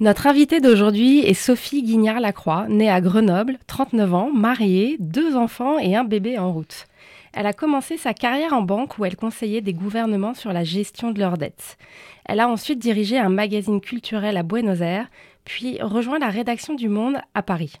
Notre 0.00 0.26
invitée 0.26 0.60
d'aujourd'hui 0.60 1.20
est 1.20 1.34
Sophie 1.34 1.84
Guignard-Lacroix, 1.84 2.66
née 2.68 2.90
à 2.90 3.00
Grenoble, 3.00 3.58
39 3.68 4.14
ans, 4.14 4.30
mariée, 4.32 4.96
deux 4.98 5.36
enfants 5.36 5.78
et 5.78 5.94
un 5.94 6.02
bébé 6.02 6.36
en 6.36 6.52
route. 6.52 6.86
Elle 7.32 7.46
a 7.46 7.52
commencé 7.52 7.96
sa 7.96 8.12
carrière 8.12 8.54
en 8.54 8.62
banque 8.62 8.98
où 8.98 9.04
elle 9.04 9.14
conseillait 9.14 9.60
des 9.60 9.72
gouvernements 9.72 10.34
sur 10.34 10.52
la 10.52 10.64
gestion 10.64 11.12
de 11.12 11.20
leurs 11.20 11.38
dettes. 11.38 11.78
Elle 12.24 12.40
a 12.40 12.48
ensuite 12.48 12.80
dirigé 12.80 13.18
un 13.18 13.28
magazine 13.28 13.80
culturel 13.80 14.36
à 14.36 14.42
Buenos 14.42 14.80
Aires, 14.80 15.06
puis 15.44 15.80
rejoint 15.80 16.18
la 16.18 16.28
rédaction 16.28 16.74
du 16.74 16.88
Monde 16.88 17.18
à 17.34 17.42
Paris. 17.42 17.74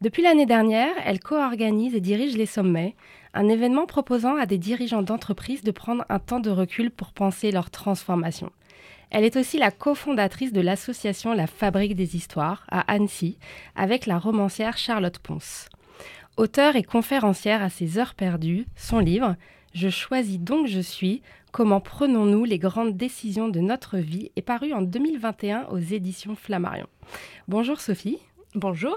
Depuis 0.00 0.24
l'année 0.24 0.46
dernière, 0.46 0.94
elle 1.04 1.20
co-organise 1.20 1.94
et 1.94 2.00
dirige 2.00 2.36
les 2.36 2.46
sommets, 2.46 2.96
un 3.34 3.48
événement 3.48 3.86
proposant 3.86 4.34
à 4.34 4.46
des 4.46 4.58
dirigeants 4.58 5.02
d'entreprise 5.02 5.62
de 5.62 5.70
prendre 5.70 6.04
un 6.08 6.18
temps 6.18 6.40
de 6.40 6.50
recul 6.50 6.90
pour 6.90 7.12
penser 7.12 7.52
leur 7.52 7.70
transformation. 7.70 8.50
Elle 9.10 9.24
est 9.24 9.36
aussi 9.36 9.58
la 9.58 9.70
cofondatrice 9.70 10.52
de 10.52 10.60
l'association 10.60 11.34
La 11.34 11.46
Fabrique 11.46 11.96
des 11.96 12.16
Histoires 12.16 12.64
à 12.70 12.80
Annecy, 12.92 13.38
avec 13.74 14.06
la 14.06 14.18
romancière 14.18 14.78
Charlotte 14.78 15.18
Ponce. 15.18 15.68
Auteure 16.36 16.76
et 16.76 16.84
conférencière 16.84 17.62
à 17.62 17.70
ses 17.70 17.98
heures 17.98 18.14
perdues, 18.14 18.66
son 18.76 19.00
livre 19.00 19.34
Je 19.74 19.88
choisis 19.88 20.38
donc 20.38 20.68
je 20.68 20.80
suis 20.80 21.22
Comment 21.52 21.80
prenons-nous 21.80 22.44
les 22.44 22.60
grandes 22.60 22.96
décisions 22.96 23.48
de 23.48 23.58
notre 23.58 23.98
vie 23.98 24.30
est 24.36 24.42
paru 24.42 24.72
en 24.72 24.82
2021 24.82 25.66
aux 25.72 25.78
éditions 25.78 26.36
Flammarion. 26.36 26.86
Bonjour 27.48 27.80
Sophie. 27.80 28.18
Bonjour. 28.54 28.96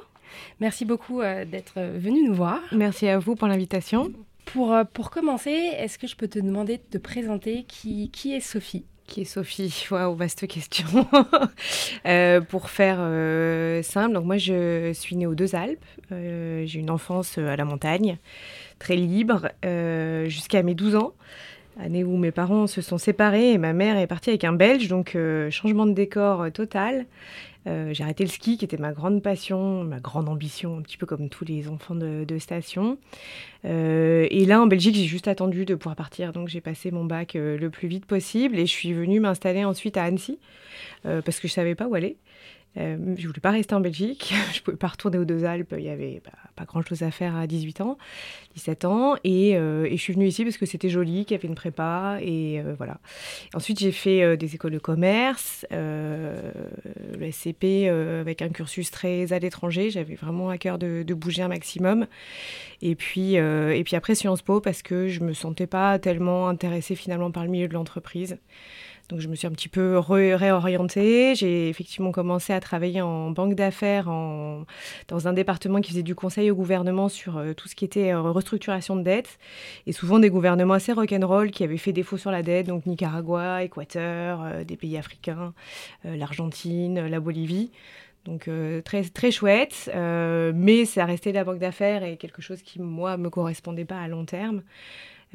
Merci 0.59 0.85
beaucoup 0.85 1.21
euh, 1.21 1.45
d'être 1.45 1.81
venue 1.97 2.23
nous 2.23 2.35
voir. 2.35 2.59
Merci 2.71 3.07
à 3.07 3.17
vous 3.17 3.35
pour 3.35 3.47
l'invitation. 3.47 4.11
Pour, 4.45 4.73
euh, 4.73 4.83
pour 4.83 5.09
commencer, 5.09 5.49
est-ce 5.49 5.97
que 5.97 6.05
je 6.05 6.15
peux 6.15 6.27
te 6.27 6.37
demander 6.37 6.77
de 6.77 6.83
te 6.83 6.97
présenter 6.99 7.63
qui, 7.63 8.11
qui 8.11 8.35
est 8.35 8.39
Sophie? 8.39 8.85
Qui 9.07 9.21
est 9.21 9.25
Sophie 9.25 9.85
Waouh, 9.91 10.15
vaste 10.15 10.47
question. 10.47 10.85
euh, 12.05 12.41
pour 12.41 12.69
faire 12.69 12.97
euh, 12.99 13.81
simple, 13.83 14.19
moi 14.19 14.37
je 14.37 14.91
suis 14.93 15.15
née 15.15 15.27
aux 15.27 15.35
Deux 15.35 15.55
Alpes. 15.55 15.85
J'ai 16.11 16.79
une 16.79 16.91
enfance 16.91 17.37
à 17.37 17.55
la 17.55 17.65
montagne, 17.65 18.17
très 18.79 18.95
libre, 18.95 19.49
jusqu'à 20.27 20.61
mes 20.63 20.75
12 20.75 20.95
ans 20.95 21.13
année 21.79 22.03
où 22.03 22.17
mes 22.17 22.31
parents 22.31 22.67
se 22.67 22.81
sont 22.81 22.97
séparés 22.97 23.51
et 23.51 23.57
ma 23.57 23.73
mère 23.73 23.97
est 23.97 24.07
partie 24.07 24.29
avec 24.29 24.43
un 24.43 24.53
Belge, 24.53 24.87
donc 24.87 25.15
euh, 25.15 25.49
changement 25.49 25.85
de 25.85 25.93
décor 25.93 26.41
euh, 26.41 26.49
total. 26.49 27.05
Euh, 27.67 27.93
j'ai 27.93 28.03
arrêté 28.03 28.23
le 28.23 28.29
ski, 28.29 28.57
qui 28.57 28.65
était 28.65 28.77
ma 28.77 28.91
grande 28.91 29.21
passion, 29.21 29.83
ma 29.83 29.99
grande 29.99 30.29
ambition, 30.29 30.77
un 30.77 30.81
petit 30.81 30.97
peu 30.97 31.05
comme 31.05 31.29
tous 31.29 31.45
les 31.45 31.67
enfants 31.67 31.95
de, 31.95 32.37
station. 32.37 32.97
et 33.63 34.45
là, 34.45 34.61
en 34.61 34.67
Belgique, 34.67 34.95
j'ai 34.95 35.05
juste 35.05 35.27
attendu 35.27 35.65
de 35.65 35.75
pouvoir 35.75 35.95
partir, 35.95 36.33
donc 36.33 36.49
j'ai 36.49 36.61
passé 36.61 36.91
mon 36.91 37.05
bac 37.05 37.33
le 37.35 37.69
plus 37.69 37.87
vite 37.87 38.05
possible 38.05 38.57
et 38.57 38.65
je 38.65 38.71
suis 38.71 38.93
venue 38.93 39.19
m'installer 39.19 39.63
ensuite 39.63 39.97
à 39.97 40.03
Annecy 40.03 40.39
parce 41.03 41.39
que 41.39 41.47
je 41.47 41.53
savais 41.53 41.75
pas 41.75 41.87
où 41.87 41.95
aller. 41.95 42.17
Euh, 42.77 42.97
je 43.17 43.27
voulais 43.27 43.39
pas 43.39 43.51
rester 43.51 43.75
en 43.75 43.79
Belgique, 43.79 44.33
je 44.53 44.61
pouvais 44.61 44.77
pas 44.77 44.87
retourner 44.87 45.19
aux 45.19 45.25
deux 45.25 45.45
Alpes, 45.45 45.75
il 45.77 45.83
y 45.83 45.89
avait 45.89 46.21
pas 46.55 46.65
grand 46.65 46.81
chose 46.81 47.03
à 47.03 47.11
faire 47.11 47.35
à 47.35 47.45
18 47.45 47.81
ans, 47.81 47.97
17 48.55 48.85
ans, 48.85 49.15
euh, 49.25 49.85
et, 49.85 49.97
je 49.97 50.01
suis 50.01 50.13
venue 50.13 50.25
ici 50.25 50.43
parce 50.43 50.57
que 50.57 50.65
c'était 50.65 50.89
joli, 50.89 51.25
qu'il 51.25 51.35
y 51.37 51.39
avait 51.39 51.47
une 51.47 51.55
prépa, 51.55 52.17
et 52.21 52.59
euh, 52.59 52.73
voilà. 52.77 52.97
Ensuite, 53.53 53.79
j'ai 53.79 53.91
fait 53.91 54.37
des 54.37 54.55
écoles 54.55 54.71
de 54.71 54.79
commerce, 54.79 55.65
le 55.71 57.31
SCP 57.31 57.87
avec 57.87 58.41
un 58.41 58.49
cursus 58.49 58.89
très 58.89 59.33
à 59.33 59.39
l'étranger, 59.39 59.91
j'avais 59.91 60.15
vraiment 60.15 60.49
à 60.49 60.57
cœur 60.57 60.79
de, 60.79 61.03
de, 61.03 61.13
bouger 61.13 61.43
un 61.43 61.47
maximum, 61.49 62.07
et 62.81 62.95
puis, 62.95 63.35
et 63.35 63.83
puis 63.85 63.95
après 63.95 64.15
Sciences 64.15 64.41
Po 64.41 64.61
parce 64.61 64.81
que 64.81 65.07
je 65.07 65.21
me 65.21 65.33
sentais 65.33 65.67
pas 65.67 65.99
tellement 65.99 66.47
intéressée 66.47 66.95
finalement 66.95 67.31
par 67.31 67.43
le 67.43 67.49
milieu 67.49 67.67
de 67.67 67.73
l'entreprise. 67.73 68.37
Donc 69.09 69.19
je 69.19 69.27
me 69.27 69.35
suis 69.35 69.47
un 69.47 69.51
petit 69.51 69.67
peu 69.67 69.97
réorientée. 69.99 71.35
J'ai 71.35 71.69
effectivement 71.69 72.11
commencé 72.11 72.53
à 72.53 72.59
travailler 72.59 73.01
en 73.01 73.31
banque 73.31 73.55
d'affaires 73.55 74.05
dans 74.05 75.27
un 75.27 75.33
département 75.33 75.81
qui 75.81 75.91
faisait 75.91 76.03
du 76.03 76.15
conseil 76.15 76.49
au 76.51 76.55
gouvernement 76.55 77.09
sur 77.09 77.37
euh, 77.37 77.53
tout 77.53 77.67
ce 77.67 77.75
qui 77.75 77.85
était 77.85 78.13
euh, 78.13 78.21
restructuration 78.21 78.95
de 78.95 79.03
dette. 79.03 79.37
Et 79.87 79.91
souvent 79.91 80.19
des 80.19 80.29
gouvernements 80.29 80.73
assez 80.73 80.93
rock'n'roll 80.93 81.51
qui 81.51 81.63
avaient 81.63 81.77
fait 81.77 81.93
défaut 81.93 82.17
sur 82.17 82.31
la 82.31 82.43
dette, 82.43 82.67
donc 82.67 82.85
Nicaragua, 82.85 83.63
Équateur, 83.63 84.41
euh, 84.43 84.63
des 84.63 84.77
pays 84.77 84.97
africains, 84.97 85.53
l'Argentine, 86.03 87.05
la 87.07 87.19
Bolivie. 87.19 87.71
Donc 88.25 88.49
très, 88.85 89.03
très 89.03 89.31
chouette, 89.31 89.91
mais 89.93 90.85
ça 90.85 91.03
restait 91.03 91.33
la 91.33 91.43
banque 91.43 91.59
d'affaires 91.59 92.03
et 92.03 92.15
quelque 92.15 92.41
chose 92.41 92.61
qui, 92.61 92.79
moi, 92.79 93.17
me 93.17 93.29
correspondait 93.29 93.83
pas 93.83 93.99
à 93.99 94.07
long 94.07 94.23
terme. 94.23 94.61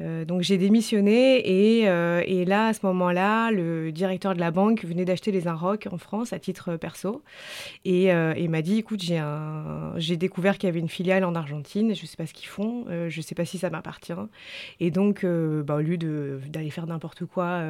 Euh, 0.01 0.25
donc 0.25 0.41
j'ai 0.41 0.57
démissionné 0.57 1.43
euh, 1.87 2.23
et, 2.25 2.45
là, 2.45 2.67
à 2.67 2.73
ce 2.73 2.85
moment-là, 2.85 3.51
le 3.51 3.91
directeur 3.91 4.33
de 4.33 4.39
la 4.39 4.51
banque 4.51 4.85
venait 4.85 5.05
d'acheter 5.05 5.31
les 5.31 5.47
Inrock 5.47 5.87
en 5.91 5.97
France 5.97 6.33
à 6.33 6.39
titre 6.39 6.77
perso 6.77 7.21
et, 7.85 8.13
euh, 8.13 8.47
m'a 8.49 8.61
dit, 8.63 8.79
écoute, 8.79 9.01
j'ai 9.01 10.17
découvert 10.17 10.57
qu'il 10.57 10.67
y 10.67 10.71
avait 10.71 10.79
une 10.79 10.89
filiale 10.89 11.23
en 11.23 11.35
Argentine, 11.35 11.93
je 11.93 12.01
ne 12.01 12.07
sais 12.07 12.17
pas 12.17 12.25
ce 12.25 12.33
qu'ils 12.33 12.47
font, 12.47 12.85
je 12.89 13.15
ne 13.15 13.21
sais 13.21 13.35
pas 13.35 13.45
si 13.45 13.59
ça 13.59 13.69
m'appartient. 13.69 14.13
Et 14.79 14.89
donc, 14.89 15.23
bah, 15.23 15.75
au 15.75 15.81
lieu 15.81 15.97
d'aller 15.97 16.71
faire 16.71 16.87
n'importe 16.87 17.25
quoi, 17.25 17.61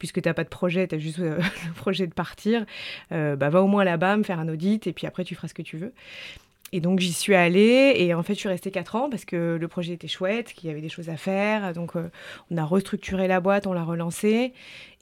puisque 0.00 0.20
tu 0.20 0.28
n'as 0.28 0.34
pas 0.34 0.42
de 0.42 0.48
projet, 0.48 0.88
tu 0.88 0.96
as 0.96 0.98
juste 0.98 1.18
le 1.18 1.38
projet 1.76 2.08
de 2.08 2.12
partir, 2.12 2.66
bah, 3.10 3.36
va 3.36 3.62
au 3.62 3.68
moins 3.68 3.84
là-bas, 3.84 4.16
me 4.16 4.24
faire 4.24 4.40
un 4.40 4.48
audit 4.48 4.84
et 4.88 4.92
puis 4.92 5.06
après 5.06 5.22
tu 5.22 5.36
feras 5.36 5.46
ce 5.46 5.54
que 5.54 5.62
tu 5.62 5.76
veux. 5.76 5.92
Et 6.72 6.80
donc 6.80 6.98
j'y 6.98 7.12
suis 7.12 7.34
allée 7.36 7.94
et 7.96 8.12
en 8.12 8.24
fait 8.24 8.34
je 8.34 8.40
suis 8.40 8.48
restée 8.48 8.72
4 8.72 8.96
ans 8.96 9.08
parce 9.08 9.24
que 9.24 9.56
le 9.60 9.68
projet 9.68 9.92
était 9.92 10.08
chouette, 10.08 10.52
qu'il 10.52 10.68
y 10.68 10.72
avait 10.72 10.80
des 10.80 10.88
choses 10.88 11.08
à 11.08 11.16
faire. 11.16 11.72
Donc 11.72 11.94
euh, 11.94 12.10
on 12.50 12.56
a 12.56 12.64
restructuré 12.64 13.28
la 13.28 13.38
boîte, 13.38 13.68
on 13.68 13.72
l'a 13.72 13.84
relancée. 13.84 14.52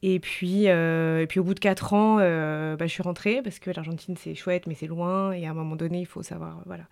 Et 0.03 0.21
puis, 0.21 0.69
euh, 0.69 1.23
et 1.23 1.27
puis 1.27 1.41
au 1.41 1.45
bout 1.45 1.55
de 1.55 1.61
4 1.61 1.95
ans, 1.95 2.19
euh, 2.21 2.77
bah, 2.77 2.87
je 2.87 2.93
suis 2.93 3.03
rentrée 3.03 3.41
parce 3.43 3.59
que 3.59 3.71
l'Argentine 3.71 4.15
c'est 4.19 4.35
chouette 4.35 4.67
mais 4.67 4.75
c'est 4.75 4.87
loin 4.87 5.33
et 5.33 5.47
à 5.47 5.53
un 5.53 5.55
moment 5.55 5.77
donné 5.77 6.01
il 6.01 6.07
faut 6.07 6.23
savoir 6.23 6.61
voilà, 6.67 6.85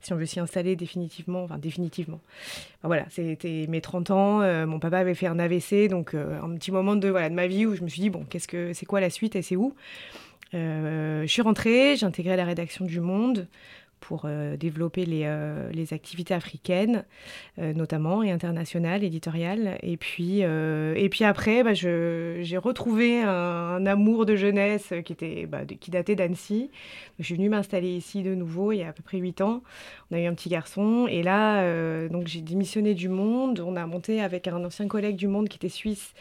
si 0.00 0.12
on 0.12 0.16
veut 0.16 0.26
s'y 0.26 0.38
installer 0.38 0.76
définitivement, 0.76 1.42
enfin 1.42 1.58
définitivement. 1.58 2.20
voilà, 2.84 3.06
c'était 3.10 3.66
mes 3.68 3.80
30 3.80 4.12
ans, 4.12 4.66
mon 4.66 4.78
papa 4.78 4.98
avait 4.98 5.14
fait 5.14 5.26
un 5.26 5.40
AVC 5.40 5.88
donc 5.88 6.14
un 6.14 6.54
petit 6.54 6.70
moment 6.70 6.94
de, 6.94 7.08
voilà, 7.08 7.28
de 7.28 7.34
ma 7.34 7.48
vie 7.48 7.66
où 7.66 7.74
je 7.74 7.82
me 7.82 7.88
suis 7.88 8.02
dit 8.02 8.10
bon 8.10 8.24
qu'est-ce 8.30 8.46
que 8.46 8.72
c'est 8.74 8.86
quoi 8.86 9.00
la 9.00 9.10
suite 9.10 9.34
et 9.34 9.42
c'est 9.42 9.56
où? 9.56 9.74
Je 10.52 11.26
suis 11.26 11.42
rentrée, 11.42 11.96
j'ai 11.96 12.06
intégré 12.06 12.36
la 12.36 12.44
rédaction 12.44 12.84
du 12.84 13.00
Monde 13.00 13.48
pour 14.00 14.22
euh, 14.24 14.56
développer 14.56 15.04
les, 15.04 15.22
euh, 15.24 15.70
les, 15.72 15.92
activités 15.92 16.34
africaines, 16.34 17.04
euh, 17.58 17.72
notamment, 17.74 18.22
et 18.22 18.30
internationales, 18.30 19.04
éditoriales. 19.04 19.78
Et 19.82 19.96
puis, 19.96 20.40
et 20.40 21.08
puis 21.10 21.24
après, 21.24 21.62
bah, 21.62 21.74
j'ai 21.74 22.56
retrouvé 22.56 23.22
un, 23.22 23.86
amour 23.86 24.26
de 24.26 24.36
jeunesse 24.36 24.92
qui, 25.04 25.12
était, 25.12 25.46
bah, 25.46 25.64
qui 25.64 25.90
datait 25.90 26.16
d'Annecy. 26.16 26.70
Je 27.18 27.24
suis 27.24 27.34
venue 27.34 27.48
m'installer 27.48 27.88
ici 27.88 28.22
de 28.22 28.34
nouveau 28.34 28.72
il 28.72 28.78
y 28.78 28.82
a 28.82 28.88
à 28.88 28.92
peu 28.92 29.02
près 29.02 29.18
8 29.18 29.40
ans. 29.42 29.62
On 30.10 30.16
a 30.16 30.20
eu 30.20 30.26
un 30.26 30.34
petit 30.34 30.48
garçon. 30.48 31.06
Et 31.08 31.22
là, 31.22 32.08
donc 32.08 32.26
j'ai 32.26 32.40
démissionné 32.40 32.94
du 32.94 33.08
Monde. 33.08 33.60
On 33.60 33.76
a 33.76 33.86
monté 33.86 34.20
avec 34.20 34.48
un 34.48 34.64
ancien 34.64 34.88
collègue 34.88 35.16
du 35.16 35.28
Monde 35.28 35.48
qui 35.48 35.56
était 35.56 35.68
suisse, 35.68 36.14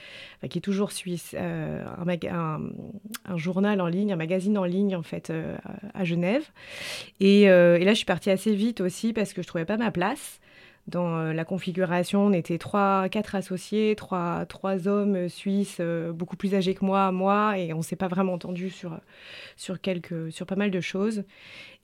qui 0.49 0.57
est 0.57 0.61
toujours 0.61 0.91
suisse, 0.91 1.35
un, 1.37 2.07
un, 2.07 2.61
un, 3.25 3.37
journal 3.37 3.81
en 3.81 3.87
ligne, 3.87 4.13
un 4.13 4.17
magazine 4.17 4.57
en 4.57 4.65
ligne, 4.65 4.95
en 4.95 5.03
fait, 5.03 5.31
à 5.93 6.03
Genève. 6.03 6.45
Et 7.19 7.47
euh, 7.69 7.77
et 7.77 7.85
là, 7.85 7.91
je 7.91 7.97
suis 7.97 8.05
partie 8.05 8.29
assez 8.29 8.55
vite 8.55 8.81
aussi 8.81 9.13
parce 9.13 9.33
que 9.33 9.41
je 9.41 9.47
trouvais 9.47 9.65
pas 9.65 9.77
ma 9.77 9.91
place. 9.91 10.39
Dans 10.87 11.17
euh, 11.17 11.33
la 11.33 11.45
configuration, 11.45 12.25
on 12.25 12.33
était 12.33 12.57
trois, 12.57 13.09
quatre 13.09 13.35
associés, 13.35 13.95
trois, 13.95 14.45
trois 14.47 14.87
hommes 14.87 15.29
suisses 15.29 15.77
euh, 15.79 16.11
beaucoup 16.11 16.35
plus 16.35 16.55
âgés 16.55 16.73
que 16.73 16.83
moi, 16.83 17.11
moi, 17.11 17.59
et 17.59 17.73
on 17.73 17.81
s'est 17.81 17.95
pas 17.95 18.07
vraiment 18.07 18.33
entendu 18.33 18.69
sur, 18.69 18.99
sur, 19.55 19.79
quelques, 19.79 20.31
sur 20.31 20.45
pas 20.47 20.55
mal 20.55 20.71
de 20.71 20.81
choses. 20.81 21.23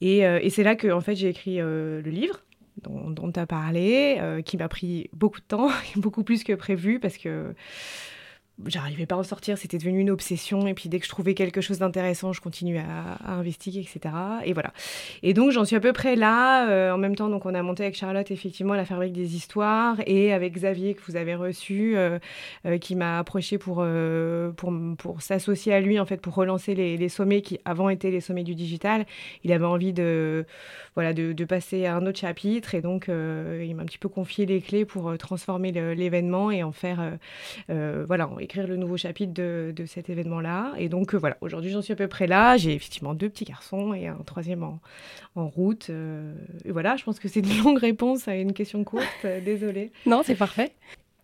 Et, 0.02 0.20
et 0.20 0.50
c'est 0.50 0.64
là 0.64 0.76
que 0.76 0.92
en 0.92 1.02
fait, 1.02 1.16
j'ai 1.16 1.30
écrit 1.30 1.58
le 1.58 2.02
livre 2.02 2.42
dont 2.84 3.32
tu 3.32 3.40
as 3.40 3.46
parlé, 3.46 4.20
qui 4.44 4.58
m'a 4.58 4.68
pris 4.68 5.10
beaucoup 5.14 5.40
de 5.40 5.46
temps, 5.46 5.70
beaucoup 5.96 6.24
plus 6.24 6.44
que 6.44 6.52
prévu, 6.52 7.00
parce 7.00 7.18
que 7.18 7.56
j'arrivais 8.66 9.06
pas 9.06 9.16
à 9.16 9.18
en 9.18 9.24
sortir, 9.24 9.58
c'était 9.58 9.78
devenu 9.78 10.00
une 10.00 10.10
obsession. 10.10 10.68
Et 10.68 10.74
puis 10.74 10.90
dès 10.90 11.00
que 11.00 11.06
je 11.06 11.10
trouvais 11.10 11.34
quelque 11.34 11.62
chose 11.62 11.80
d'intéressant, 11.80 12.34
je 12.34 12.42
continuais 12.42 12.80
à, 12.80 13.34
investiguer, 13.34 13.82
etc. 13.82 14.16
Et 14.46 14.54
voilà. 14.54 14.72
Et 15.24 15.34
donc 15.34 15.52
j'en 15.52 15.66
suis 15.66 15.76
à 15.76 15.80
peu 15.80 15.94
près 15.94 16.16
là. 16.16 16.70
Euh, 16.70 16.92
en 16.92 16.98
même 16.98 17.16
temps, 17.16 17.30
donc 17.30 17.46
on 17.46 17.54
a 17.54 17.62
monté 17.62 17.84
avec 17.84 17.96
Charlotte 17.96 18.30
effectivement 18.32 18.74
la 18.74 18.86
fabrique 18.86 19.14
des 19.14 19.36
histoires 19.36 19.98
et 20.06 20.34
avec 20.34 20.54
Xavier 20.54 20.94
que 20.94 21.02
vous 21.08 21.16
avez 21.16 21.36
reçu, 21.36 21.98
euh, 21.98 22.20
euh, 22.66 22.78
qui 22.78 22.96
m'a 22.96 23.20
approché 23.20 23.58
pour 23.58 23.86
pour, 24.56 24.74
pour 24.98 25.22
s'associer 25.22 25.74
à 25.74 25.82
lui 25.82 26.00
en 26.00 26.06
fait 26.06 26.22
pour 26.22 26.36
relancer 26.36 26.76
les, 26.76 27.10
sommets 27.10 27.42
qui 27.42 27.60
avant 27.66 27.90
étaient 27.90 28.12
les 28.12 28.22
sommets 28.22 28.44
du 28.44 28.56
digital. 28.56 29.06
Il 29.44 29.52
avait 29.52 29.66
envie 29.66 29.94
de 29.94 30.46
voilà 30.96 31.14
de 31.14 31.46
passer 31.46 31.86
à 31.86 31.96
un 31.96 32.06
autre 32.06 32.20
chapitre 32.20 32.74
et 32.74 32.82
donc 32.82 33.08
il 33.08 33.76
m'a 33.76 33.84
un 33.84 33.86
petit 33.86 33.98
peu 33.98 34.10
confié 34.10 34.46
les 34.46 34.62
clés 34.62 34.86
pour 34.86 35.18
transformer 35.18 35.72
l'événement 35.72 36.52
et 36.52 36.64
en 36.64 36.72
faire 36.72 37.18
voilà 37.70 38.28
écrire 38.46 38.68
le 38.68 38.78
nouveau 38.78 38.98
chapitre 38.98 39.34
de, 39.34 39.86
cet 39.86 40.10
événement-là. 40.10 40.74
Et 40.78 40.90
donc 40.90 41.14
euh, 41.14 41.18
voilà, 41.18 41.38
aujourd'hui 41.42 41.72
j'en 41.72 41.82
suis 41.82 41.94
à 41.94 41.96
peu 41.96 42.08
près 42.08 42.28
là. 42.28 42.58
J'ai 42.58 42.74
effectivement 42.74 43.14
deux 43.14 43.30
petits 43.30 43.46
garçons 43.46 43.94
et 43.94 44.08
un 44.08 44.18
troisième 44.26 44.64
en, 44.64 44.80
route. 45.36 45.88
Euh, 45.90 46.34
et 46.64 46.72
voilà, 46.72 46.96
je 46.96 47.04
pense 47.04 47.20
que 47.20 47.28
c'est 47.28 47.42
une 47.42 47.58
longue 47.64 47.78
réponse 47.78 48.28
à 48.28 48.36
une 48.36 48.54
question 48.54 48.84
courte. 48.84 49.06
Euh, 49.26 49.42
désolée. 49.42 49.92
Non, 50.06 50.22
c'est 50.24 50.36
parfait. 50.36 50.72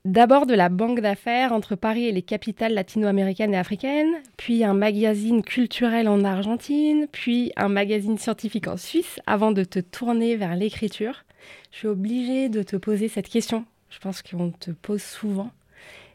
D'abord 0.03 0.47
de 0.47 0.56
la 0.56 0.69
banque 0.69 1.00
d'affaires 1.00 1.53
entre 1.53 1.75
Paris 1.75 2.06
et 2.06 2.12
les 2.12 2.23
capitales 2.23 2.73
latino-américaines 2.73 3.53
et 3.53 3.57
africaines, 3.57 4.15
puis 4.35 4.63
un 4.63 4.74
magazine 4.74 5.44
culturel 5.44 6.07
en 6.07 6.24
Argentine, 6.24 7.06
puis 7.12 7.51
un 7.56 7.69
magazine 7.69 8.17
scientifique 8.17 8.67
en 8.67 8.77
Suisse, 8.77 9.19
avant 9.27 9.51
de 9.51 9.63
te 9.63 9.79
tourner 9.79 10.35
vers 10.35 10.56
l'écriture. 10.56 11.24
Je 11.71 11.77
suis 11.77 11.88
obligée 11.88 12.50
de 12.50 12.63
te 12.63 12.77
poser 12.77 13.09
cette 13.09 13.29
question. 13.29 13.63
Je 13.91 14.00
pense 14.00 14.24
qu'on 14.24 14.50
te 14.50 14.71
pose 14.71 15.03
souvent. 15.03 15.51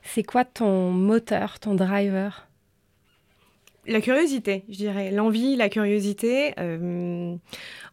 C'est 0.07 0.23
quoi 0.23 0.45
ton 0.45 0.91
moteur, 0.91 1.59
ton 1.59 1.75
driver? 1.75 2.47
La 3.89 4.01
curiosité, 4.01 4.65
je 4.69 4.77
dirais. 4.77 5.11
L'envie, 5.11 5.55
la 5.57 5.69
curiosité. 5.69 6.55
Euh, 6.59 7.37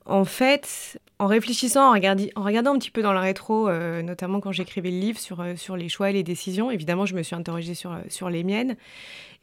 en 0.06 0.26
fait, 0.26 1.00
en 1.20 1.28
réfléchissant, 1.28 1.90
en, 1.90 1.92
regardant 1.92 2.74
un 2.74 2.80
petit 2.80 2.90
peu 2.90 3.04
dans 3.04 3.14
le 3.14 3.20
rétro, 3.20 3.70
euh, 3.70 4.02
notamment 4.02 4.40
quand 4.40 4.52
j'écrivais 4.52 4.90
le 4.90 4.98
livre 4.98 5.20
sur, 5.20 5.42
euh, 5.42 5.56
sur 5.56 5.78
les 5.78 5.90
choix 5.90 6.10
et 6.10 6.14
les 6.14 6.24
décisions, 6.24 6.72
évidemment, 6.72 7.06
je 7.06 7.16
me 7.16 7.22
suis 7.22 7.36
interrogée 7.36 7.76
sur, 7.76 7.96
sur 8.10 8.30
les 8.30 8.44
miennes 8.44 8.76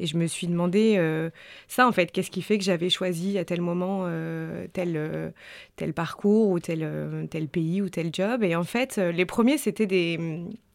et 0.00 0.06
je 0.06 0.16
me 0.16 0.26
suis 0.26 0.48
demandé 0.48 0.98
ça, 1.68 1.86
en 1.86 1.92
fait, 1.92 2.10
qu'est-ce 2.10 2.30
qui 2.30 2.40
fait 2.40 2.56
que 2.56 2.64
j'avais 2.64 2.88
choisi 2.88 3.36
à 3.36 3.44
tel 3.44 3.60
moment 3.60 4.06
tel, 4.72 5.32
tel 5.76 5.92
parcours 5.92 6.48
ou 6.48 6.58
tel, 6.58 7.28
tel 7.30 7.48
pays 7.48 7.82
ou 7.82 7.90
tel 7.90 8.08
job. 8.10 8.42
Et 8.42 8.56
en 8.56 8.64
fait, 8.64 8.96
les 8.96 9.26
premiers, 9.26 9.58
c'était 9.58 9.84
des 9.84 10.18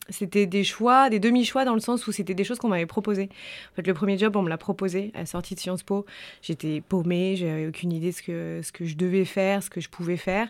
c'était 0.10 0.46
des 0.46 0.64
choix, 0.64 1.10
des 1.10 1.20
demi-choix 1.20 1.66
dans 1.66 1.74
le 1.74 1.80
sens 1.80 2.06
où 2.08 2.12
c'était 2.12 2.34
des 2.34 2.44
choses 2.44 2.60
qu'on 2.60 2.68
m'avait 2.68 2.86
proposées. 2.86 3.30
En 3.72 3.76
fait, 3.76 3.88
le 3.88 3.94
premier 3.94 4.18
job, 4.18 4.36
on 4.36 4.42
me 4.42 4.50
l'a 4.50 4.58
proposé 4.58 5.12
à 5.16 5.20
la 5.20 5.26
sortie 5.26 5.56
de 5.56 5.60
Sciences 5.60 5.84
Po. 5.84 6.06
J'étais 6.42 6.82
paumée, 6.82 7.36
j'avais 7.36 7.68
aucune 7.68 7.92
idée 7.92 8.12
de 8.12 8.16
ce 8.16 8.22
que, 8.22 8.60
ce 8.64 8.72
que 8.72 8.86
je 8.86 8.96
devais 8.96 9.26
faire, 9.26 9.64
ce 9.64 9.70
que 9.70 9.82
je 9.82 9.90
pouvais 9.90 10.18
faire. 10.18 10.48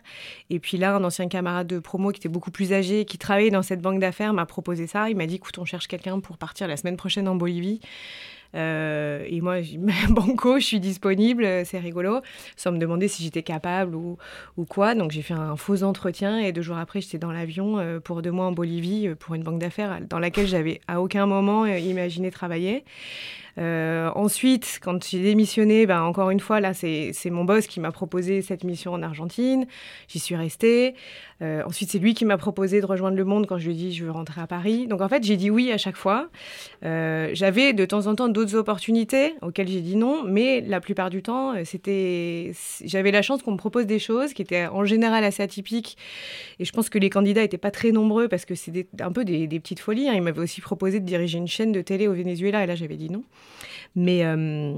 Et 0.50 0.60
puis 0.60 0.78
là, 0.78 0.96
un 0.96 1.04
ancien 1.04 1.28
camarade 1.28 1.68
de 1.68 1.80
promo 1.80 2.12
qui 2.12 2.20
était 2.20 2.30
beaucoup 2.30 2.52
plus 2.52 2.74
âgé, 2.74 3.06
qui 3.06 3.18
travaillait 3.18 3.52
dans 3.52 3.64
cette 3.64 3.82
banque 3.82 4.00
d'affaires, 4.00 4.34
m'a 4.34 4.46
proposé 4.46 4.88
ça. 4.88 5.10
Il 5.10 5.16
m'a 5.16 5.26
dit, 5.26 5.36
écoute, 5.36 5.58
on 5.58 5.66
cherche 5.66 5.88
quelqu'un 5.88 6.20
pour 6.20 6.38
partir 6.38 6.68
la 6.68 6.78
semaine 6.78 6.98
prochaine 6.98 7.28
en 7.28 7.36
Bolivie. 7.36 7.80
Euh, 8.56 9.26
et 9.28 9.42
moi, 9.42 9.58
banco, 10.10 10.60
je 10.60 10.66
suis 10.66 10.80
disponible, 10.80 11.46
c'est 11.66 11.80
rigolo, 11.80 12.22
sans 12.56 12.72
me 12.72 12.78
demander 12.78 13.08
si 13.08 13.24
j'étais 13.24 13.44
capable 13.44 13.96
ou, 13.96 14.18
ou, 14.58 14.66
quoi. 14.66 14.96
Donc 14.96 15.12
j'ai 15.12 15.22
fait 15.22 15.34
un 15.34 15.56
faux 15.56 15.84
entretien 15.84 16.40
et 16.40 16.52
deux 16.52 16.62
jours 16.62 16.78
après, 16.78 17.02
j'étais 17.02 17.18
dans 17.18 17.32
l'avion 17.32 17.80
euh, 17.80 18.00
pour 18.00 18.22
deux 18.22 18.32
mois 18.32 18.46
en 18.46 18.52
Bolivie 18.52 19.08
euh, 19.08 19.16
pour 19.16 19.36
une 19.36 19.44
banque 19.44 19.60
d'affaires 19.60 20.00
dans 20.10 20.20
laquelle 20.20 20.48
j'avais 20.48 20.82
à 20.88 21.02
aucun 21.02 21.26
moment 21.26 21.66
imaginé 21.66 22.32
travailler. 22.32 22.84
Euh, 23.58 24.10
ensuite, 24.16 24.80
quand 24.82 25.04
j'ai 25.08 25.22
démissionné, 25.22 25.86
ben, 25.86 26.02
encore 26.02 26.30
une 26.30 26.40
fois, 26.40 26.60
là, 26.60 26.74
c'est 26.74 27.14
mon 27.30 27.46
boss 27.46 27.68
qui 27.68 27.80
m'a 27.80 27.92
proposé 27.92 28.42
cette 28.42 28.64
mission 28.64 28.94
en 28.94 29.02
Argentine. 29.02 29.66
J'y 30.08 30.20
suis 30.20 30.36
restée. 30.36 30.96
Euh, 31.42 31.64
ensuite, 31.66 31.92
c'est 31.92 32.00
lui 32.00 32.14
qui 32.14 32.24
m'a 32.24 32.38
proposé 32.38 32.80
de 32.80 32.86
rejoindre 32.86 33.18
le 33.18 33.26
monde 33.26 33.46
quand 33.46 33.58
je 33.58 33.66
lui 33.66 33.74
ai 33.74 33.76
dit 33.76 33.94
je 33.94 34.06
veux 34.06 34.12
rentrer 34.12 34.42
à 34.42 34.48
Paris. 34.48 34.88
Donc, 34.88 35.02
en 35.02 35.10
fait, 35.10 35.24
j'ai 35.24 35.38
dit 35.38 35.50
oui 35.50 35.72
à 35.72 35.78
chaque 35.78 35.98
fois. 35.98 36.30
Euh, 36.84 37.30
j'avais 37.34 37.74
de 37.74 37.86
temps 37.86 38.08
en 38.08 38.16
temps 38.16 38.30
d'autres 38.30 38.56
opportunités 38.56 39.36
auxquelles 39.42 39.68
j'ai 39.68 39.82
dit 39.82 39.96
non, 39.96 40.24
mais 40.26 40.62
la 40.62 40.80
plupart 40.80 41.10
du 41.10 41.22
temps, 41.22 41.54
c'était, 41.64 42.52
j'avais 42.84 43.12
la 43.12 43.22
chance 43.22 43.42
qu'on 43.42 43.52
me 43.52 43.58
propose 43.58 43.86
des 43.86 44.00
choses 44.00 44.34
qui 44.34 44.42
étaient 44.42 44.68
en 44.68 44.86
général 44.86 45.24
assez 45.24 45.44
atypiques. 45.44 45.98
Et 46.60 46.66
je 46.66 46.72
pense 46.72 46.90
que 46.90 47.00
les 47.00 47.10
candidats 47.10 47.42
n'étaient 47.42 47.58
pas 47.58 47.72
très 47.72 47.92
nombreux 47.92 48.28
parce 48.28 48.46
que 48.46 48.56
c'est 48.56 48.88
un 49.00 49.12
peu 49.12 49.26
des, 49.26 49.48
petites 49.60 49.80
folies. 49.80 50.10
Hein. 50.10 50.14
Il 50.16 50.22
m'avait 50.22 50.42
aussi 50.42 50.62
proposé 50.62 51.00
de 51.00 51.06
diriger 51.06 51.38
une 51.38 51.48
chaîne 51.48 51.72
de 51.72 51.82
télé 51.82 52.08
au 52.08 52.14
Venezuela 52.14 52.64
et 52.64 52.68
là, 52.68 52.76
j'avais 52.76 52.98
dit 52.98 53.10
non. 53.10 53.24
Mais, 53.96 54.26
euh, 54.26 54.74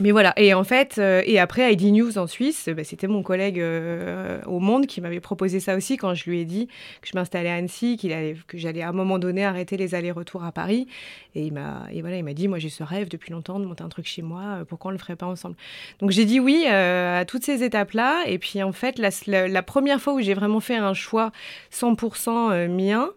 mais 0.00 0.10
voilà. 0.10 0.32
Et 0.36 0.54
en 0.54 0.64
fait, 0.64 0.96
euh, 0.98 1.22
et 1.24 1.38
après, 1.38 1.72
ID 1.72 1.92
News 1.92 2.18
en 2.18 2.26
Suisse, 2.26 2.68
bah, 2.68 2.82
c'était 2.82 3.06
mon 3.06 3.22
collègue 3.22 3.60
euh, 3.60 4.40
au 4.46 4.58
Monde 4.58 4.86
qui 4.86 5.00
m'avait 5.00 5.20
proposé 5.20 5.60
ça 5.60 5.76
aussi 5.76 5.96
quand 5.96 6.14
je 6.14 6.28
lui 6.28 6.40
ai 6.40 6.44
dit 6.44 6.66
que 7.00 7.08
je 7.08 7.12
m'installais 7.14 7.50
à 7.50 7.54
Annecy, 7.54 7.96
que 7.96 8.58
j'allais 8.58 8.82
à 8.82 8.88
un 8.88 8.92
moment 8.92 9.20
donné 9.20 9.44
arrêter 9.44 9.76
les 9.76 9.94
allers-retours 9.94 10.42
à 10.42 10.50
Paris. 10.50 10.88
Et 11.36 11.46
il 11.46 11.52
m'a, 11.52 11.86
voilà, 12.00 12.16
il 12.16 12.24
m'a 12.24 12.34
dit, 12.34 12.48
moi 12.48 12.58
j'ai 12.58 12.70
ce 12.70 12.82
rêve 12.82 13.08
depuis 13.08 13.30
longtemps 13.30 13.60
de 13.60 13.66
monter 13.66 13.84
un 13.84 13.88
truc 13.88 14.06
chez 14.06 14.22
moi. 14.22 14.64
Pourquoi 14.68 14.88
on 14.88 14.92
le 14.92 14.98
ferait 14.98 15.16
pas 15.16 15.26
ensemble? 15.26 15.54
Donc 16.00 16.10
j'ai 16.10 16.24
dit 16.24 16.40
oui 16.40 16.66
à 16.66 17.24
toutes 17.24 17.44
ces 17.44 17.62
étapes-là. 17.62 18.24
Et 18.26 18.38
puis 18.38 18.62
en 18.64 18.72
fait, 18.72 18.98
la, 18.98 19.48
la 19.48 19.62
première 19.62 20.00
fois 20.00 20.14
où 20.14 20.20
j'ai 20.20 20.34
vraiment 20.34 20.60
fait 20.60 20.76
un 20.76 20.94
choix 20.94 21.30
100% 21.72 22.68
mien, 22.68 23.10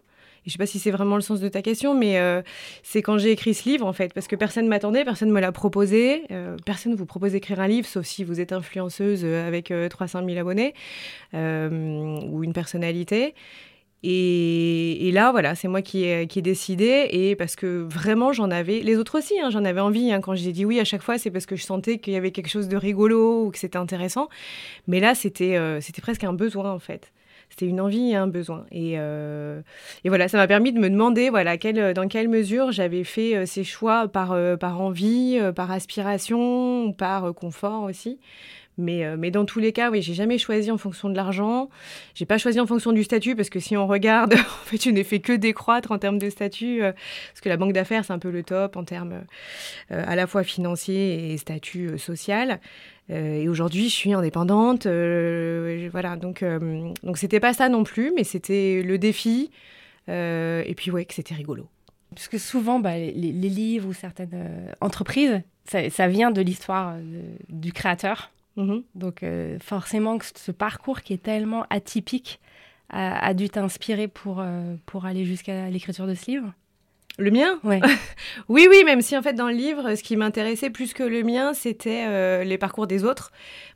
je 0.46 0.52
sais 0.52 0.58
pas 0.58 0.66
si 0.66 0.78
c'est 0.78 0.90
vraiment 0.90 1.16
le 1.16 1.22
sens 1.22 1.40
de 1.40 1.48
ta 1.48 1.62
question, 1.62 1.94
mais 1.94 2.18
euh, 2.18 2.42
c'est 2.82 3.02
quand 3.02 3.18
j'ai 3.18 3.30
écrit 3.30 3.54
ce 3.54 3.68
livre, 3.68 3.86
en 3.86 3.92
fait, 3.92 4.12
parce 4.14 4.26
que 4.26 4.36
personne 4.36 4.64
ne 4.64 4.70
m'attendait, 4.70 5.04
personne 5.04 5.28
ne 5.28 5.34
me 5.34 5.40
l'a 5.40 5.52
proposé. 5.52 6.22
Euh, 6.30 6.56
personne 6.64 6.92
ne 6.92 6.96
vous 6.96 7.06
propose 7.06 7.32
d'écrire 7.32 7.60
un 7.60 7.68
livre, 7.68 7.86
sauf 7.86 8.06
si 8.06 8.24
vous 8.24 8.40
êtes 8.40 8.52
influenceuse 8.52 9.22
euh, 9.24 9.46
avec 9.46 9.72
300 9.90 10.24
000 10.24 10.38
abonnés 10.38 10.74
ou 11.32 12.44
une 12.44 12.52
personnalité. 12.52 13.34
Et, 14.04 15.10
là, 15.12 15.32
voilà, 15.32 15.56
c'est 15.56 15.66
moi 15.66 15.82
qui 15.82 16.04
ai, 16.04 16.28
qui 16.28 16.38
ai, 16.38 16.42
décidé. 16.42 17.08
Et 17.10 17.34
parce 17.34 17.56
que 17.56 17.84
vraiment, 17.90 18.32
j'en 18.32 18.50
avais. 18.50 18.80
Les 18.80 18.96
autres 18.96 19.18
aussi, 19.18 19.38
hein, 19.40 19.50
j'en 19.50 19.64
avais 19.64 19.80
envie. 19.80 20.12
Hein, 20.12 20.20
quand 20.20 20.36
j'ai 20.36 20.52
dit 20.52 20.64
oui 20.64 20.78
à 20.78 20.84
chaque 20.84 21.02
fois, 21.02 21.18
c'est 21.18 21.32
parce 21.32 21.46
que 21.46 21.56
je 21.56 21.64
sentais 21.64 21.98
qu'il 21.98 22.12
y 22.12 22.16
avait 22.16 22.30
quelque 22.30 22.48
chose 22.48 22.68
de 22.68 22.76
rigolo 22.76 23.46
ou 23.46 23.50
que 23.50 23.58
c'était 23.58 23.78
intéressant. 23.78 24.28
Mais 24.86 25.00
là, 25.00 25.14
c'était 25.14 25.58
c'était 25.80 26.02
presque 26.02 26.24
un 26.24 26.32
besoin, 26.32 26.72
en 26.72 26.78
fait. 26.78 27.12
C'était 27.50 27.66
une 27.66 27.80
envie 27.80 28.10
et 28.10 28.14
un 28.14 28.26
besoin. 28.26 28.66
Et, 28.70 28.94
euh, 28.96 29.62
et 30.04 30.08
voilà, 30.08 30.28
ça 30.28 30.36
m'a 30.36 30.46
permis 30.46 30.72
de 30.72 30.78
me 30.78 30.90
demander 30.90 31.30
voilà, 31.30 31.56
quelle, 31.56 31.94
dans 31.94 32.08
quelle 32.08 32.28
mesure 32.28 32.72
j'avais 32.72 33.04
fait 33.04 33.34
euh, 33.34 33.46
ces 33.46 33.64
choix 33.64 34.08
par, 34.08 34.32
euh, 34.32 34.56
par 34.56 34.80
envie, 34.80 35.40
par 35.56 35.70
aspiration, 35.70 36.92
par 36.92 37.34
confort 37.34 37.84
aussi. 37.84 38.18
Mais, 38.80 39.16
mais, 39.16 39.32
dans 39.32 39.44
tous 39.44 39.58
les 39.58 39.72
cas, 39.72 39.90
oui, 39.90 40.02
j'ai 40.02 40.14
jamais 40.14 40.38
choisi 40.38 40.70
en 40.70 40.78
fonction 40.78 41.10
de 41.10 41.16
l'argent. 41.16 41.68
J'ai 42.14 42.26
pas 42.26 42.38
choisi 42.38 42.60
en 42.60 42.66
fonction 42.66 42.92
du 42.92 43.02
statut 43.02 43.34
parce 43.34 43.50
que 43.50 43.58
si 43.58 43.76
on 43.76 43.88
regarde, 43.88 44.34
en 44.34 44.64
fait, 44.66 44.80
je 44.80 44.90
n'ai 44.90 45.02
fait 45.02 45.18
que 45.18 45.32
décroître 45.32 45.90
en 45.90 45.98
termes 45.98 46.18
de 46.18 46.30
statut 46.30 46.78
parce 46.80 47.40
que 47.42 47.48
la 47.48 47.56
banque 47.56 47.72
d'affaires 47.72 48.04
c'est 48.04 48.12
un 48.12 48.20
peu 48.20 48.30
le 48.30 48.44
top 48.44 48.76
en 48.76 48.84
termes 48.84 49.24
à 49.90 50.14
la 50.14 50.28
fois 50.28 50.44
financiers 50.44 51.32
et 51.32 51.38
statut 51.38 51.98
social. 51.98 52.60
Euh, 53.10 53.42
et 53.42 53.48
aujourd'hui, 53.48 53.88
je 53.88 53.94
suis 53.94 54.12
indépendante. 54.12 54.86
Euh, 54.86 55.88
voilà, 55.90 56.16
donc 56.16 56.42
euh, 56.42 56.92
donc 57.02 57.18
c'était 57.18 57.40
pas 57.40 57.52
ça 57.52 57.68
non 57.68 57.84
plus, 57.84 58.12
mais 58.14 58.24
c'était 58.24 58.82
le 58.82 58.98
défi. 58.98 59.50
et 60.08 60.74
puis 60.76 60.90
ouais, 60.90 61.04
que 61.04 61.14
c'était 61.14 61.34
rigolo. 61.34 61.68
Parce 62.14 62.28
que 62.28 62.38
souvent, 62.38 62.80
bah, 62.80 62.96
les, 62.96 63.10
livres 63.12 63.88
ou 63.88 63.92
certaines 63.92 64.72
entreprises, 64.80 65.42
ça, 65.66 66.08
vient 66.08 66.30
de 66.30 66.40
l'histoire 66.40 66.96
du 67.48 67.72
créateur. 67.72 68.30
Mm-hmm. 68.56 68.82
Donc 68.94 69.24
forcément, 69.60 70.18
que 70.18 70.24
ce 70.34 70.50
parcours 70.50 71.02
qui 71.02 71.12
est 71.12 71.22
tellement 71.22 71.66
atypique 71.68 72.40
a, 72.88 73.24
a 73.24 73.34
dû 73.34 73.50
t'inspirer 73.50 74.08
pour, 74.08 74.42
pour 74.86 75.04
aller 75.04 75.26
jusqu'à 75.26 75.68
l'écriture 75.68 76.06
de 76.06 76.14
ce 76.14 76.30
livre. 76.30 76.52
Le 77.18 77.32
mien 77.32 77.58
ouais. 77.64 77.80
Oui, 78.48 78.68
oui, 78.70 78.84
même 78.84 79.02
si 79.02 79.16
en 79.16 79.22
fait 79.22 79.32
dans 79.32 79.48
le 79.48 79.54
livre, 79.54 79.96
ce 79.96 80.02
qui 80.04 80.16
m'intéressait 80.16 80.70
plus 80.70 80.94
que 80.94 81.02
le 81.02 81.24
mien, 81.24 81.52
c'était 81.52 82.04
euh, 82.06 82.44
les 82.44 82.58
parcours 82.58 82.86
des 82.86 83.04
autres. 83.04 83.32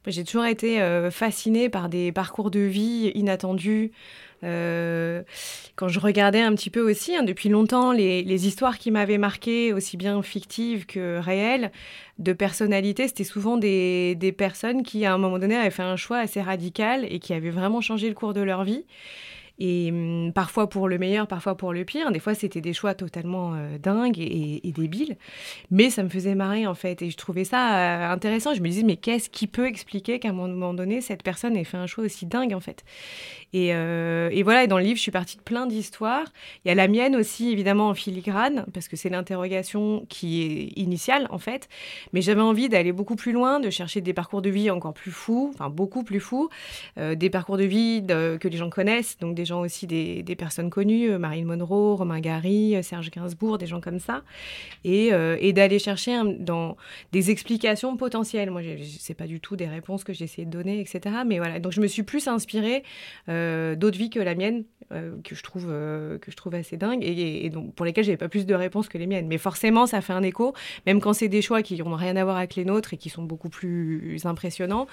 J'ai 0.06 0.22
toujours 0.22 0.44
été 0.44 0.80
euh, 0.80 1.10
fascinée 1.10 1.68
par 1.68 1.88
des 1.88 2.12
parcours 2.12 2.52
de 2.52 2.60
vie 2.60 3.10
inattendus. 3.16 3.90
Euh, 4.44 5.22
quand 5.74 5.88
je 5.88 5.98
regardais 5.98 6.40
un 6.40 6.54
petit 6.54 6.70
peu 6.70 6.80
aussi, 6.88 7.16
hein, 7.16 7.24
depuis 7.24 7.48
longtemps, 7.48 7.90
les, 7.90 8.22
les 8.22 8.46
histoires 8.46 8.78
qui 8.78 8.92
m'avaient 8.92 9.18
marqué, 9.18 9.72
aussi 9.72 9.96
bien 9.96 10.22
fictives 10.22 10.86
que 10.86 11.18
réelles, 11.18 11.72
de 12.20 12.32
personnalités, 12.32 13.08
c'était 13.08 13.24
souvent 13.24 13.56
des, 13.56 14.14
des 14.16 14.32
personnes 14.32 14.84
qui, 14.84 15.04
à 15.04 15.14
un 15.14 15.18
moment 15.18 15.40
donné, 15.40 15.56
avaient 15.56 15.70
fait 15.70 15.82
un 15.82 15.96
choix 15.96 16.18
assez 16.18 16.40
radical 16.40 17.06
et 17.08 17.18
qui 17.18 17.34
avaient 17.34 17.50
vraiment 17.50 17.80
changé 17.80 18.08
le 18.08 18.14
cours 18.14 18.34
de 18.34 18.40
leur 18.40 18.62
vie. 18.62 18.84
Et 19.64 19.92
hum, 19.92 20.32
parfois 20.34 20.68
pour 20.68 20.88
le 20.88 20.98
meilleur, 20.98 21.28
parfois 21.28 21.56
pour 21.56 21.72
le 21.72 21.84
pire. 21.84 22.10
Des 22.10 22.18
fois, 22.18 22.34
c'était 22.34 22.60
des 22.60 22.72
choix 22.72 22.94
totalement 22.94 23.54
euh, 23.54 23.78
dingues 23.78 24.18
et, 24.18 24.60
débiles. 24.74 25.16
Mais 25.70 25.88
ça 25.88 26.02
me 26.02 26.08
faisait 26.08 26.34
marrer, 26.34 26.66
en 26.66 26.74
fait. 26.74 27.00
Et 27.00 27.10
je 27.10 27.16
trouvais 27.16 27.44
ça 27.44 28.08
euh, 28.08 28.12
intéressant. 28.12 28.54
Je 28.54 28.60
me 28.60 28.66
disais, 28.66 28.82
mais 28.82 28.96
qu'est-ce 28.96 29.30
qui 29.30 29.46
peut 29.46 29.68
expliquer 29.68 30.18
qu'à 30.18 30.30
un 30.30 30.32
moment 30.32 30.74
donné, 30.74 31.00
cette 31.00 31.22
personne 31.22 31.56
ait 31.56 31.62
fait 31.62 31.76
un 31.76 31.86
choix 31.86 32.02
aussi 32.02 32.26
dingue, 32.26 32.54
en 32.54 32.58
fait? 32.58 32.84
Et, 33.52 33.72
euh, 33.72 34.30
et, 34.32 34.42
voilà, 34.42 34.64
et 34.64 34.66
dans 34.66 34.78
le 34.78 34.84
livre, 34.84 34.96
je 34.96 35.02
suis 35.02 35.12
partie 35.12 35.36
de 35.36 35.42
plein 35.42 35.66
d'histoires. 35.66 36.26
Il 36.64 36.68
y 36.68 36.72
a 36.72 36.74
la 36.74 36.88
mienne 36.88 37.14
aussi, 37.14 37.52
évidemment, 37.52 37.88
en 37.90 37.94
filigrane, 37.94 38.66
parce 38.74 38.88
que 38.88 38.96
c'est 38.96 39.10
l'interrogation 39.10 40.06
qui 40.08 40.42
est 40.42 40.80
initiale, 40.80 41.28
en 41.30 41.38
fait. 41.38 41.68
Mais 42.12 42.20
j'avais 42.20 42.40
envie 42.40 42.68
d'aller 42.68 42.90
beaucoup 42.90 43.14
plus 43.14 43.30
loin, 43.30 43.60
de 43.60 43.70
chercher 43.70 44.00
des 44.00 44.12
parcours 44.12 44.42
de 44.42 44.50
vie 44.50 44.70
encore 44.70 44.94
plus 44.94 45.12
fous, 45.12 45.52
enfin 45.54 45.68
beaucoup 45.68 46.02
plus 46.02 46.18
fous, 46.18 46.48
des 46.96 47.30
parcours 47.30 47.58
de 47.58 47.64
vie 47.64 48.04
que 48.06 48.48
les 48.48 48.56
gens 48.56 48.70
connaissent, 48.70 49.18
donc 49.18 49.34
des 49.34 49.44
gens 49.44 49.51
aussi, 49.60 49.86
des, 49.86 50.36
personnes 50.36 50.70
connues, 50.70 51.10
euh, 51.10 51.18
Marine 51.18 51.44
Monroe, 51.44 51.94
Romain 51.96 52.20
Gary, 52.20 52.76
euh, 52.76 52.82
Serge 52.82 53.10
Gainsbourg, 53.10 53.58
des 53.58 53.66
gens 53.66 53.80
comme 53.80 53.98
ça, 53.98 54.22
et, 54.84 55.10
et 55.40 55.52
d'aller 55.52 55.78
chercher 55.78 56.18
dans 56.38 56.76
des 57.12 57.30
explications 57.30 57.96
potentielles. 57.96 58.50
Moi, 58.50 58.62
je 58.62 58.82
sais 58.82 59.14
pas 59.14 59.26
du 59.26 59.40
tout 59.40 59.56
des 59.56 59.68
réponses 59.68 60.04
que 60.04 60.12
j'ai 60.12 60.24
essayé 60.24 60.44
de 60.44 60.50
donner, 60.50 60.80
etc. 60.80 61.16
Mais 61.26 61.38
voilà, 61.38 61.60
donc 61.60 61.72
je 61.72 61.80
me 61.80 61.86
suis 61.86 62.02
plus 62.02 62.28
inspirée 62.28 62.82
d'autres 63.28 63.98
vies 63.98 64.10
que 64.10 64.20
la 64.20 64.34
mienne, 64.34 64.64
que, 64.90 65.34
je 65.34 65.42
trouve, 65.42 65.66
que 65.66 66.30
je 66.30 66.36
trouve 66.36 66.54
assez 66.54 66.76
dingue, 66.76 67.02
et, 67.02 67.48
donc 67.50 67.74
pour 67.74 67.86
lesquelles 67.86 68.04
j'avais 68.04 68.16
pas 68.16 68.28
plus 68.28 68.46
de 68.46 68.54
réponses 68.54 68.88
que 68.88 68.98
les 68.98 69.06
miennes. 69.06 69.26
Mais 69.26 69.38
forcément, 69.38 69.86
ça 69.86 70.00
fait 70.00 70.12
un 70.12 70.22
écho, 70.22 70.54
même 70.86 71.00
quand 71.00 71.12
c'est 71.12 71.28
des 71.28 71.42
choix 71.42 71.62
qui 71.62 71.76
n'ont 71.76 71.94
rien 71.94 72.16
à 72.16 72.24
voir 72.24 72.36
avec 72.36 72.56
les 72.56 72.64
nôtres 72.64 72.94
et 72.94 72.96
qui 72.96 73.10
sont 73.10 73.22
beaucoup 73.22 73.48
plus 73.48 74.24
impressionnants 74.24 74.86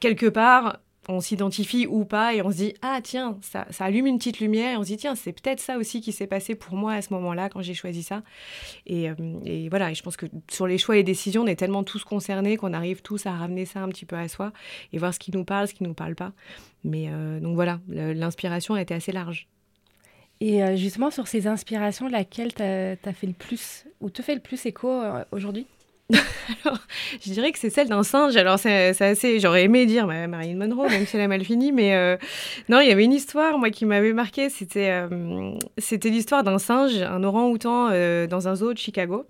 quelque 0.00 0.26
part, 0.26 0.78
on 1.08 1.20
s'identifie 1.20 1.86
ou 1.86 2.04
pas 2.04 2.34
et 2.34 2.42
on 2.42 2.50
se 2.50 2.56
dit 2.56 2.74
ah 2.82 3.00
tiens 3.02 3.38
ça, 3.42 3.66
ça, 3.70 3.84
allume 3.84 4.06
une 4.06 4.18
petite 4.18 4.40
lumière 4.40 4.72
et 4.72 4.76
on 4.76 4.82
se 4.82 4.88
dit 4.88 4.96
tiens 4.96 5.14
c'est 5.14 5.32
peut-être 5.32 5.60
ça 5.60 5.78
aussi 5.78 6.00
qui 6.00 6.12
s'est 6.12 6.26
passé 6.26 6.54
pour 6.54 6.74
moi 6.74 6.94
à 6.94 7.02
ce 7.02 7.12
moment-là 7.14 7.48
quand 7.48 7.62
j'ai 7.62 7.74
choisi 7.74 8.02
ça. 8.02 8.22
Et, 8.86 9.10
euh, 9.10 9.14
et, 9.44 9.68
voilà 9.68 9.90
et 9.90 9.94
je 9.94 10.02
pense 10.02 10.16
que 10.16 10.26
sur 10.50 10.66
les 10.66 10.78
choix 10.78 10.96
et 10.96 11.02
décisions 11.02 11.42
on 11.42 11.46
est 11.46 11.56
tellement 11.56 11.84
tous 11.84 12.04
concernés 12.04 12.56
qu'on 12.56 12.72
arrive 12.72 13.02
tous 13.02 13.26
à 13.26 13.32
ramener 13.32 13.66
ça 13.66 13.80
un 13.80 13.88
petit 13.88 14.04
peu 14.04 14.16
à 14.16 14.28
soi 14.28 14.52
et 14.92 14.98
voir 14.98 15.14
ce 15.14 15.18
qui 15.18 15.30
nous 15.30 15.44
parle 15.44 15.68
ce 15.68 15.74
qui 15.74 15.84
nous 15.84 15.94
parle 15.94 16.14
pas. 16.14 16.32
Mais 16.84 17.06
euh, 17.08 17.40
donc 17.40 17.54
voilà 17.54 17.80
l'inspiration 17.88 18.74
a 18.74 18.82
été 18.82 18.94
assez 18.94 19.12
large. 19.12 19.48
Et 20.40 20.62
euh, 20.62 20.76
justement 20.76 21.10
sur 21.10 21.28
ces 21.28 21.46
inspirations 21.46 22.08
laquelle 22.08 22.52
t'as 22.52 22.92
as 22.92 23.12
fait 23.12 23.26
le 23.26 23.32
plus 23.32 23.86
ou 24.00 24.10
te 24.10 24.22
fait 24.22 24.34
le 24.34 24.40
plus 24.40 24.66
écho 24.66 25.02
aujourd'hui? 25.30 25.66
alors, 26.64 26.78
je 27.20 27.32
dirais 27.32 27.50
que 27.50 27.58
c'est 27.58 27.70
celle 27.70 27.88
d'un 27.88 28.04
singe. 28.04 28.36
Alors, 28.36 28.60
c'est 28.60 29.00
assez. 29.02 29.40
J'aurais 29.40 29.64
aimé 29.64 29.86
dire 29.86 30.06
bah, 30.06 30.28
Marilyn 30.28 30.56
Monroe, 30.56 30.88
même 30.88 31.04
si 31.04 31.16
elle 31.16 31.22
a 31.22 31.28
mal 31.28 31.44
fini, 31.44 31.72
mais 31.72 31.96
euh, 31.96 32.16
non, 32.68 32.80
il 32.80 32.88
y 32.88 32.92
avait 32.92 33.04
une 33.04 33.12
histoire, 33.12 33.58
moi, 33.58 33.70
qui 33.70 33.86
m'avait 33.86 34.12
marqué. 34.12 34.48
C'était 34.48 34.90
euh, 34.90 35.58
c'était 35.78 36.10
l'histoire 36.10 36.44
d'un 36.44 36.58
singe, 36.58 37.02
un 37.02 37.24
orang-outan 37.24 37.88
euh, 37.90 38.28
dans 38.28 38.46
un 38.46 38.54
zoo 38.54 38.72
de 38.72 38.78
Chicago, 38.78 39.26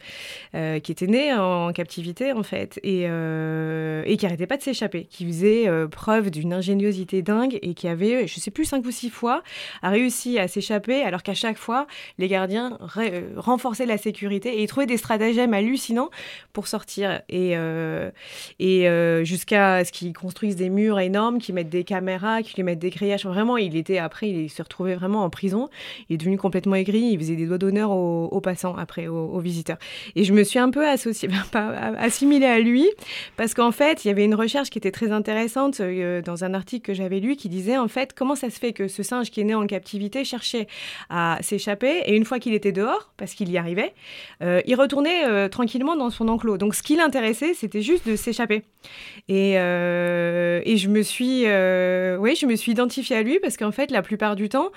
qui 0.52 0.92
était 0.92 1.06
né 1.06 1.32
en 1.34 1.72
captivité, 1.72 2.32
en 2.32 2.42
fait, 2.42 2.78
et, 2.82 3.02
et 3.02 4.16
qui 4.16 4.26
arrêtait 4.26 4.46
pas 4.46 4.56
de 4.56 4.62
s'échapper, 4.62 5.04
qui 5.04 5.26
faisait 5.26 5.68
preuve 5.90 6.30
d'une 6.30 6.52
ingéniosité 6.52 7.22
dingue 7.22 7.58
et 7.62 7.74
qui 7.74 7.88
avait, 7.88 8.26
je 8.26 8.40
sais 8.40 8.50
plus, 8.50 8.64
cinq 8.64 8.84
ou 8.86 8.90
six 8.90 9.10
fois, 9.10 9.42
a 9.82 9.90
réussi 9.90 10.38
à 10.38 10.48
s'échapper, 10.48 11.02
alors 11.02 11.22
qu'à 11.22 11.34
chaque 11.34 11.58
fois, 11.58 11.86
les 12.18 12.28
gardiens 12.28 12.78
renforçaient 13.36 13.86
la 13.86 13.98
sécurité 13.98 14.58
et 14.58 14.62
ils 14.62 14.66
trouvaient 14.66 14.86
des 14.86 14.96
stratagèmes 14.96 15.52
hallucinants 15.52 16.10
pour 16.52 16.65
sortir 16.66 17.22
et, 17.28 17.56
euh, 17.56 18.10
et 18.58 18.88
euh, 18.88 19.24
jusqu'à 19.24 19.84
ce 19.84 19.92
qu'ils 19.92 20.12
construisent 20.12 20.56
des 20.56 20.70
murs 20.70 20.98
énormes, 20.98 21.38
qu'ils 21.38 21.54
mettent 21.54 21.68
des 21.68 21.84
caméras, 21.84 22.42
qu'ils 22.42 22.56
lui 22.56 22.62
mettent 22.62 22.78
des 22.78 22.90
grillages. 22.90 23.26
Vraiment, 23.26 23.56
il 23.56 23.76
était 23.76 23.98
après, 23.98 24.28
il 24.28 24.50
se 24.50 24.62
retrouvait 24.62 24.94
vraiment 24.94 25.24
en 25.24 25.30
prison. 25.30 25.68
Il 26.08 26.14
est 26.14 26.16
devenu 26.18 26.38
complètement 26.38 26.74
aigri. 26.74 27.00
Il 27.12 27.18
faisait 27.18 27.36
des 27.36 27.46
doigts 27.46 27.58
d'honneur 27.58 27.90
aux, 27.90 28.40
passants 28.40 28.76
après, 28.76 29.06
aux, 29.06 29.38
visiteurs. 29.40 29.78
Et 30.14 30.24
je 30.24 30.32
me 30.32 30.44
suis 30.44 30.58
un 30.58 30.70
peu 30.70 30.86
associée, 30.86 31.28
pas 31.52 31.68
assimilée 31.98 32.46
à 32.46 32.58
lui 32.58 32.88
parce 33.36 33.54
qu'en 33.54 33.72
fait, 33.72 34.04
il 34.04 34.08
y 34.08 34.10
avait 34.10 34.24
une 34.24 34.34
recherche 34.34 34.70
qui 34.70 34.78
était 34.78 34.90
très 34.90 35.12
intéressante 35.12 35.80
euh, 35.80 36.22
dans 36.22 36.44
un 36.44 36.54
article 36.54 36.86
que 36.86 36.94
j'avais 36.94 37.20
lu 37.20 37.36
qui 37.36 37.48
disait 37.48 37.78
en 37.78 37.88
fait 37.88 38.12
comment 38.14 38.34
ça 38.34 38.50
se 38.50 38.58
fait 38.58 38.72
que 38.72 38.88
ce 38.88 39.02
singe 39.02 39.30
qui 39.30 39.40
est 39.40 39.44
né 39.44 39.54
en 39.54 39.66
captivité 39.66 40.24
cherchait 40.24 40.66
à 41.10 41.38
s'échapper 41.42 42.02
et 42.06 42.14
une 42.14 42.24
fois 42.24 42.38
qu'il 42.38 42.54
était 42.54 42.72
dehors, 42.72 43.12
parce 43.16 43.34
qu'il 43.34 43.50
y 43.50 43.58
arrivait, 43.58 43.94
il 44.40 44.74
retournait 44.74 45.48
tranquillement 45.48 45.96
dans 45.96 46.10
son 46.10 46.28
enclos. 46.28 46.55
Donc 46.56 46.74
ce 46.74 46.82
qui 46.82 46.96
l'intéressait, 46.96 47.54
c'était 47.54 47.82
juste 47.82 48.08
de 48.08 48.16
s'échapper. 48.16 48.62
Et, 49.28 49.54
euh, 49.58 50.60
et, 50.64 50.76
je 50.76 50.88
me 50.88 51.02
suis, 51.02 51.46
euh, 51.46 52.16
je 52.34 52.46
me 52.46 52.56
suis 52.56 52.72
identifiée 52.72 53.16
à 53.16 53.22
lui 53.22 53.38
parce 53.40 53.56
qu'en 53.56 53.72
fait, 53.72 53.90
la 53.90 54.02
plupart 54.02 54.36
du 54.36 54.48
temps, 54.48 54.70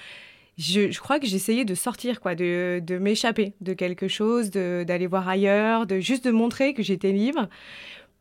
je, 0.58 0.92
je 0.92 1.00
crois 1.00 1.20
que 1.20 1.28
j'essayais 1.28 1.66
de 1.66 1.76
sortir, 1.76 2.20
quoi, 2.20 2.36
de, 2.36 2.82
de 2.86 2.98
m'échapper 2.98 3.54
de 3.62 3.74
quelque 3.74 4.08
chose, 4.08 4.52
d'aller 4.52 5.08
voir 5.08 5.28
ailleurs, 5.28 5.86
de 5.86 6.00
juste 6.00 6.26
de 6.26 6.32
montrer 6.32 6.74
que 6.74 6.84
j'étais 6.84 7.12
libre 7.12 7.48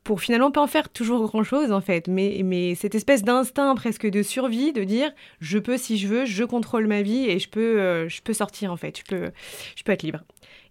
pour 0.09 0.23
finalement 0.23 0.51
pas 0.51 0.63
en 0.63 0.67
faire 0.67 0.89
toujours 0.89 1.27
grand 1.27 1.43
chose 1.43 1.71
en 1.71 1.83
fait, 1.83 2.09
mais, 2.09 2.41
mais 2.43 2.75
cette 2.75 2.95
espèce 2.95 3.25
d'instinct 3.25 3.75
presque 3.75 4.07
de 4.07 4.23
survie, 4.23 4.73
de 4.73 4.83
dire 4.83 5.11
je 5.41 5.59
peux 5.59 5.77
si 5.77 5.99
je 5.99 6.09
veux, 6.09 6.25
je 6.25 6.45
contrôle 6.45 6.87
ma 6.87 7.03
vie 7.03 7.29
et 7.29 7.39
je 7.39 7.51
peux, 7.51 7.79
euh, 7.79 8.09
je 8.09 8.23
peux 8.23 8.33
sortir 8.33 8.73
en 8.73 8.79
fait, 8.79 8.97
je 8.97 9.05
peux, 9.05 9.31
je 9.77 9.83
peux 9.83 9.93
être 9.93 10.03
libre. 10.03 10.21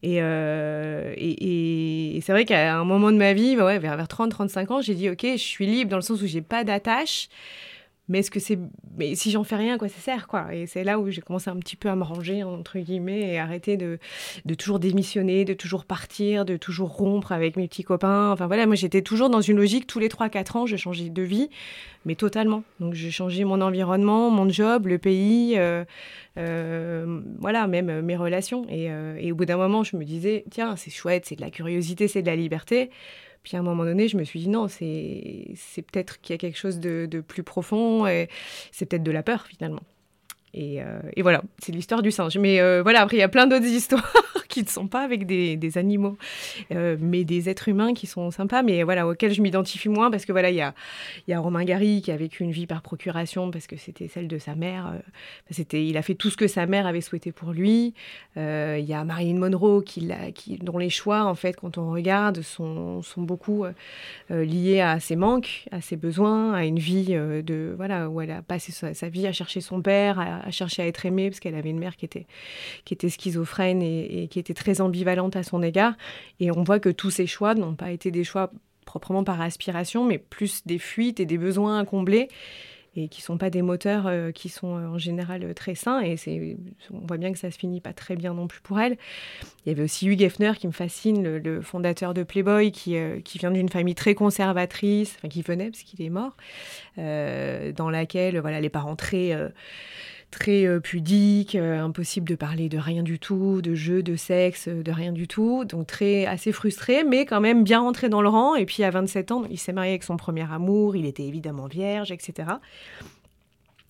Euh, 0.05 1.13
et, 1.17 2.19
c'est 2.21 2.31
vrai 2.31 2.45
qu'à 2.45 2.75
un 2.77 2.83
moment 2.83 3.11
de 3.11 3.17
ma 3.17 3.33
vie, 3.33 3.55
bah 3.55 3.65
ouais, 3.65 3.79
vers, 3.79 3.97
vers 3.97 4.07
30-35 4.07 4.73
ans, 4.73 4.81
j'ai 4.81 4.95
dit, 4.95 5.09
OK, 5.09 5.23
je 5.23 5.37
suis 5.37 5.65
libre 5.65 5.91
dans 5.91 5.97
le 5.97 6.01
sens 6.01 6.21
où 6.21 6.27
j'ai 6.27 6.41
pas 6.41 6.63
d'attache 6.63 7.29
mais 8.09 8.19
est-ce 8.19 8.31
que 8.31 8.39
c'est 8.39 8.57
mais 8.97 9.15
si 9.15 9.31
j'en 9.31 9.43
fais 9.43 9.55
rien 9.55 9.77
quoi 9.77 9.89
ça 9.89 9.99
sert 9.99 10.27
quoi? 10.27 10.53
Et 10.53 10.65
c'est 10.65 10.83
là 10.83 10.99
où 10.99 11.09
j'ai 11.09 11.21
commencé 11.21 11.49
un 11.49 11.57
petit 11.57 11.75
peu 11.75 11.89
à 11.89 11.95
me 11.95 12.03
ranger 12.03 12.43
entre 12.43 12.79
guillemets 12.79 13.33
et 13.33 13.39
arrêter 13.39 13.77
de, 13.77 13.99
de 14.45 14.53
toujours 14.53 14.79
démissionner 14.79 15.45
de 15.45 15.53
toujours 15.53 15.85
partir 15.85 16.45
de 16.45 16.57
toujours 16.57 16.89
rompre 16.89 17.31
avec 17.31 17.57
mes 17.57 17.67
petits 17.67 17.83
copains. 17.83 18.31
Enfin 18.31 18.47
voilà 18.47 18.65
moi 18.65 18.75
j'étais 18.75 19.01
toujours 19.01 19.29
dans 19.29 19.41
une 19.41 19.57
logique 19.57 19.87
tous 19.87 19.99
les 19.99 20.09
3 20.09 20.29
4 20.29 20.55
ans 20.55 20.65
je 20.65 20.77
changeais 20.77 21.09
de 21.09 21.21
vie 21.21 21.49
mais 22.05 22.15
totalement. 22.15 22.63
Donc 22.79 22.93
j'ai 22.93 23.11
changé 23.11 23.43
mon 23.43 23.61
environnement 23.61 24.29
mon 24.29 24.49
job 24.49 24.87
le 24.87 24.97
pays 24.97 25.55
euh, 25.57 25.83
euh, 26.37 27.21
voilà 27.39 27.67
même 27.67 28.01
mes 28.01 28.15
relations. 28.15 28.65
Et, 28.69 28.89
euh, 28.89 29.17
et 29.19 29.31
au 29.31 29.35
bout 29.35 29.45
d'un 29.45 29.57
moment 29.57 29.83
je 29.83 29.97
me 29.97 30.05
disais 30.05 30.45
tiens 30.49 30.75
c'est 30.75 30.91
chouette 30.91 31.25
c'est 31.25 31.35
de 31.35 31.41
la 31.41 31.51
curiosité 31.51 32.07
c'est 32.07 32.21
de 32.21 32.27
la 32.27 32.35
liberté 32.35 32.89
puis 33.47 33.55
à 33.55 33.61
un 33.61 33.63
moment 33.63 33.85
donné, 33.85 34.09
je 34.09 34.17
me 34.17 34.25
suis 34.25 34.41
dit 34.41 34.49
non, 34.49 34.67
c'est 34.67 35.55
peut-être 35.89 36.19
qu'il 36.19 36.33
y 36.33 36.35
a 36.35 36.37
quelque 36.37 36.57
chose 36.57 36.81
de, 36.81 37.07
de 37.09 37.21
plus 37.21 37.43
profond 37.43 38.05
et 38.05 38.27
c'est 38.73 38.85
peut-être 38.85 39.03
de 39.03 39.11
la 39.11 39.23
peur 39.23 39.47
finalement. 39.47 39.83
Et, 40.57 40.81
euh, 40.81 40.99
et, 41.15 41.21
voilà, 41.21 41.43
c'est 41.59 41.71
l'histoire 41.71 42.01
du 42.01 42.09
singe. 42.09 42.35
Mais 42.39 42.59
euh, 42.59 42.81
voilà, 42.81 43.01
après, 43.01 43.17
il 43.17 43.19
y 43.19 43.23
a 43.23 43.27
plein 43.27 43.45
d'autres 43.45 43.65
histoires 43.67 44.11
qui 44.49 44.63
ne 44.63 44.67
sont 44.67 44.87
pas 44.87 45.03
avec 45.03 45.27
des, 45.27 45.77
animaux, 45.77 46.17
euh, 46.71 46.97
mais 46.99 47.23
des 47.23 47.47
êtres 47.47 47.67
humains 47.67 47.93
qui 47.93 48.07
sont 48.07 48.31
sympas, 48.31 48.63
mais 48.63 48.81
voilà, 48.81 49.07
auxquels 49.07 49.33
je 49.33 49.41
m'identifie 49.41 49.89
moins 49.89 50.09
parce 50.09 50.25
que 50.25 50.31
voilà, 50.31 50.49
il 50.49 50.55
y 50.55 50.61
a, 50.61 50.73
y 51.27 51.33
a 51.33 51.39
Romain 51.39 51.63
Gary 51.63 52.01
qui 52.01 52.11
a 52.11 52.17
vécu 52.17 52.43
une 52.43 52.51
vie 52.51 52.65
par 52.65 52.81
procuration 52.81 53.51
parce 53.51 53.67
que 53.67 53.77
c'était 53.77 54.07
celle 54.07 54.27
de 54.27 54.39
sa 54.39 54.55
mère. 54.55 54.93
c'était, 55.51 55.85
il 55.85 55.95
a 55.95 56.01
fait 56.01 56.15
tout 56.15 56.31
ce 56.31 56.37
que 56.37 56.47
sa 56.47 56.65
mère 56.65 56.87
avait 56.87 57.01
souhaité 57.01 57.31
pour 57.31 57.51
lui. 57.51 57.93
Il 58.35 58.85
y 58.85 58.93
a 58.93 59.03
Marilyn 59.03 59.37
Monroe 59.37 59.83
qui, 59.83 60.09
dont 60.61 60.77
les 60.79 60.89
choix, 60.89 61.25
en 61.25 61.35
fait, 61.35 61.55
quand 61.55 61.77
on 61.77 61.91
regarde, 61.91 62.41
sont, 62.41 63.03
sont 63.03 63.21
beaucoup 63.21 63.65
liés 64.29 64.81
à 64.81 64.99
ses 64.99 65.15
manques, 65.15 65.65
à 65.71 65.81
ses 65.81 65.97
besoins, 65.97 66.53
à 66.53 66.65
une 66.65 66.79
vie 66.79 67.07
de 67.07 67.73
voilà 67.75 68.09
où 68.09 68.21
elle 68.21 68.31
a 68.31 68.41
passé 68.41 68.71
sa, 68.71 68.93
sa 68.93 69.09
vie 69.09 69.27
à 69.27 69.33
chercher 69.33 69.61
son 69.61 69.81
père, 69.81 70.19
à, 70.19 70.46
à 70.47 70.51
chercher 70.51 70.81
à 70.83 70.87
être 70.87 71.05
aimée 71.05 71.29
parce 71.29 71.39
qu'elle 71.39 71.55
avait 71.55 71.69
une 71.69 71.79
mère 71.79 71.95
qui 71.95 72.05
était, 72.05 72.25
qui 72.85 72.93
était 72.93 73.09
schizophrène 73.09 73.81
et, 73.81 74.27
qui 74.29 74.39
était 74.39 74.53
très 74.53 74.81
ambivalente 74.81 75.35
à 75.35 75.43
son 75.43 75.61
égard. 75.61 75.93
Et 76.39 76.51
on 76.51 76.63
voit 76.63 76.79
que 76.79 76.89
tous 76.89 77.11
ces 77.11 77.27
choix 77.27 77.53
n'ont 77.53 77.75
pas 77.75 77.91
été 77.91 78.11
des 78.11 78.23
choix 78.23 78.51
proprement 78.85 79.23
par 79.23 79.41
aspiration, 79.41 80.05
mais 80.05 80.17
plus 80.17 80.65
des 80.65 80.79
fuites 80.79 81.19
et 81.19 81.25
des 81.25 81.37
besoins 81.37 81.79
à 81.79 81.85
combler 81.85 82.29
et 82.97 83.07
qui 83.09 83.21
sont 83.21 83.37
pas 83.37 83.49
des 83.49 83.61
moteurs 83.61 84.07
euh, 84.07 84.31
qui 84.31 84.49
sont 84.49 84.75
euh, 84.75 84.87
en 84.87 84.97
général 84.97 85.43
euh, 85.43 85.53
très 85.53 85.75
sains 85.75 86.01
et 86.01 86.15
on 86.91 87.05
voit 87.05 87.17
bien 87.17 87.31
que 87.31 87.37
ça 87.37 87.51
se 87.51 87.57
finit 87.57 87.79
pas 87.79 87.93
très 87.93 88.15
bien 88.15 88.33
non 88.33 88.47
plus 88.47 88.59
pour 88.59 88.79
elle. 88.79 88.97
Il 89.65 89.69
y 89.69 89.71
avait 89.71 89.83
aussi 89.83 90.07
Hugh 90.07 90.21
Hefner 90.21 90.53
qui 90.57 90.67
me 90.67 90.71
fascine, 90.71 91.37
le, 91.37 91.61
fondateur 91.61 92.13
de 92.13 92.23
Playboy 92.23 92.71
qui, 92.71 92.97
qui 93.23 93.37
vient 93.37 93.51
d'une 93.51 93.69
famille 93.69 93.95
très 93.95 94.15
conservatrice, 94.15 95.15
enfin 95.17 95.27
qui 95.27 95.43
venait 95.43 95.69
parce 95.69 95.83
qu'il 95.83 96.01
est 96.01 96.09
mort, 96.09 96.35
dans 96.97 97.89
laquelle 97.89 98.39
voilà 98.39 98.61
les 98.61 98.69
parents 98.69 98.95
très 98.95 99.35
très 100.31 100.65
euh, 100.65 100.79
pudique, 100.79 101.55
euh, 101.55 101.79
impossible 101.79 102.27
de 102.27 102.35
parler 102.35 102.69
de 102.69 102.77
rien 102.77 103.03
du 103.03 103.19
tout, 103.19 103.61
de 103.61 103.73
jeu, 103.75 104.03
de 104.03 104.15
sexe, 104.15 104.67
de 104.67 104.91
rien 104.91 105.11
du 105.11 105.27
tout. 105.27 105.65
Donc 105.65 105.87
très 105.87 106.25
assez 106.25 106.51
frustré, 106.51 107.03
mais 107.03 107.25
quand 107.25 107.41
même 107.41 107.63
bien 107.63 107.79
rentré 107.79 108.09
dans 108.09 108.21
le 108.21 108.29
rang. 108.29 108.55
Et 108.55 108.65
puis 108.65 108.83
à 108.83 108.89
27 108.89 109.31
ans, 109.31 109.43
il 109.49 109.57
s'est 109.57 109.73
marié 109.73 109.91
avec 109.91 110.03
son 110.03 110.17
premier 110.17 110.51
amour, 110.51 110.95
il 110.95 111.05
était 111.05 111.23
évidemment 111.23 111.67
vierge, 111.67 112.11
etc. 112.11 112.49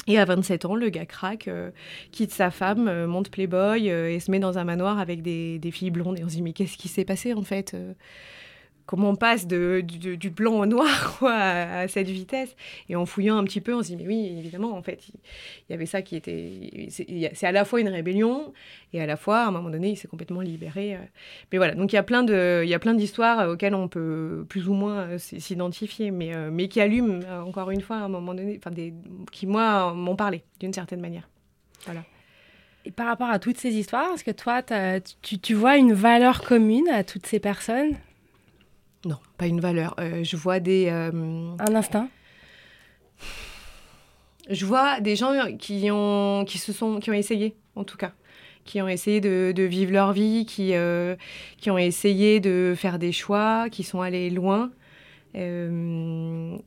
Et 0.08 0.17
à 0.17 0.25
27 0.25 0.65
ans, 0.65 0.75
le 0.75 0.89
gars 0.89 1.06
craque, 1.06 1.48
euh, 1.50 1.72
quitte 2.12 2.32
sa 2.32 2.50
femme, 2.50 3.06
monte 3.08 3.29
Playboy 3.29 3.89
et 3.89 4.20
se 4.22 4.32
met 4.32 4.39
dans 4.39 4.58
un 4.58 4.63
manoir 4.63 5.00
avec 5.00 5.22
des, 5.22 5.60
des, 5.60 5.72
filles 5.72 5.91
blondes. 5.91 6.17
Et 6.20 6.24
on 6.24 6.29
se 6.29 6.36
dit, 6.36 6.41
mais 6.41 6.53
qu'est-ce 6.53 6.77
qui 6.77 6.88
s'est 6.88 7.03
passé 7.03 7.34
en 7.34 7.41
fait 7.41 7.75
comment 8.88 9.10
on 9.10 9.15
passe 9.15 9.46
de, 9.46 9.82
du, 9.82 10.29
blanc 10.32 10.60
au 10.60 10.65
noir 10.65 11.15
quoi, 11.20 11.36
à, 11.36 11.88
cette 11.88 12.08
vitesse. 12.08 12.56
Et 12.89 12.96
en 12.96 13.06
fouillant 13.06 13.38
un 13.38 13.44
petit 13.44 13.62
peu, 13.62 13.75
on 13.75 13.84
se 13.84 13.89
dit, 13.89 13.98
mais 13.98 14.08
oui, 14.08 14.36
évidemment, 14.39 14.72
en 14.75 14.82
fait, 14.82 15.08
il, 15.10 15.20
y 15.70 15.74
avait 15.74 15.86
ça 15.86 16.01
qui 16.01 16.15
était... 16.15 16.88
C'est 16.89 17.46
à 17.46 17.51
la 17.51 17.65
fois 17.65 17.82
une 17.82 17.89
rébellion, 17.89 18.53
et 18.94 19.01
à 19.01 19.06
la 19.06 19.17
fois, 19.17 19.41
à 19.41 19.48
un 19.48 19.51
moment 19.51 19.70
donné, 19.70 19.89
il 19.89 19.98
s'est 19.98 20.08
complètement 20.08 20.41
libéré. 20.41 20.96
Euh. 20.96 21.00
Mais 21.51 21.58
voilà, 21.58 21.75
donc 21.75 21.91
il 21.91 21.96
y 21.96 22.00
a 22.00 22.79
plein 22.79 22.94
d'histoires 22.94 23.50
auxquelles 23.50 23.75
on 23.75 23.89
peut 23.89 24.46
plus 24.48 24.70
ou 24.70 24.74
moins 24.74 25.01
euh, 25.01 25.17
s'identifier, 25.17 26.10
mais, 26.10 26.34
euh, 26.34 26.50
mais 26.51 26.70
qui 26.70 26.79
allument, 26.79 27.20
encore 27.46 27.70
une 27.70 27.82
fois, 27.82 27.98
à 27.98 28.03
un 28.03 28.10
moment 28.10 28.34
donné, 28.34 28.58
enfin, 28.58 28.72
des, 28.72 28.94
qui, 29.32 29.46
moi, 29.46 29.94
m'ont 29.94 30.15
parlé, 30.15 30.44
d'une 30.62 30.74
certaine 30.74 31.01
manière. 31.01 31.29
Voilà. 31.86 32.03
Et 32.86 32.91
par 32.91 33.08
rapport 33.08 33.29
à 33.29 33.38
toutes 33.38 33.58
ces 33.58 33.75
histoires, 33.75 34.13
est-ce 34.13 34.24
que 34.24 34.32
toi, 34.32 34.63
tu, 35.22 35.39
tu 35.39 35.53
vois 35.53 35.75
une 35.75 35.91
valeur 35.91 36.41
commune 36.41 36.88
à 36.88 37.03
toutes 37.03 37.25
ces 37.25 37.39
personnes? 37.39 37.98
Non, 39.05 39.17
pas 39.37 39.47
une 39.47 39.59
valeur. 39.59 39.95
Euh, 39.99 40.23
je 40.23 40.35
vois 40.35 40.59
des... 40.59 40.87
Euh, 40.89 41.11
Un 41.59 41.75
instinct? 41.75 42.09
Je 44.49 44.65
vois 44.65 44.99
des 45.01 45.15
gens 45.15 45.33
qui 45.57 45.89
ont, 45.91 46.45
qui 46.47 46.57
se 46.57 46.71
sont, 46.71 46.99
qui 46.99 47.09
ont 47.09 47.13
essayé, 47.13 47.55
en 47.75 47.83
tout 47.83 47.97
cas. 47.97 48.13
Qui 48.65 48.81
ont 48.81 48.87
essayé 48.87 49.21
de, 49.21 49.63
vivre 49.63 49.91
leur 49.91 50.13
vie, 50.13 50.45
qui, 50.45 50.73
euh, 50.73 51.15
qui 51.57 51.69
ont 51.69 51.77
essayé 51.77 52.39
de 52.39 52.73
faire 52.75 52.99
des 52.99 53.11
choix, 53.11 53.69
qui 53.69 53.83
sont 53.83 54.01
allés 54.01 54.29
loin. 54.29 54.71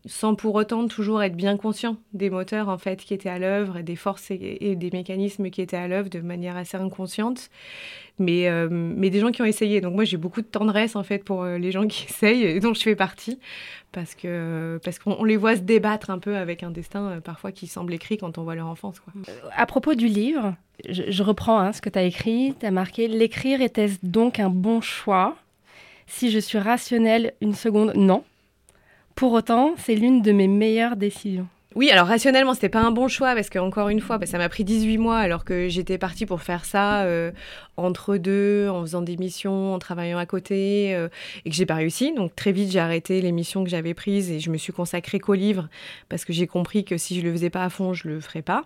Sans 0.06 0.34
pour 0.34 0.54
autant 0.54 0.86
toujours 0.86 1.22
être 1.22 1.34
bien 1.34 1.56
conscient 1.56 1.96
des 2.12 2.30
moteurs 2.30 2.68
en 2.68 2.78
fait 2.78 3.02
qui 3.02 3.14
étaient 3.14 3.28
à 3.28 3.38
l'œuvre 3.38 3.80
des 3.80 3.96
forces 3.96 4.30
et, 4.30 4.76
des 4.76 4.90
mécanismes 4.92 5.50
qui 5.50 5.60
étaient 5.60 5.76
à 5.76 5.88
l'œuvre 5.88 6.08
de 6.08 6.20
manière 6.20 6.56
assez 6.56 6.76
inconsciente 6.76 7.50
mais, 8.20 8.48
euh, 8.48 8.68
mais 8.70 9.10
des 9.10 9.18
gens 9.18 9.32
qui 9.32 9.42
ont 9.42 9.46
essayé. 9.46 9.80
Donc 9.80 9.94
moi 9.94 10.04
j'ai 10.04 10.18
beaucoup 10.18 10.42
de 10.42 10.46
tendresse 10.46 10.94
en 10.94 11.02
fait 11.02 11.24
pour 11.24 11.42
euh, 11.42 11.58
les 11.58 11.72
gens 11.72 11.86
qui 11.88 12.04
essayent 12.04 12.44
et 12.44 12.60
dont 12.60 12.74
je 12.74 12.82
fais 12.82 12.94
partie 12.94 13.40
parce 13.90 14.14
que 14.14 14.78
parce 14.84 15.00
qu'on 15.00 15.24
les 15.24 15.36
voit 15.36 15.56
se 15.56 15.62
débattre 15.62 16.10
un 16.10 16.18
peu 16.18 16.36
avec 16.36 16.62
un 16.62 16.70
destin 16.70 17.10
euh, 17.10 17.20
parfois 17.20 17.50
qui 17.50 17.66
semble 17.66 17.92
écrit 17.92 18.18
quand 18.18 18.38
on 18.38 18.44
voit 18.44 18.54
leur 18.54 18.66
enfance. 18.66 18.96
À 19.56 19.66
propos 19.66 19.94
du 19.94 20.06
livre, 20.06 20.54
je, 20.88 21.22
reprends 21.22 21.58
hein, 21.58 21.72
ce 21.72 21.80
que 21.80 21.88
tu 21.88 21.98
as 21.98 22.04
écrit, 22.04 22.54
tu 22.60 22.66
as 22.66 22.70
marqué 22.70 23.08
l'écrire 23.08 23.60
était-ce 23.60 23.98
donc 24.02 24.38
un 24.38 24.50
bon 24.50 24.80
choix? 24.80 25.36
Si 26.06 26.30
je 26.30 26.38
suis 26.38 26.58
rationnelle 26.58 27.34
une 27.40 27.54
seconde, 27.54 27.92
non. 27.94 28.24
Pour 29.20 29.34
autant, 29.34 29.74
c'est 29.76 29.96
l'une 29.96 30.22
de 30.22 30.32
mes 30.32 30.48
meilleures 30.48 30.96
décisions. 30.96 31.46
Oui, 31.74 31.90
alors 31.90 32.06
rationnellement, 32.06 32.54
c'était 32.54 32.70
pas 32.70 32.80
un 32.80 32.90
bon 32.90 33.06
choix 33.06 33.34
parce 33.34 33.50
que 33.50 33.58
encore 33.58 33.90
une 33.90 34.00
fois, 34.00 34.18
ça 34.24 34.38
m'a 34.38 34.48
pris 34.48 34.64
18 34.64 34.96
mois 34.96 35.18
alors 35.18 35.44
que 35.44 35.68
j'étais 35.68 35.98
partie 35.98 36.24
pour 36.24 36.40
faire 36.40 36.64
ça 36.64 37.02
euh, 37.02 37.30
entre 37.76 38.16
deux, 38.16 38.70
en 38.70 38.80
faisant 38.80 39.02
des 39.02 39.18
missions, 39.18 39.74
en 39.74 39.78
travaillant 39.78 40.16
à 40.16 40.24
côté 40.24 40.94
euh, 40.94 41.10
et 41.44 41.50
que 41.50 41.54
j'ai 41.54 41.66
pas 41.66 41.74
réussi. 41.74 42.14
Donc 42.14 42.34
très 42.34 42.50
vite, 42.50 42.70
j'ai 42.70 42.78
arrêté 42.78 43.20
les 43.20 43.30
missions 43.30 43.62
que 43.62 43.68
j'avais 43.68 43.92
prises 43.92 44.30
et 44.30 44.40
je 44.40 44.48
me 44.48 44.56
suis 44.56 44.72
consacrée 44.72 45.18
qu'au 45.18 45.34
livre 45.34 45.68
parce 46.08 46.24
que 46.24 46.32
j'ai 46.32 46.46
compris 46.46 46.86
que 46.86 46.96
si 46.96 47.20
je 47.20 47.22
le 47.22 47.30
faisais 47.30 47.50
pas 47.50 47.64
à 47.64 47.68
fond, 47.68 47.92
je 47.92 48.08
le 48.08 48.20
ferais 48.20 48.40
pas. 48.40 48.64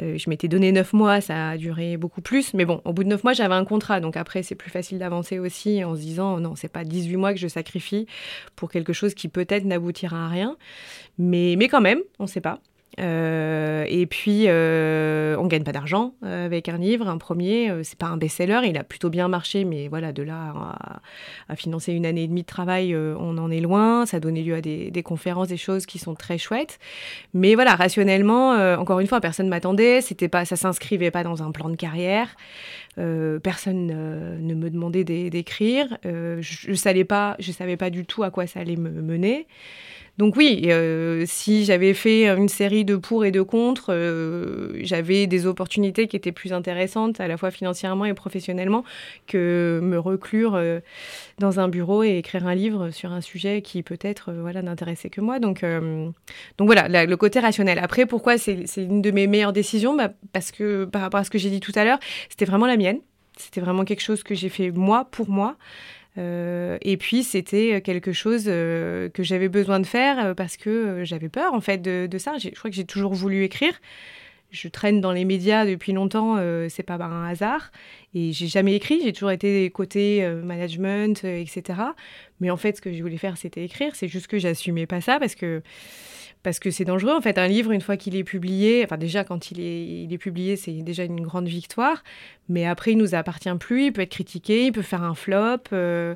Euh, 0.00 0.18
je 0.18 0.28
m'étais 0.28 0.48
donné 0.48 0.72
neuf 0.72 0.92
mois, 0.92 1.20
ça 1.20 1.50
a 1.50 1.56
duré 1.56 1.96
beaucoup 1.96 2.20
plus. 2.20 2.54
Mais 2.54 2.64
bon, 2.64 2.80
au 2.84 2.92
bout 2.92 3.04
de 3.04 3.08
neuf 3.08 3.24
mois, 3.24 3.32
j'avais 3.32 3.54
un 3.54 3.64
contrat. 3.64 4.00
Donc 4.00 4.16
après, 4.16 4.42
c'est 4.42 4.54
plus 4.54 4.70
facile 4.70 4.98
d'avancer 4.98 5.38
aussi 5.38 5.82
en 5.84 5.94
se 5.94 6.00
disant 6.00 6.38
non, 6.40 6.54
c'est 6.54 6.72
pas 6.72 6.84
18 6.84 7.16
mois 7.16 7.32
que 7.32 7.40
je 7.40 7.48
sacrifie 7.48 8.06
pour 8.56 8.70
quelque 8.70 8.92
chose 8.92 9.14
qui 9.14 9.28
peut-être 9.28 9.64
n'aboutira 9.64 10.26
à 10.26 10.28
rien. 10.28 10.56
Mais 11.18 11.56
quand 11.68 11.80
même, 11.80 12.00
on 12.18 12.24
ne 12.24 12.28
sait 12.28 12.40
pas. 12.40 12.60
Euh, 12.98 13.84
et 13.88 14.06
puis, 14.06 14.44
euh, 14.46 15.36
on 15.38 15.46
gagne 15.46 15.64
pas 15.64 15.72
d'argent 15.72 16.14
euh, 16.24 16.46
avec 16.46 16.68
un 16.68 16.78
livre, 16.78 17.08
un 17.08 17.18
premier. 17.18 17.72
c'est 17.82 17.98
pas 17.98 18.06
un 18.06 18.16
best-seller, 18.16 18.60
il 18.64 18.76
a 18.78 18.84
plutôt 18.84 19.10
bien 19.10 19.28
marché, 19.28 19.64
mais 19.64 19.88
voilà, 19.88 20.12
de 20.12 20.22
là 20.22 21.00
à, 21.48 21.56
financer 21.56 21.92
une 21.92 22.06
année 22.06 22.24
et 22.24 22.28
demie 22.28 22.42
de 22.42 22.46
travail, 22.46 22.96
on 22.96 23.38
en 23.38 23.50
est 23.50 23.60
loin. 23.60 24.06
Ça 24.06 24.18
a 24.18 24.20
donné 24.20 24.42
lieu 24.42 24.54
à 24.54 24.60
des, 24.60 25.02
conférences, 25.02 25.48
des 25.48 25.56
choses 25.56 25.86
qui 25.86 25.98
sont 25.98 26.14
très 26.14 26.38
chouettes. 26.38 26.78
Mais 27.34 27.54
voilà, 27.54 27.74
rationnellement, 27.74 28.50
encore 28.78 29.00
une 29.00 29.06
fois, 29.06 29.20
personne 29.20 29.48
m'attendait. 29.48 30.00
C'était 30.00 30.28
pas, 30.28 30.44
ça 30.44 30.56
s'inscrivait 30.56 31.10
pas 31.10 31.22
dans 31.22 31.42
un 31.42 31.50
plan 31.50 31.68
de 31.68 31.76
carrière. 31.76 32.28
Personne 32.96 33.86
ne 33.86 34.54
me 34.54 34.70
demandait 34.70 35.04
d'écrire. 35.04 35.98
je, 36.04 36.70
ne 36.70 36.74
savais 36.74 37.04
pas, 37.04 37.36
je 37.38 37.52
savais 37.52 37.76
pas 37.76 37.90
du 37.90 38.04
tout 38.04 38.22
à 38.22 38.30
quoi 38.30 38.46
ça 38.46 38.60
allait 38.60 38.76
me 38.76 38.90
mener. 38.90 39.46
Donc 40.18 40.34
oui, 40.36 40.62
euh, 40.66 41.24
si 41.26 41.66
j'avais 41.66 41.92
fait 41.92 42.26
une 42.26 42.48
série 42.48 42.86
de 42.86 42.96
pour 42.96 43.26
et 43.26 43.30
de 43.30 43.42
contre, 43.42 43.92
euh, 43.92 44.72
j'avais 44.80 45.26
des 45.26 45.46
opportunités 45.46 46.06
qui 46.06 46.16
étaient 46.16 46.32
plus 46.32 46.54
intéressantes, 46.54 47.20
à 47.20 47.28
la 47.28 47.36
fois 47.36 47.50
financièrement 47.50 48.06
et 48.06 48.14
professionnellement, 48.14 48.82
que 49.26 49.78
me 49.82 49.98
reclure 49.98 50.54
euh, 50.54 50.80
dans 51.38 51.60
un 51.60 51.68
bureau 51.68 52.02
et 52.02 52.16
écrire 52.16 52.46
un 52.46 52.54
livre 52.54 52.90
sur 52.90 53.12
un 53.12 53.20
sujet 53.20 53.60
qui 53.60 53.82
peut-être 53.82 54.32
voilà 54.32 54.62
n'intéressait 54.62 55.10
que 55.10 55.20
moi. 55.20 55.38
Donc, 55.38 55.62
donc 55.62 56.66
voilà, 56.66 57.04
le 57.04 57.16
côté 57.16 57.38
rationnel. 57.40 57.78
Après, 57.78 58.06
pourquoi 58.06 58.38
c'est 58.38 58.64
une 58.76 59.02
de 59.02 59.10
mes 59.10 59.26
meilleures 59.26 59.52
décisions? 59.52 59.94
Bah, 59.94 60.12
Parce 60.32 60.50
que 60.50 60.86
par 60.86 61.02
rapport 61.02 61.20
à 61.20 61.24
ce 61.24 61.30
que 61.30 61.38
j'ai 61.38 61.50
dit 61.50 61.60
tout 61.60 61.72
à 61.74 61.84
l'heure, 61.84 61.98
c'était 62.30 62.46
vraiment 62.46 62.66
la 62.66 62.78
mienne. 62.78 62.85
C'était 63.36 63.60
vraiment 63.60 63.84
quelque 63.84 64.00
chose 64.00 64.22
que 64.22 64.34
j'ai 64.34 64.48
fait 64.48 64.70
moi 64.70 65.06
pour 65.10 65.28
moi. 65.28 65.56
Euh, 66.18 66.78
et 66.80 66.96
puis 66.96 67.22
c'était 67.22 67.80
quelque 67.82 68.12
chose 68.12 68.44
euh, 68.46 69.10
que 69.10 69.22
j'avais 69.22 69.48
besoin 69.48 69.80
de 69.80 69.86
faire 69.86 70.24
euh, 70.24 70.34
parce 70.34 70.56
que 70.56 71.04
j'avais 71.04 71.28
peur 71.28 71.52
en 71.52 71.60
fait 71.60 71.78
de, 71.78 72.18
ça. 72.18 72.38
Je 72.38 72.48
crois 72.50 72.70
que 72.70 72.76
j'ai 72.76 72.86
toujours 72.86 73.14
voulu 73.14 73.44
écrire. 73.44 73.74
Je 74.50 74.68
traîne 74.68 75.00
dans 75.00 75.12
les 75.12 75.24
médias 75.24 75.66
depuis 75.66 75.92
longtemps, 75.92 76.36
c'est 76.68 76.84
pas 76.84 76.94
un 76.94 77.28
hasard. 77.28 77.72
Et 78.14 78.32
j'ai 78.32 78.46
jamais 78.46 78.76
écrit, 78.76 79.00
j'ai 79.02 79.12
toujours 79.12 79.32
été 79.32 79.68
côté 79.70 80.26
management, 80.44 81.24
etc. 81.24 81.80
Mais 82.40 82.50
en 82.50 82.56
fait, 82.56 82.76
ce 82.76 82.80
que 82.80 82.92
je 82.92 83.02
voulais 83.02 83.16
faire, 83.16 83.36
c'était 83.36 83.64
écrire. 83.64 83.94
C'est 83.94 84.08
juste 84.08 84.26
que 84.26 84.38
j'assumais 84.38 84.86
pas 84.86 85.00
ça 85.00 85.18
parce 85.18 85.34
que 85.34 85.62
parce 86.46 86.60
que 86.60 86.70
c'est 86.70 86.84
dangereux. 86.84 87.12
En 87.12 87.20
fait, 87.20 87.38
un 87.38 87.48
livre, 87.48 87.72
une 87.72 87.80
fois 87.80 87.96
qu'il 87.96 88.14
est 88.14 88.22
publié, 88.22 88.84
enfin 88.84 88.96
déjà 88.96 89.24
quand 89.24 89.50
il 89.50 89.60
est, 89.60 90.04
il 90.04 90.12
est 90.12 90.18
publié, 90.18 90.54
c'est 90.54 90.80
déjà 90.82 91.02
une 91.02 91.20
grande 91.20 91.48
victoire. 91.48 92.04
Mais 92.48 92.64
après, 92.64 92.92
il 92.92 92.98
nous 92.98 93.16
appartient 93.16 93.52
plus, 93.58 93.86
il 93.86 93.92
peut 93.92 94.02
être 94.02 94.12
critiqué, 94.12 94.66
il 94.66 94.72
peut 94.72 94.82
faire 94.82 95.02
un 95.02 95.16
flop. 95.16 95.58
Euh, 95.72 96.14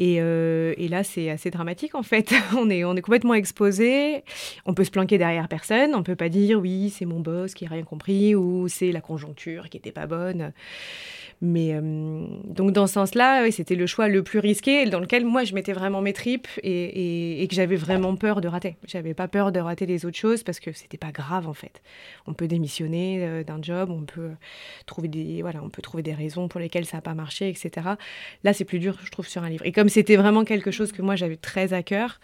et, 0.00 0.16
euh, 0.20 0.74
et, 0.76 0.88
là, 0.88 1.04
c'est 1.04 1.30
assez 1.30 1.52
dramatique 1.52 1.94
en 1.94 2.02
fait. 2.02 2.34
on, 2.58 2.68
est, 2.68 2.82
on 2.82 2.96
est 2.96 3.00
complètement 3.00 3.34
exposé. 3.34 4.24
On 4.66 4.74
peut 4.74 4.82
se 4.82 4.90
planquer 4.90 5.18
derrière 5.18 5.46
personne. 5.46 5.94
On 5.94 6.02
peut 6.02 6.16
pas 6.16 6.28
dire 6.28 6.58
oui, 6.58 6.90
c'est 6.90 7.06
mon 7.06 7.20
boss 7.20 7.54
qui 7.54 7.64
a 7.64 7.68
rien 7.68 7.84
compris 7.84 8.34
ou 8.34 8.66
c'est 8.66 8.90
la 8.90 9.00
conjoncture 9.00 9.68
qui 9.68 9.76
était 9.76 9.92
pas 9.92 10.08
bonne. 10.08 10.52
Mais 11.42 11.72
euh, 11.72 12.26
donc 12.44 12.72
dans 12.72 12.86
ce 12.86 12.94
sens-là, 12.94 13.50
c'était 13.50 13.74
le 13.74 13.86
choix 13.86 14.08
le 14.08 14.22
plus 14.22 14.40
risqué, 14.40 14.84
dans 14.84 15.00
lequel 15.00 15.24
moi 15.24 15.44
je 15.44 15.54
mettais 15.54 15.72
vraiment 15.72 16.02
mes 16.02 16.12
tripes 16.12 16.48
et, 16.62 17.42
et, 17.42 17.48
que 17.48 17.54
j'avais 17.54 17.76
vraiment 17.76 18.14
peur 18.14 18.42
de 18.42 18.48
rater. 18.48 18.76
J'avais 18.86 19.14
pas 19.14 19.26
peur 19.26 19.50
de 19.50 19.58
rater 19.58 19.86
les 19.86 20.04
autres 20.04 20.18
choses 20.18 20.42
parce 20.42 20.60
que 20.60 20.72
c'était 20.72 20.98
pas 20.98 21.12
grave 21.12 21.48
en 21.48 21.54
fait. 21.54 21.80
On 22.26 22.34
peut 22.34 22.46
démissionner 22.46 23.24
euh, 23.24 23.42
d'un 23.42 23.62
job, 23.62 23.90
on 23.90 24.02
peut 24.02 24.32
trouver 24.84 25.08
des 25.08 25.40
voilà, 25.40 25.62
on 25.62 25.70
peut 25.70 25.80
trouver 25.80 26.02
des 26.02 26.12
raisons 26.12 26.46
pour 26.48 26.60
lesquelles 26.60 26.84
ça 26.84 26.98
n'a 26.98 27.02
pas 27.02 27.14
marché, 27.14 27.48
etc. 27.48 27.88
Là, 28.44 28.52
c'est 28.52 28.66
plus 28.66 28.78
dur, 28.78 28.98
je 29.02 29.10
trouve, 29.10 29.26
sur 29.26 29.42
un 29.42 29.48
livre. 29.48 29.64
Et 29.64 29.72
comme 29.72 29.88
c'était 29.88 30.16
vraiment 30.16 30.44
quelque 30.44 30.70
chose 30.70 30.92
que 30.92 31.00
moi 31.00 31.16
j'avais 31.16 31.36
très 31.36 31.72
à 31.72 31.82
cœur, 31.82 32.20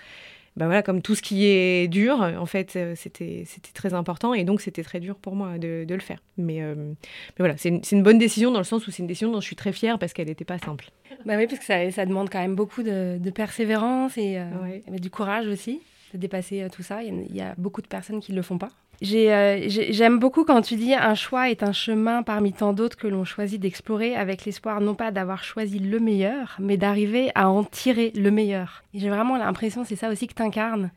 bah 0.57 0.65
voilà, 0.65 0.83
comme 0.83 1.03
tout 1.03 1.15
ce 1.15 1.21
qui 1.21 1.45
est 1.47 1.87
dur, 1.87 2.21
en 2.21 2.47
fait, 2.47 2.77
euh, 2.77 2.95
c'était 2.97 3.45
très 3.75 3.93
important 3.93 4.33
et 4.33 4.45
donc 4.45 4.63
c'était 4.63 4.83
très 4.83 5.01
dur 5.01 5.17
pour 5.17 5.35
moi 5.35 5.59
de, 5.59 5.85
le 5.87 5.99
faire. 6.01 6.23
Mais, 6.39 6.63
euh, 6.63 6.75
mais 6.75 6.95
voilà, 7.39 7.57
c'est 7.59 7.69
une, 7.69 7.83
une, 7.93 8.03
bonne 8.03 8.19
décision 8.19 8.51
dans 8.51 8.59
le 8.59 8.65
sens 8.65 8.87
où 8.87 8.91
c'est 8.91 9.03
une 9.03 9.07
décision 9.07 9.31
dont 9.31 9.41
je 9.41 9.47
suis 9.47 9.57
très 9.57 9.73
fière 9.73 9.99
parce 9.99 10.15
qu'elle 10.15 10.29
n'était 10.29 10.47
pas 10.47 10.59
simple. 10.59 10.91
Bah 11.27 11.37
oui, 11.37 11.47
parce 11.47 11.59
que 11.59 11.65
ça, 11.65 11.91
ça, 11.91 12.07
demande 12.07 12.31
quand 12.31 12.41
même 12.41 12.55
beaucoup 12.55 12.83
de, 12.83 13.19
persévérance 13.35 14.17
et, 14.17 14.39
euh, 14.39 14.99
du 14.99 15.11
courage 15.11 15.47
aussi 15.47 15.83
dépasser 16.17 16.67
tout 16.73 16.83
ça. 16.83 17.03
Il 17.03 17.35
y, 17.35 17.41
a 17.41 17.55
beaucoup 17.57 17.83
de 17.83 17.87
personnes 17.87 18.21
qui 18.21 18.33
ne 18.33 18.37
le 18.37 18.43
font 18.43 18.59
pas. 18.59 18.71
J'aime 19.03 20.19
beaucoup 20.19 20.45
quand 20.45 20.63
tu 20.63 20.77
dis 20.77 20.95
un 20.95 21.15
choix 21.15 21.51
est 21.51 21.63
un 21.63 21.73
chemin 21.73 22.23
parmi 22.23 22.53
tant 22.53 22.73
d'autres 22.73 22.97
que 22.97 23.07
l'on 23.07 23.25
choisit 23.25 23.61
d'explorer 23.61 24.17
avec 24.17 24.45
l'espoir 24.45 24.81
non 24.81 24.95
pas 24.95 25.11
d'avoir 25.11 25.45
choisi 25.45 25.79
le 25.79 26.01
meilleur, 26.01 26.57
mais 26.59 26.77
d'arriver 26.77 27.31
à 27.35 27.51
en 27.51 27.65
tirer 27.65 28.13
le 28.15 28.31
meilleur. 28.31 28.83
J'ai 28.95 29.11
vraiment 29.11 29.37
l'impression, 29.37 29.85
c'est 29.85 29.97
ça 29.97 30.11
aussi 30.11 30.27
que 30.27 30.35
tu 30.35 30.43
incarnes. 30.43 30.91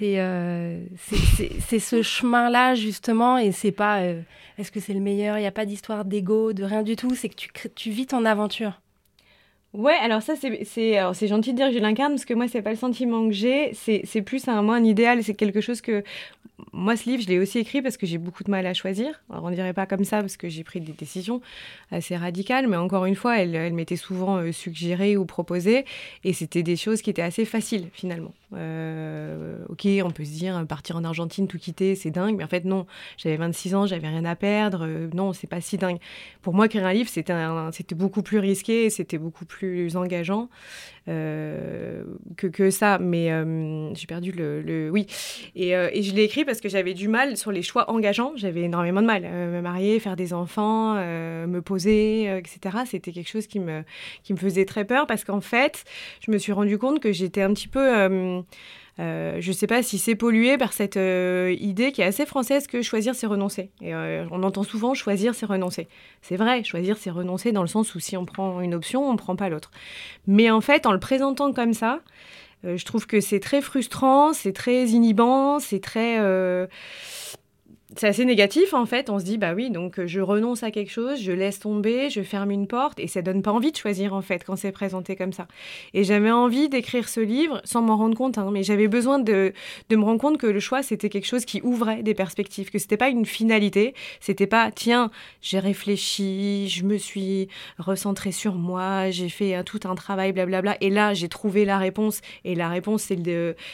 Euh, 0.00 0.84
c'est 1.60 1.78
ce 1.78 2.02
chemin-là, 2.02 2.74
justement, 2.74 3.38
et 3.38 3.52
c'est 3.52 3.72
pas 3.72 4.00
euh, 4.00 4.22
est-ce 4.58 4.72
que 4.72 4.80
c'est 4.80 4.94
le 4.94 5.00
meilleur, 5.00 5.36
il 5.38 5.42
n'y 5.42 5.46
a 5.46 5.52
pas 5.52 5.66
d'histoire 5.66 6.04
d'ego, 6.04 6.52
de 6.52 6.64
rien 6.64 6.82
du 6.82 6.96
tout, 6.96 7.14
c'est 7.14 7.28
que 7.28 7.34
tu, 7.34 7.50
tu 7.74 7.90
vis 7.90 8.06
ton 8.06 8.24
aventure. 8.24 8.80
Ouais, 9.74 9.94
alors 10.02 10.20
ça, 10.20 10.34
c'est 10.36 11.26
gentil 11.28 11.52
de 11.52 11.56
dire 11.56 11.68
que 11.68 11.74
je 11.74 11.78
l'incarne, 11.78 12.12
parce 12.12 12.26
que 12.26 12.34
moi, 12.34 12.46
c'est 12.46 12.60
pas 12.60 12.70
le 12.70 12.76
sentiment 12.76 13.26
que 13.26 13.32
j'ai, 13.32 13.72
c'est 13.72 14.22
plus 14.22 14.46
un, 14.46 14.60
moi, 14.60 14.76
un 14.76 14.84
idéal, 14.84 15.24
c'est 15.24 15.34
quelque 15.34 15.62
chose 15.62 15.80
que 15.80 16.04
moi, 16.72 16.96
ce 16.96 17.08
livre, 17.08 17.22
je 17.22 17.28
l'ai 17.28 17.38
aussi 17.38 17.58
écrit 17.58 17.82
parce 17.82 17.96
que 17.96 18.06
j'ai 18.06 18.18
beaucoup 18.18 18.44
de 18.44 18.50
mal 18.50 18.66
à 18.66 18.74
choisir. 18.74 19.22
Alors, 19.30 19.44
on 19.44 19.50
ne 19.50 19.54
dirait 19.54 19.72
pas 19.72 19.86
comme 19.86 20.04
ça 20.04 20.20
parce 20.20 20.36
que 20.36 20.48
j'ai 20.48 20.64
pris 20.64 20.80
des 20.80 20.92
décisions 20.92 21.40
assez 21.90 22.16
radicales, 22.16 22.66
mais 22.68 22.76
encore 22.76 23.04
une 23.04 23.14
fois, 23.14 23.38
elle, 23.38 23.54
elle 23.54 23.72
m'était 23.72 23.96
souvent 23.96 24.36
euh, 24.38 24.52
suggérée 24.52 25.16
ou 25.16 25.24
proposée, 25.24 25.84
et 26.24 26.32
c'était 26.32 26.62
des 26.62 26.76
choses 26.76 27.02
qui 27.02 27.10
étaient 27.10 27.22
assez 27.22 27.44
faciles 27.44 27.88
finalement. 27.92 28.32
Euh, 28.54 29.64
ok, 29.68 29.86
on 30.04 30.10
peut 30.10 30.24
se 30.24 30.30
dire 30.30 30.64
partir 30.66 30.96
en 30.96 31.04
Argentine, 31.04 31.48
tout 31.48 31.58
quitter, 31.58 31.94
c'est 31.94 32.10
dingue, 32.10 32.36
mais 32.36 32.44
en 32.44 32.48
fait 32.48 32.64
non. 32.64 32.86
J'avais 33.16 33.36
26 33.36 33.74
ans, 33.74 33.86
j'avais 33.86 34.08
rien 34.08 34.24
à 34.24 34.36
perdre. 34.36 34.86
Euh, 34.86 35.08
non, 35.14 35.32
c'est 35.32 35.46
pas 35.46 35.60
si 35.60 35.78
dingue. 35.78 35.98
Pour 36.42 36.54
moi, 36.54 36.66
écrire 36.66 36.86
un 36.86 36.92
livre, 36.92 37.08
c'était 37.10 37.94
beaucoup 37.94 38.22
plus 38.22 38.38
risqué, 38.38 38.90
c'était 38.90 39.18
beaucoup 39.18 39.44
plus 39.44 39.61
engageant 39.94 40.48
euh, 41.08 42.04
que, 42.36 42.70
ça. 42.70 42.98
Mais 42.98 43.30
j'ai 43.94 44.06
perdu 44.06 44.32
le, 44.32 44.90
oui. 44.90 45.06
Et, 45.54 45.70
et 45.70 46.02
je 46.02 46.14
l'ai 46.14 46.24
écrit 46.24 46.44
parce 46.44 46.60
que 46.60 46.68
j'avais 46.68 46.94
du 46.94 47.08
mal 47.08 47.36
sur 47.36 47.52
les 47.52 47.62
choix 47.62 47.90
engageants. 47.90 48.32
J'avais 48.36 48.62
énormément 48.62 49.02
de 49.02 49.06
mal. 49.06 49.22
me 49.22 49.60
marier, 49.60 49.98
faire 50.00 50.16
des 50.16 50.32
enfants, 50.32 50.94
me 50.94 51.60
poser, 51.60 52.36
etc. 52.36 52.78
C'était 52.86 53.12
quelque 53.12 53.30
chose 53.30 53.46
me 53.54 53.82
qui 54.22 54.32
me 54.32 54.38
faisait 54.38 54.64
très 54.64 54.84
peur 54.84 55.06
parce 55.06 55.24
qu'en 55.24 55.40
fait, 55.40 55.84
je 56.24 56.30
me 56.30 56.38
suis 56.38 56.52
rendu 56.52 56.78
compte 56.78 57.00
que 57.00 57.12
j'étais 57.12 57.42
un 57.42 57.52
petit 57.52 57.68
peu 57.68 58.42
euh, 58.98 59.38
je 59.40 59.48
ne 59.48 59.54
sais 59.54 59.66
pas 59.66 59.82
si 59.82 59.98
c'est 59.98 60.14
pollué 60.14 60.58
par 60.58 60.72
cette 60.72 60.98
euh, 60.98 61.54
idée 61.58 61.92
qui 61.92 62.02
est 62.02 62.04
assez 62.04 62.26
française 62.26 62.66
que 62.66 62.82
choisir, 62.82 63.14
c'est 63.14 63.26
renoncer. 63.26 63.70
Et 63.80 63.94
euh, 63.94 64.26
on 64.30 64.42
entend 64.42 64.62
souvent 64.62 64.94
choisir, 64.94 65.34
c'est 65.34 65.46
renoncer. 65.46 65.88
C'est 66.20 66.36
vrai, 66.36 66.62
choisir, 66.62 66.98
c'est 66.98 67.10
renoncer 67.10 67.52
dans 67.52 67.62
le 67.62 67.68
sens 67.68 67.94
où 67.94 68.00
si 68.00 68.16
on 68.16 68.26
prend 68.26 68.60
une 68.60 68.74
option, 68.74 69.08
on 69.08 69.12
ne 69.12 69.18
prend 69.18 69.36
pas 69.36 69.48
l'autre. 69.48 69.70
Mais 70.26 70.50
en 70.50 70.60
fait, 70.60 70.86
en 70.86 70.92
le 70.92 71.00
présentant 71.00 71.52
comme 71.52 71.72
ça, 71.74 72.00
je 72.64 72.84
trouve 72.84 73.06
que 73.08 73.20
c'est 73.20 73.40
très 73.40 73.60
frustrant, 73.60 74.32
c'est 74.32 74.52
très 74.52 74.86
inhibant, 74.86 75.58
c'est 75.58 75.80
très 75.80 76.20
c'est 77.96 78.08
assez 78.08 78.24
négatif 78.24 78.74
en 78.74 78.86
fait. 78.86 79.10
On 79.10 79.18
se 79.18 79.24
dit 79.24 79.38
bah 79.38 79.52
oui, 79.54 79.70
donc 79.70 79.98
euh, 79.98 80.06
je 80.06 80.20
renonce 80.20 80.62
à 80.62 80.70
quelque 80.70 80.90
chose, 80.90 81.20
je 81.20 81.32
laisse 81.32 81.58
tomber, 81.60 82.10
je 82.10 82.22
ferme 82.22 82.50
une 82.50 82.66
porte 82.66 82.98
et 82.98 83.06
ça 83.06 83.22
donne 83.22 83.42
pas 83.42 83.52
envie 83.52 83.72
de 83.72 83.76
choisir 83.76 84.14
en 84.14 84.22
fait 84.22 84.44
quand 84.44 84.56
c'est 84.56 84.72
présenté 84.72 85.16
comme 85.16 85.32
ça. 85.32 85.46
Et 85.94 86.04
j'avais 86.04 86.30
envie 86.30 86.68
d'écrire 86.68 87.08
ce 87.08 87.20
livre 87.20 87.60
sans 87.64 87.82
m'en 87.82 87.96
rendre 87.96 88.16
compte, 88.16 88.38
hein, 88.38 88.50
mais 88.52 88.62
j'avais 88.62 88.88
besoin 88.88 89.18
de, 89.18 89.52
de, 89.88 89.96
me 89.96 90.04
rendre 90.04 90.20
compte 90.20 90.38
que 90.38 90.46
le 90.46 90.60
choix 90.60 90.82
c'était 90.82 91.08
quelque 91.08 91.26
chose 91.26 91.44
qui 91.44 91.60
ouvrait 91.62 92.02
des 92.02 92.14
perspectives, 92.14 92.70
que 92.70 92.78
c'était 92.78 92.96
pas 92.96 93.08
une 93.08 93.26
finalité, 93.26 93.94
c'était 94.20 94.46
pas 94.46 94.70
tiens 94.70 95.10
j'ai 95.40 95.58
réfléchi, 95.58 96.68
je 96.68 96.84
me 96.84 96.96
suis 96.98 97.48
recentré 97.78 98.32
sur 98.32 98.54
moi, 98.54 99.10
j'ai 99.10 99.28
fait 99.28 99.62
tout 99.64 99.80
un 99.84 99.94
travail 99.94 100.32
blablabla 100.32 100.76
et 100.80 100.90
là 100.90 101.14
j'ai 101.14 101.28
trouvé 101.28 101.64
la 101.64 101.78
réponse 101.78 102.20
et 102.44 102.54
la 102.54 102.68
réponse 102.68 103.02
c'est 103.02 103.18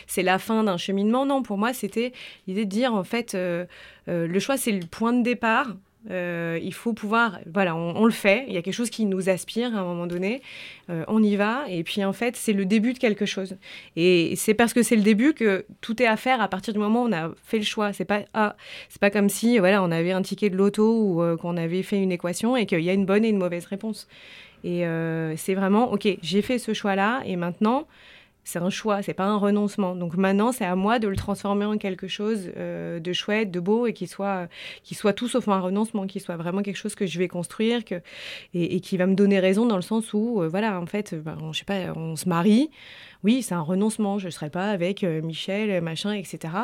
c'est 0.07 0.23
la 0.23 0.39
fin 0.39 0.65
d'un 0.65 0.77
cheminement. 0.77 1.27
Non, 1.27 1.43
pour 1.43 1.59
moi 1.59 1.73
c'était 1.73 2.13
l'idée 2.47 2.65
de 2.65 2.71
dire 2.71 2.95
en 2.95 3.05
fait 3.05 3.35
euh, 3.35 3.49
euh, 3.49 3.65
le 4.09 4.39
choix, 4.41 4.57
c'est 4.57 4.73
le 4.73 4.87
point 4.87 5.13
de 5.13 5.23
départ. 5.23 5.69
Euh, 6.11 6.59
il 6.63 6.73
faut 6.73 6.93
pouvoir, 6.93 7.39
voilà, 7.53 7.75
on, 7.75 8.05
le 8.05 8.13
fait. 8.13 8.45
Il 8.49 8.55
y 8.55 8.57
a 8.57 8.63
quelque 8.63 8.75
chose 8.75 8.89
qui 8.89 9.05
nous 9.05 9.29
aspire 9.29 9.77
à 9.77 9.81
un 9.81 9.85
moment 9.85 10.07
donné. 10.07 10.43
Euh, 10.91 11.05
on 11.09 11.23
y 11.23 11.37
va. 11.37 11.65
Et 11.69 11.83
puis 11.83 12.05
en 12.05 12.13
fait, 12.13 12.37
c'est 12.37 12.53
le 12.53 12.65
début 12.65 12.93
de 12.93 12.99
quelque 12.99 13.27
chose. 13.27 13.57
Et 13.97 14.35
c'est 14.37 14.55
parce 14.55 14.73
que 14.73 14.83
c'est 14.83 14.97
le 14.97 15.03
début 15.03 15.35
que 15.35 15.67
tout 15.81 16.03
est 16.03 16.07
à 16.07 16.17
faire 16.17 16.41
à 16.41 16.49
partir 16.49 16.73
du 16.73 16.79
moment 16.79 17.03
où 17.03 17.09
on 17.09 17.13
a 17.13 17.31
fait 17.45 17.59
le 17.59 17.65
choix. 17.65 17.93
C'est 17.93 18.05
pas 18.05 18.23
ah, 18.33 18.57
c'est 18.89 19.01
pas 19.01 19.11
comme 19.11 19.29
si 19.29 19.59
voilà, 19.59 19.83
on 19.83 19.91
avait 19.91 20.13
un 20.13 20.23
ticket 20.23 20.51
de 20.51 20.57
loto 20.57 20.89
ou 20.89 21.37
qu'on 21.39 21.57
avait 21.57 21.83
fait 21.83 21.99
une 21.99 22.13
équation 22.13 22.57
et 22.57 22.65
qu'il 22.65 22.81
y 22.81 22.91
a 22.91 22.95
une 22.95 23.07
bonne 23.07 23.25
et 23.25 23.29
une 23.29 23.39
mauvaise 23.39 23.67
réponse. 23.67 24.09
Et 24.65 24.85
c'est 25.37 25.55
vraiment 25.55 25.93
ok, 25.93 26.09
j'ai 26.23 26.43
fait 26.43 26.59
ce 26.59 26.73
choix-là 26.73 27.23
et 27.27 27.37
maintenant 27.37 27.87
c'est 28.49 28.61
un 28.61 28.71
choix, 28.71 29.03
c'est 29.03 29.13
pas 29.13 29.27
un 29.27 29.37
renoncement. 29.37 29.95
Donc 29.95 30.17
maintenant, 30.17 30.53
c'est 30.53 30.65
à 30.65 30.75
moi 30.75 30.99
de 30.99 31.07
le 31.07 31.17
transformer 31.17 31.67
en 31.67 31.77
quelque 31.77 32.09
chose 32.09 32.51
euh, 32.57 32.99
de 32.99 33.13
chouette, 33.13 33.51
de 33.51 33.61
beau 33.61 33.87
et 33.87 33.93
qui 33.93 34.07
soit, 34.07 34.49
qui 34.83 34.95
soit 34.95 35.13
tout 35.13 35.29
sauf 35.29 35.49
un 35.49 35.61
renoncement, 35.61 36.07
qui 36.07 36.19
soit 36.19 36.39
vraiment 36.39 36.63
quelque 36.63 36.79
chose 36.79 36.95
que 36.95 37.05
je 37.05 37.19
vais 37.19 37.29
construire 37.29 37.85
que, 37.85 37.97
et, 38.55 38.81
qui 38.81 38.97
va 38.97 39.07
me 39.07 39.15
donner 39.15 39.39
raison 39.39 39.67
dans 39.67 39.77
le 39.77 39.83
sens 39.83 40.15
où, 40.15 40.41
euh, 40.41 40.49
voilà, 40.49 40.81
en 40.81 40.87
fait, 40.87 41.15
ben, 41.15 41.37
je 41.53 41.59
sais 41.59 41.67
pas, 41.67 41.93
on 41.95 42.17
se 42.17 42.27
marie, 42.27 42.71
oui, 43.25 43.43
c'est 43.43 43.55
un 43.55 43.61
renoncement. 43.61 44.19
Je 44.19 44.27
ne 44.27 44.31
serai 44.31 44.49
pas 44.49 44.71
avec 44.71 45.03
euh, 45.03 45.21
Michel, 45.23 45.81
machin, 45.83 46.13
etc. 46.13 46.55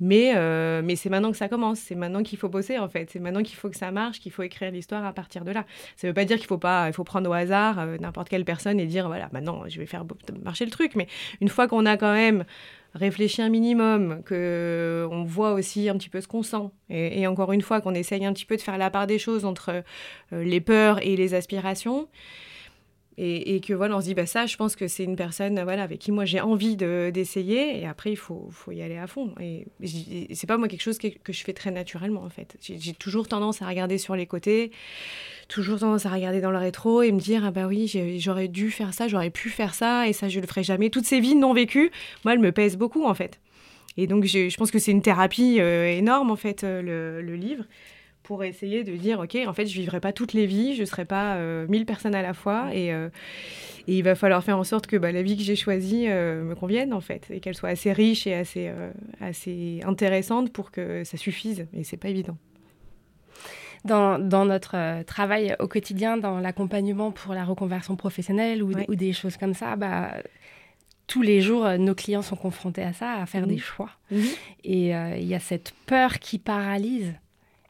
Mais, 0.00 0.32
euh, 0.36 0.82
mais 0.84 0.96
c'est 0.96 1.08
maintenant 1.08 1.30
que 1.30 1.36
ça 1.36 1.48
commence. 1.48 1.78
C'est 1.78 1.94
maintenant 1.94 2.22
qu'il 2.22 2.38
faut 2.38 2.48
bosser, 2.48 2.78
en 2.78 2.88
fait. 2.88 3.08
C'est 3.10 3.20
maintenant 3.20 3.42
qu'il 3.42 3.56
faut 3.56 3.70
que 3.70 3.76
ça 3.76 3.90
marche, 3.90 4.20
qu'il 4.20 4.30
faut 4.30 4.42
écrire 4.42 4.70
l'histoire 4.70 5.04
à 5.04 5.12
partir 5.14 5.44
de 5.44 5.52
là. 5.52 5.64
Ça 5.96 6.06
ne 6.06 6.10
veut 6.10 6.14
pas 6.14 6.26
dire 6.26 6.36
qu'il 6.36 6.46
faut 6.46 6.58
pas, 6.58 6.88
il 6.88 6.92
faut 6.92 7.04
prendre 7.04 7.30
au 7.30 7.32
hasard 7.32 7.78
euh, 7.78 7.96
n'importe 7.98 8.28
quelle 8.28 8.44
personne 8.44 8.78
et 8.80 8.86
dire, 8.86 9.06
voilà, 9.08 9.30
maintenant, 9.32 9.62
je 9.66 9.78
vais 9.78 9.86
faire 9.86 10.04
marcher 10.42 10.66
le 10.66 10.70
truc. 10.70 10.94
Mais 10.94 11.06
une 11.40 11.48
fois 11.48 11.68
qu'on 11.68 11.86
a 11.86 11.96
quand 11.96 12.12
même 12.12 12.44
réfléchi 12.94 13.40
un 13.40 13.48
minimum, 13.48 14.22
que 14.24 15.08
on 15.10 15.24
voit 15.24 15.54
aussi 15.54 15.88
un 15.88 15.96
petit 15.96 16.10
peu 16.10 16.20
ce 16.20 16.28
qu'on 16.28 16.42
sent, 16.42 16.70
et, 16.90 17.26
encore 17.26 17.52
une 17.52 17.62
fois 17.62 17.80
qu'on 17.80 17.94
essaye 17.94 18.24
un 18.24 18.32
petit 18.32 18.44
peu 18.44 18.56
de 18.56 18.60
faire 18.60 18.78
la 18.78 18.88
part 18.88 19.08
des 19.08 19.18
choses 19.18 19.44
entre 19.44 19.82
les 20.30 20.60
peurs 20.60 21.04
et 21.04 21.16
les 21.16 21.34
aspirations, 21.34 22.08
et, 23.16 23.60
que 23.60 23.72
voilà, 23.72 23.96
on 23.96 24.00
se 24.00 24.06
dit, 24.06 24.14
bah, 24.14 24.26
ça, 24.26 24.46
je 24.46 24.56
pense 24.56 24.74
que 24.74 24.88
c'est 24.88 25.04
une 25.04 25.14
personne 25.14 25.62
voilà, 25.62 25.84
avec 25.84 26.00
qui 26.00 26.10
moi 26.10 26.24
j'ai 26.24 26.40
envie 26.40 26.76
d'essayer. 26.76 27.80
et 27.80 27.86
après, 27.86 28.10
il 28.10 28.16
faut, 28.16 28.48
faut, 28.50 28.72
y 28.72 28.82
aller 28.82 28.96
à 28.96 29.06
fond. 29.06 29.32
Et, 29.40 29.66
c'est 30.34 30.48
pas 30.48 30.56
moi 30.56 30.66
quelque 30.66 30.82
chose 30.82 30.98
que, 30.98 31.08
je 31.28 31.44
fais 31.44 31.52
très 31.52 31.70
naturellement, 31.70 32.22
en 32.22 32.28
fait. 32.28 32.56
J'ai 32.60 32.92
toujours 32.92 33.28
tendance 33.28 33.62
à 33.62 33.68
regarder 33.68 33.98
sur 33.98 34.16
les 34.16 34.26
côtés, 34.26 34.72
toujours 35.48 35.78
tendance 35.78 36.06
à 36.06 36.10
regarder 36.10 36.40
dans 36.40 36.50
le 36.50 36.58
rétro 36.58 37.02
et 37.02 37.12
me 37.12 37.20
dire, 37.20 37.44
ah 37.44 37.50
bah 37.52 37.66
oui, 37.68 37.90
j'aurais 38.18 38.48
dû 38.48 38.70
faire 38.70 38.92
ça, 38.94 39.06
j'aurais 39.06 39.30
pu 39.30 39.48
faire 39.48 39.74
ça, 39.74 40.08
et 40.08 40.12
ça, 40.12 40.28
je 40.28 40.40
le 40.40 40.46
ferai 40.46 40.64
jamais. 40.64 40.90
Toutes 40.90 41.06
ces 41.06 41.20
vies 41.20 41.36
non 41.36 41.52
vécues, 41.52 41.92
moi, 42.24 42.34
elles 42.34 42.40
me 42.40 42.52
pèsent 42.52 42.76
beaucoup, 42.76 43.04
en 43.04 43.14
fait. 43.14 43.40
Et 43.96 44.08
donc, 44.08 44.24
je 44.24 44.56
pense 44.56 44.72
que 44.72 44.80
c'est 44.80 44.90
une 44.90 45.02
thérapie 45.02 45.60
euh, 45.60 45.86
énorme, 45.86 46.32
en 46.32 46.36
fait, 46.36 46.64
euh, 46.64 47.22
le 47.22 47.36
livre 47.36 47.64
pour 48.24 48.42
essayer 48.42 48.84
de 48.84 48.96
dire, 48.96 49.20
OK, 49.20 49.36
en 49.46 49.52
fait, 49.52 49.66
je 49.66 49.78
vivrai 49.78 50.00
pas 50.00 50.12
toutes 50.12 50.32
les 50.32 50.46
vies, 50.46 50.74
je 50.74 50.80
ne 50.80 50.86
serai 50.86 51.04
pas 51.04 51.36
euh, 51.36 51.66
mille 51.68 51.84
personnes 51.84 52.14
à 52.14 52.22
la 52.22 52.32
fois, 52.32 52.70
euh, 52.74 53.10
et, 53.86 53.98
il 53.98 54.02
va 54.02 54.14
falloir 54.14 54.42
faire 54.42 54.58
en 54.58 54.64
sorte 54.64 54.86
que 54.86 54.96
bah, 54.96 55.12
la 55.12 55.22
vie 55.22 55.36
que 55.36 55.42
j'ai 55.42 55.56
choisie 55.56 56.06
euh, 56.08 56.42
me 56.42 56.54
convienne, 56.54 56.94
en 56.94 57.02
fait, 57.02 57.26
et 57.30 57.40
qu'elle 57.40 57.54
soit 57.54 57.68
assez 57.68 57.92
riche 57.92 58.26
et 58.26 58.34
assez, 58.34 58.72
assez 59.20 59.80
intéressante 59.84 60.52
pour 60.52 60.72
que 60.72 61.04
ça 61.04 61.18
suffise, 61.18 61.66
et 61.74 61.84
c'est 61.84 61.98
pas 61.98 62.08
évident. 62.08 62.36
Dans, 63.84 64.18
dans, 64.18 64.46
notre 64.46 65.02
travail 65.02 65.54
au 65.60 65.68
quotidien, 65.68 66.16
dans 66.16 66.40
l'accompagnement 66.40 67.10
pour 67.10 67.34
la 67.34 67.44
reconversion 67.44 67.96
professionnelle 67.96 68.62
ou, 68.62 68.72
ou, 68.88 68.94
des 68.94 69.12
choses 69.12 69.36
comme 69.36 69.52
ça, 69.52 69.76
bah, 69.76 70.12
tous 71.06 71.20
les 71.20 71.42
jours, 71.42 71.68
nos 71.78 71.94
clients 71.94 72.22
sont 72.22 72.36
confrontés 72.36 72.82
à 72.82 72.94
ça, 72.94 73.12
à 73.12 73.26
faire 73.26 73.46
des 73.46 73.58
choix. 73.58 73.90
Et 74.64 74.92
il 74.92 75.24
y 75.26 75.34
a 75.34 75.40
cette 75.40 75.74
peur 75.84 76.18
qui 76.18 76.38
paralyse 76.38 77.12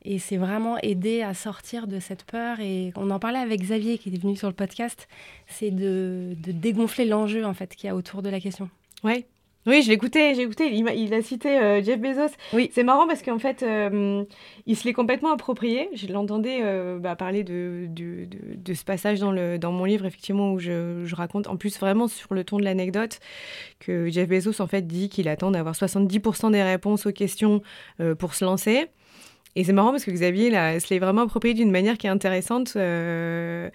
et 0.04 0.18
c'est 0.18 0.36
vraiment 0.36 0.76
aider 0.82 1.22
à 1.22 1.34
sortir 1.34 1.86
de 1.86 1.98
cette 1.98 2.24
peur. 2.24 2.60
Et 2.60 2.92
on 2.96 3.10
en 3.10 3.18
parlait 3.18 3.38
avec 3.38 3.60
Xavier 3.60 3.98
qui 3.98 4.10
est 4.10 4.20
venu 4.20 4.36
sur 4.36 4.48
le 4.48 4.54
podcast. 4.54 5.08
C'est 5.46 5.70
de, 5.70 6.34
dégonfler 6.36 7.06
l'enjeu 7.06 7.44
en 7.44 7.54
fait 7.54 7.74
qu'il 7.74 7.86
y 7.86 7.90
a 7.90 7.96
autour 7.96 8.22
de 8.22 8.28
la 8.28 8.40
question. 8.40 8.68
Ouais. 9.02 9.26
Oui, 9.66 9.80
je 9.80 9.88
l'écoutais, 9.88 10.34
j'ai 10.34 10.42
écouté. 10.42 10.74
Il, 10.74 11.14
a 11.14 11.22
cité 11.22 11.58
euh, 11.58 11.82
Jeff 11.82 11.98
Bezos. 11.98 12.34
Oui. 12.52 12.70
C'est 12.74 12.82
marrant 12.82 13.06
parce 13.06 13.22
qu'en 13.22 13.38
fait, 13.38 13.62
euh, 13.62 14.22
il 14.66 14.76
se 14.76 14.84
l'est 14.84 14.92
complètement 14.92 15.32
approprié. 15.32 15.88
Je 15.94 16.06
l'entendais 16.08 16.58
euh, 16.62 16.98
bah, 16.98 17.16
parler 17.16 17.44
de, 17.44 17.86
de, 17.88 18.28
de, 18.56 18.74
ce 18.74 18.84
passage 18.84 19.20
dans, 19.20 19.32
le, 19.32 19.58
dans 19.58 19.72
mon 19.72 19.86
livre, 19.86 20.04
effectivement, 20.04 20.52
où 20.52 20.58
je, 20.58 21.06
je 21.06 21.14
raconte, 21.14 21.46
en 21.46 21.56
plus 21.56 21.78
vraiment 21.78 22.08
sur 22.08 22.34
le 22.34 22.44
ton 22.44 22.58
de 22.58 22.64
l'anecdote, 22.64 23.20
que 23.80 24.10
Jeff 24.10 24.28
Bezos, 24.28 24.60
en 24.60 24.66
fait, 24.66 24.86
dit 24.86 25.08
qu'il 25.08 25.28
attend 25.28 25.50
d'avoir 25.50 25.74
70% 25.74 26.52
des 26.52 26.62
réponses 26.62 27.06
aux 27.06 27.12
questions 27.12 27.62
pour 28.18 28.34
se 28.34 28.44
lancer. 28.44 28.90
Et 29.56 29.64
c'est 29.64 29.72
marrant 29.72 29.90
parce 29.90 30.04
que 30.04 30.10
Xavier 30.10 30.50
là, 30.50 30.78
se 30.80 30.92
l'est 30.92 30.98
vraiment 30.98 31.22
approprié 31.22 31.54
d'une 31.54 31.70
manière 31.70 31.96
qui 31.96 32.06
est 32.06 32.10
intéressante. 32.10 32.72
Euh, 32.76 33.70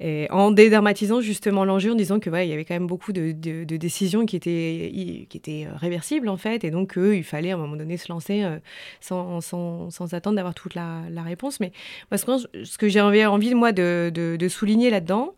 en 0.00 0.50
dédramatisant 0.50 1.20
justement 1.20 1.64
l'enjeu, 1.64 1.92
en 1.92 1.94
disant 1.94 2.18
que 2.18 2.28
il 2.42 2.48
y 2.48 2.52
avait 2.52 2.64
quand 2.64 2.74
même 2.74 2.86
beaucoup 2.86 3.12
de, 3.12 3.32
décisions 3.64 4.26
qui 4.26 4.36
étaient, 4.36 5.28
euh, 5.48 5.76
réversibles 5.76 6.28
en 6.28 6.36
fait, 6.36 6.64
et 6.64 6.70
donc 6.70 6.94
il 6.96 7.22
fallait 7.22 7.52
à 7.52 7.54
un 7.54 7.58
moment 7.58 7.76
donné 7.76 7.96
se 7.96 8.10
lancer 8.10 8.42
euh, 8.42 8.58
sans, 9.00 10.12
attendre 10.12 10.36
d'avoir 10.36 10.54
toute 10.54 10.74
la, 10.74 11.02
réponse. 11.24 11.60
Mais 11.60 11.72
moi, 12.10 12.18
ce 12.18 12.78
que 12.78 12.88
j'ai 12.88 13.00
envie, 13.00 13.54
moi 13.54 13.72
de, 13.72 14.46
souligner 14.48 14.90
là-dedans, 14.90 15.34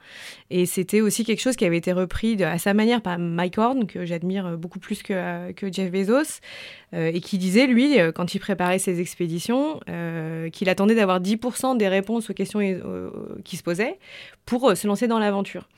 et 0.51 0.65
c'était 0.67 1.01
aussi 1.01 1.25
quelque 1.25 1.41
chose 1.41 1.57
qui 1.57 1.65
avait 1.65 1.77
été 1.77 1.93
repris 1.93 2.43
à 2.43 2.59
sa 2.59 2.73
manière 2.75 3.03
par 3.03 3.19
Mike 3.19 3.59
Horn, 3.59 3.87
que 3.87 4.05
j'admire 4.05 4.57
beaucoup 4.57 4.79
plus 4.79 5.03
que, 5.03 5.53
que 5.53 5.73
Jeff 5.73 5.91
Bezos, 5.91 6.41
euh, 6.95 7.11
et 7.13 7.21
qui 7.21 7.39
disait, 7.39 7.67
lui, 7.67 7.97
quand 8.15 8.35
il 8.35 8.39
préparait 8.39 8.79
ses 8.79 9.01
expéditions, 9.01 9.81
qu'il 10.53 10.69
attendait 10.69 10.95
d'avoir 10.95 11.21
10% 11.21 11.77
des 11.77 11.89
réponses 11.89 12.31
aux 12.31 12.35
questions 12.35 12.61
qui 13.45 13.57
se 13.57 13.63
posaient 13.63 13.99
pour 14.47 14.71
euh, 14.71 14.75
se 14.75 14.87
lancer 14.87 15.09
dans 15.09 15.19
l'aventure 15.19 15.69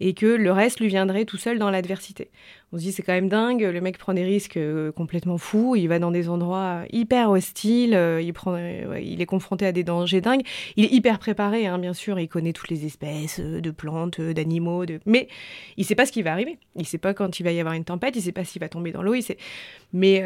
et 0.00 0.14
que 0.14 0.26
le 0.26 0.50
reste 0.50 0.80
lui 0.80 0.88
viendrait 0.88 1.24
tout 1.24 1.36
seul 1.36 1.58
dans 1.58 1.70
l'adversité. 1.70 2.30
On 2.72 2.78
se 2.78 2.84
dit 2.84 2.92
c'est 2.92 3.02
quand 3.02 3.12
même 3.12 3.28
dingue, 3.28 3.60
le 3.62 3.80
mec 3.82 3.98
prend 3.98 4.14
des 4.14 4.24
risques 4.24 4.56
euh, 4.56 4.92
complètement 4.92 5.36
fous, 5.36 5.76
il 5.76 5.88
va 5.88 5.98
dans 5.98 6.10
des 6.10 6.30
endroits 6.30 6.84
hyper 6.90 7.30
hostiles, 7.30 7.94
euh, 7.94 8.22
il, 8.22 8.32
prend, 8.32 8.54
euh, 8.54 8.98
il 8.98 9.20
est 9.20 9.26
confronté 9.26 9.66
à 9.66 9.72
des 9.72 9.84
dangers 9.84 10.22
dingues. 10.22 10.42
Il 10.76 10.86
est 10.86 10.92
hyper 10.92 11.18
préparé, 11.18 11.66
hein, 11.66 11.78
bien 11.78 11.92
sûr, 11.92 12.18
il 12.18 12.28
connaît 12.28 12.54
toutes 12.54 12.70
les 12.70 12.86
espèces 12.86 13.40
de 13.40 13.70
plantes, 13.70 14.22
d'animaux, 14.22 14.86
de... 14.86 15.00
mais 15.04 15.28
il 15.76 15.84
sait 15.84 15.94
pas 15.94 16.06
ce 16.06 16.12
qui 16.12 16.22
va 16.22 16.32
arriver. 16.32 16.58
Il 16.76 16.86
sait 16.86 16.96
pas 16.96 17.12
quand 17.12 17.38
il 17.38 17.42
va 17.42 17.52
y 17.52 17.60
avoir 17.60 17.74
une 17.74 17.84
tempête, 17.84 18.16
il 18.16 18.22
sait 18.22 18.32
pas 18.32 18.44
s'il 18.44 18.60
va 18.60 18.70
tomber 18.70 18.90
dans 18.90 19.02
l'eau, 19.02 19.14
mais, 19.92 20.24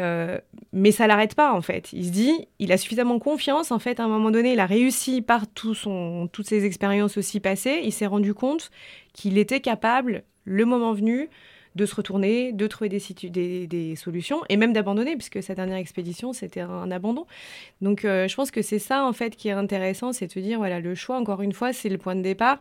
mais 0.71 0.91
ça 0.91 1.07
l'arrête 1.07 1.35
pas 1.35 1.53
en 1.53 1.61
fait. 1.61 1.91
Il 1.91 2.05
se 2.05 2.11
dit, 2.11 2.47
il 2.59 2.71
a 2.71 2.77
suffisamment 2.77 3.19
confiance 3.19 3.71
en 3.71 3.79
fait, 3.79 3.99
à 3.99 4.05
un 4.05 4.07
moment 4.07 4.31
donné, 4.31 4.53
il 4.53 4.59
a 4.61 4.65
réussi 4.65 5.21
par 5.21 5.47
tout 5.47 5.75
son, 5.75 6.29
toutes 6.31 6.47
ses 6.47 6.63
expériences 6.63 7.17
aussi 7.17 7.41
passées, 7.41 7.81
il 7.83 7.91
s'est 7.91 8.05
rendu 8.05 8.33
compte 8.33 8.71
qu'il 9.11 9.37
était 9.37 9.59
capable, 9.59 10.23
le 10.45 10.63
moment 10.63 10.93
venu, 10.93 11.29
de 11.75 11.85
se 11.85 11.95
retourner, 11.95 12.51
de 12.51 12.67
trouver 12.67 12.89
des, 12.89 13.95
solutions 13.95 14.41
et 14.49 14.57
même 14.57 14.73
d'abandonner, 14.73 15.15
puisque 15.15 15.41
sa 15.41 15.55
dernière 15.55 15.77
expédition, 15.77 16.33
c'était 16.33 16.61
un, 16.61 16.91
abandon. 16.91 17.25
Donc 17.81 18.05
euh, 18.05 18.27
je 18.27 18.35
pense 18.35 18.51
que 18.51 18.61
c'est 18.61 18.79
ça, 18.79 19.05
en 19.05 19.13
fait, 19.13 19.35
qui 19.35 19.49
est 19.49 19.51
intéressant, 19.51 20.13
c'est 20.13 20.27
de 20.27 20.31
se 20.31 20.39
dire, 20.39 20.57
voilà, 20.57 20.79
le 20.79 20.95
choix, 20.95 21.17
encore 21.17 21.41
une 21.41 21.53
fois, 21.53 21.73
c'est 21.73 21.89
le 21.89 21.97
point 21.97 22.15
de 22.15 22.21
départ. 22.21 22.59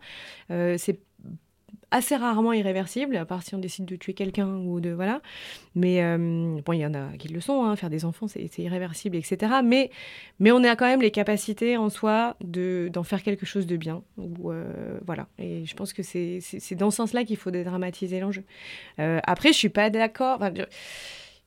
Euh, 0.51 0.77
c'est 0.79 0.99
assez 1.91 2.17
rarement 2.17 2.53
irréversible, 2.53 3.17
à 3.17 3.25
part 3.25 3.43
si 3.43 3.55
on 3.55 3.59
décide 3.59 3.85
de 3.85 3.97
tuer 3.97 4.13
quelqu'un 4.13 4.49
ou 4.49 4.81
de 4.81 4.91
voilà. 4.91 5.21
Mais 5.75 6.03
euh, 6.03 6.61
bon, 6.65 6.73
il 6.73 6.81
y 6.81 6.87
en 6.87 6.95
a 6.95 7.17
qui 7.19 7.29
le 7.29 7.41
sont. 7.41 7.65
Hein, 7.65 7.77
faire 7.77 7.91
des 7.91 8.05
enfants, 8.05 8.27
c'est 8.29 8.59
irréversible, 8.59 9.17
etc. 9.17 9.53
Mais 9.65 9.91
mais 10.41 10.53
on 10.53 10.63
a 10.65 10.77
quand 10.77 10.87
même 10.87 11.03
les 11.03 11.11
capacités 11.11 11.77
en 11.77 11.89
soi 11.89 12.37
de 12.43 12.91
d'en 12.93 13.03
faire 13.03 13.23
quelque 13.23 13.47
chose 13.47 13.67
de 13.67 13.77
bien. 13.77 14.03
Ou 14.19 14.51
euh, 14.51 14.99
voilà. 15.07 15.29
Et 15.39 15.65
je 15.65 15.75
pense 15.75 15.93
que 15.93 16.03
c'est 16.03 16.41
dans 16.73 16.91
ce 16.91 16.97
sens-là 16.97 17.25
qu'il 17.25 17.37
faut 17.37 17.51
dédramatiser 17.51 18.21
l'enjeu. 18.21 18.45
Euh, 18.99 19.21
après, 19.25 19.53
je 19.53 19.59
suis 19.59 19.69
pas 19.69 19.91
d'accord. 19.91 20.41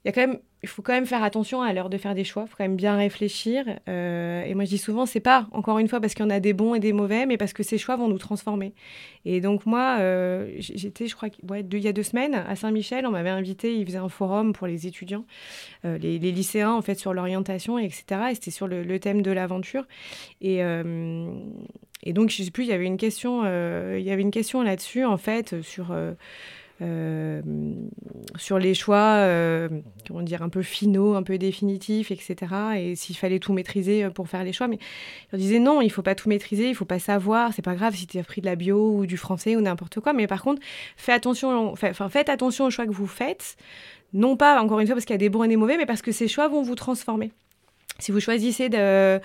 Il 0.06 0.68
faut 0.68 0.82
quand 0.82 0.94
même 0.94 1.06
faire 1.06 1.24
attention 1.24 1.62
à 1.62 1.72
l'heure 1.74 1.90
de 1.90 1.98
faire 1.98 2.16
des 2.16 2.24
choix, 2.24 2.44
il 2.46 2.50
faut 2.50 2.56
quand 2.58 2.64
même 2.64 2.76
bien 2.76 2.96
réfléchir. 2.96 3.66
Euh, 3.88 4.44
et 4.44 4.54
moi, 4.56 4.66
je 4.66 4.70
dis 4.70 4.78
souvent, 4.78 5.06
c'est 5.06 5.20
pas, 5.20 5.48
encore 5.52 5.80
une 5.80 5.88
fois, 5.88 6.02
parce 6.02 6.14
qu'il 6.14 6.24
y 6.24 6.28
en 6.28 6.30
a 6.30 6.40
des 6.40 6.54
bons 6.54 6.76
et 6.76 6.80
des 6.80 6.94
mauvais, 6.94 7.26
mais 7.26 7.38
parce 7.38 7.54
que 7.54 7.64
ces 7.64 7.78
choix 7.78 7.96
vont 7.96 8.08
nous 8.08 8.18
transformer. 8.18 8.74
Et 9.26 9.42
donc, 9.42 9.66
moi, 9.66 9.98
euh, 10.00 10.52
j'étais, 10.58 11.08
je 11.08 11.16
crois, 11.16 11.30
ouais, 11.50 11.66
il 11.70 11.80
y 11.80 11.88
a 11.88 11.94
deux 11.94 12.04
semaines, 12.04 12.34
à 12.34 12.56
Saint-Michel, 12.56 13.06
on 13.06 13.12
m'avait 13.12 13.30
invité, 13.30 13.76
ils 13.76 13.86
faisaient 13.86 13.98
un 13.98 14.10
forum 14.10 14.54
pour 14.54 14.68
les 14.68 14.88
étudiants, 14.88 15.26
euh, 15.86 15.98
les, 15.98 16.18
lycéens, 16.20 16.72
en 16.72 16.82
fait, 16.82 16.96
sur 16.96 17.14
l'orientation, 17.14 17.78
etc. 17.78 18.04
Et 18.32 18.36
c'était 18.36 18.52
sur 18.52 18.68
le, 18.68 19.00
thème 19.00 19.22
de 19.22 19.32
l'aventure. 19.32 19.86
Et, 20.42 20.62
donc, 22.14 22.30
je 22.30 22.44
sais 22.44 22.52
plus, 22.52 22.64
il 22.64 22.70
y 22.70 22.74
avait 22.74 22.86
une 22.86 22.98
question, 22.98 23.44
il 23.96 24.04
y 24.04 24.12
avait 24.12 24.22
une 24.22 24.32
question 24.32 24.62
là-dessus, 24.62 25.06
en 25.06 25.18
fait, 25.18 25.62
sur 25.62 25.94
euh, 26.82 27.42
sur 28.38 28.58
les 28.58 28.74
choix, 28.74 29.18
euh, 29.18 29.68
comment 30.08 30.22
dire, 30.22 30.42
un 30.42 30.50
peu 30.50 30.62
finaux, 30.62 31.15
un 31.15 31.24
peu 31.24 31.38
définitifs, 31.38 32.12
etc. 32.12 32.36
Et 32.78 32.96
s'il 32.96 33.18
fallait 33.18 33.39
tout 33.39 33.54
maîtriser 33.54 34.06
euh, 34.06 34.10
pour 34.10 34.30
faire 34.30 34.44
les 34.44 34.54
choix. 34.54 34.68
Mais 34.68 34.80
je 35.34 35.38
disais 35.38 35.60
non, 35.60 35.82
il 35.82 35.89
faut 35.89 36.02
pas 36.02 36.15
tout 36.15 36.30
maîtriser, 36.30 36.70
il 36.70 36.76
faut 36.76 36.86
pas 36.86 37.00
savoir. 37.00 37.54
C'est 37.54 37.62
pas 37.62 37.76
grave 37.76 37.96
si 37.96 38.08
tu 38.08 38.18
as 38.18 38.24
pris 38.24 38.42
de 38.42 38.46
la 38.46 38.56
bio 38.56 38.96
ou 38.96 39.06
du 39.06 39.18
français 39.18 39.56
ou 39.56 39.62
n'importe 39.62 40.00
quoi. 40.00 40.13
Mais 40.13 40.28
par 40.28 40.42
contre, 40.42 40.62
faites 40.96 41.15
attention, 41.15 41.72
enfin, 41.72 42.10
faites 42.10 42.30
attention 42.30 42.65
aux 42.65 42.72
choix 42.72 42.86
que 42.86 42.92
vous 42.92 43.08
faites. 43.08 43.58
Non 44.13 44.38
pas, 44.38 44.62
encore 44.62 44.80
une 44.80 44.88
fois, 44.88 44.96
parce 44.96 45.06
qu'il 45.06 45.13
y 45.13 45.15
a 45.15 45.20
des 45.20 45.30
bons 45.30 45.44
et 45.44 45.48
des 45.48 45.58
mauvais, 45.58 45.78
mais 45.78 45.86
parce 45.86 46.02
que 46.02 46.12
ces 46.12 46.28
choix 46.28 46.48
vont 46.48 46.63
vous 46.63 46.76
transformer. 46.76 47.32
Si 48.00 48.12
vous 48.12 48.20
choisissez 48.20 48.70
de, 48.70 49.20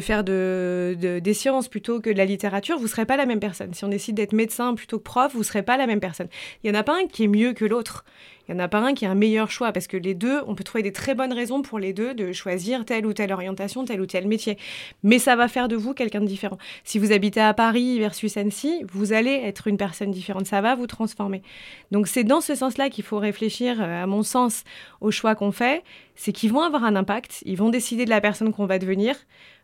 faire 0.00 0.24
de, 0.24 0.96
des 0.98 1.34
sciences 1.34 1.68
plutôt 1.68 2.00
que 2.00 2.10
de 2.10 2.16
la 2.16 2.24
littérature, 2.24 2.76
vous 2.78 2.84
ne 2.84 2.88
serez 2.88 3.06
pas 3.06 3.16
la 3.16 3.26
même 3.26 3.40
personne. 3.40 3.74
Si 3.74 3.84
on 3.84 3.88
décide 3.88 4.16
d'être 4.16 4.32
médecin 4.32 4.74
plutôt 4.74 4.98
que 4.98 5.04
prof, 5.04 5.32
vous 5.32 5.40
ne 5.40 5.44
serez 5.44 5.62
pas 5.62 5.76
la 5.76 5.86
même 5.86 6.00
personne. 6.00 6.28
Il 6.62 6.70
n'y 6.70 6.76
en 6.76 6.80
a 6.80 6.84
pas 6.84 6.96
un 6.96 7.06
qui 7.06 7.24
est 7.24 7.28
mieux 7.28 7.52
que 7.52 7.64
l'autre. 7.64 8.04
Il 8.48 8.54
n'y 8.54 8.60
en 8.60 8.64
a 8.64 8.68
pas 8.68 8.80
un 8.80 8.94
qui 8.94 9.06
a 9.06 9.10
un 9.10 9.14
meilleur 9.14 9.50
choix 9.50 9.72
parce 9.72 9.86
que 9.86 9.96
les 9.96 10.14
deux, 10.14 10.40
on 10.46 10.54
peut 10.54 10.64
trouver 10.64 10.82
des 10.82 10.92
très 10.92 11.14
bonnes 11.14 11.32
raisons 11.32 11.62
pour 11.62 11.78
les 11.78 11.92
deux 11.92 12.12
de 12.14 12.32
choisir 12.32 12.84
telle 12.84 13.06
ou 13.06 13.12
telle 13.12 13.32
orientation, 13.32 13.84
tel 13.84 14.00
ou 14.00 14.06
tel 14.06 14.26
métier. 14.26 14.58
Mais 15.02 15.18
ça 15.18 15.36
va 15.36 15.46
faire 15.48 15.68
de 15.68 15.76
vous 15.76 15.94
quelqu'un 15.94 16.20
de 16.20 16.26
différent. 16.26 16.58
Si 16.82 16.98
vous 16.98 17.12
habitez 17.12 17.40
à 17.40 17.54
Paris 17.54 17.98
versus 17.98 18.36
Annecy, 18.36 18.84
vous 18.92 19.12
allez 19.12 19.32
être 19.32 19.68
une 19.68 19.76
personne 19.76 20.10
différente. 20.10 20.46
Ça 20.46 20.60
va 20.60 20.74
vous 20.74 20.88
transformer. 20.88 21.42
Donc 21.92 22.08
c'est 22.08 22.24
dans 22.24 22.40
ce 22.40 22.54
sens-là 22.54 22.90
qu'il 22.90 23.04
faut 23.04 23.18
réfléchir, 23.18 23.80
euh, 23.80 24.02
à 24.02 24.06
mon 24.06 24.22
sens, 24.22 24.64
aux 25.00 25.12
choix 25.12 25.34
qu'on 25.34 25.52
fait. 25.52 25.84
C'est 26.16 26.32
qu'ils 26.32 26.52
vont 26.52 26.62
avoir 26.62 26.84
un 26.84 26.96
impact. 26.96 27.42
Ils 27.46 27.56
vont 27.56 27.70
décider 27.70 28.04
de 28.04 28.10
la 28.10 28.20
personne 28.20 28.52
qu'on 28.52 28.66
va 28.66 28.78
devenir 28.78 29.16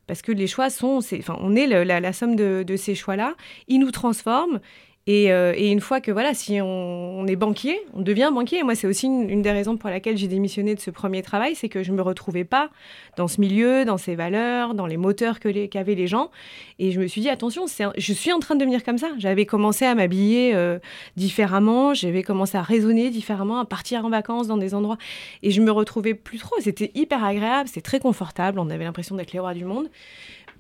parce 0.07 0.23
que 0.23 0.33
les 0.33 0.47
choix 0.47 0.71
sont, 0.71 1.01
enfin, 1.19 1.37
on 1.41 1.55
est 1.55 1.67
la, 1.67 2.13
somme 2.15 2.35
de 2.35 2.77
ces 2.77 2.95
choix-là. 2.95 3.35
Ils 3.67 3.79
nous 3.79 3.91
transforment 3.91 4.61
euh, 5.09 5.55
et, 5.57 5.71
une 5.71 5.81
fois 5.81 6.01
que, 6.01 6.11
voilà, 6.11 6.35
si 6.35 6.61
on, 6.61 7.27
est 7.27 7.37
banquier, 7.37 7.81
on 7.95 8.03
devient 8.03 8.31
banquier. 8.33 8.63
moi, 8.63 8.75
c'est 8.75 8.87
aussi 8.87 9.07
une, 9.07 9.43
des 9.43 9.51
raisons 9.51 9.77
pour 9.77 9.89
laquelle 9.89 10.19
j'ai 10.19 10.29
démissionné 10.29 10.75
de 10.75 10.81
ce 10.81 10.91
premier 10.91 11.23
travail, 11.23 11.55
c'est 11.55 11.69
que 11.69 11.83
je 11.83 11.93
ne 11.93 11.97
me 11.97 12.03
retrouvais 12.03 12.45
pas 12.45 12.71
dans 13.17 13.27
ce 13.27 13.41
milieu, 13.41 13.85
dans 13.85 13.97
ces 13.97 14.15
valeurs, 14.15 14.75
dans 14.75 14.87
les 14.87 14.97
moteurs 14.99 15.41
que 15.41 15.49
les, 15.49 15.69
qu'avaient 15.69 15.95
les 15.95 16.07
gens. 16.07 16.31
Et 16.79 16.91
je 16.91 17.01
me 17.01 17.07
suis 17.07 17.23
dit, 17.23 17.31
attention, 17.31 17.65
je 17.97 18.13
suis 18.13 18.33
en 18.33 18.39
train 18.39 18.55
de 18.55 18.61
devenir 18.61 18.85
comme 18.85 18.99
ça. 18.99 19.09
J'avais 19.19 19.47
commencé 19.47 19.87
à 19.87 19.95
m'habiller 19.95 20.55
euh, 20.55 20.79
différemment, 21.17 21.95
j'avais 21.95 22.23
commencé 22.23 22.59
à 22.59 22.63
raisonner 22.63 23.11
différemment, 23.11 23.59
à 23.59 23.65
partir 23.65 24.05
en 24.05 24.11
vacances 24.11 24.47
dans 24.47 24.59
des 24.59 24.75
endroits. 24.75 24.99
Et 25.43 25.51
je 25.51 25.63
me 25.63 25.71
retrouvais 25.71 26.15
plus 26.15 26.39
trop. 26.39 26.57
C'était 26.61 26.91
hyper 26.95 27.25
agréable, 27.25 27.69
c'était 27.69 27.81
très 27.81 28.01
confortable. 28.01 28.59
On 28.59 28.69
avait 28.69 28.85
l'impression 28.85 29.17
d'être 29.17 29.33
les 29.33 29.39
rois 29.39 29.55
du 29.55 29.65
monde. 29.65 29.89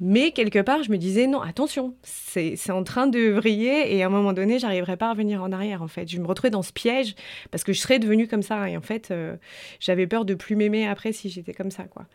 Mais 0.01 0.31
quelque 0.31 0.61
part, 0.61 0.83
je 0.83 0.91
me 0.91 0.97
disais, 0.97 1.27
non, 1.27 1.41
attention, 1.41 1.95
c'est 2.03 2.71
en 2.71 2.85
train 2.85 3.07
de 3.07 3.31
vriller 3.31 3.97
et 3.97 4.03
à 4.03 4.07
un 4.07 4.11
moment 4.11 4.33
donné, 4.33 4.59
j'arriverai 4.59 4.97
pas 4.97 5.09
à 5.09 5.11
revenir 5.13 5.43
en 5.43 5.51
arrière, 5.51 5.83
en 5.83 5.89
fait. 5.89 6.09
Je 6.09 6.19
me 6.19 6.27
retrouvais 6.27 6.51
dans 6.51 6.63
ce 6.63 6.73
piège 6.73 7.15
parce 7.51 7.65
que 7.65 7.73
je 7.73 7.81
serais 7.81 7.99
devenue 7.99 8.29
comme 8.29 8.43
ça. 8.43 8.69
Et 8.69 8.77
en 8.77 8.81
fait, 8.81 9.11
euh, 9.11 9.37
j'avais 9.81 10.07
peur 10.07 10.25
de 10.25 10.35
plus 10.35 10.55
m'aimer 10.57 10.87
après 10.87 11.13
si 11.13 11.31
j'étais 11.31 11.53
comme 11.53 11.71
ça, 11.71 11.85
quoi. 11.85 12.07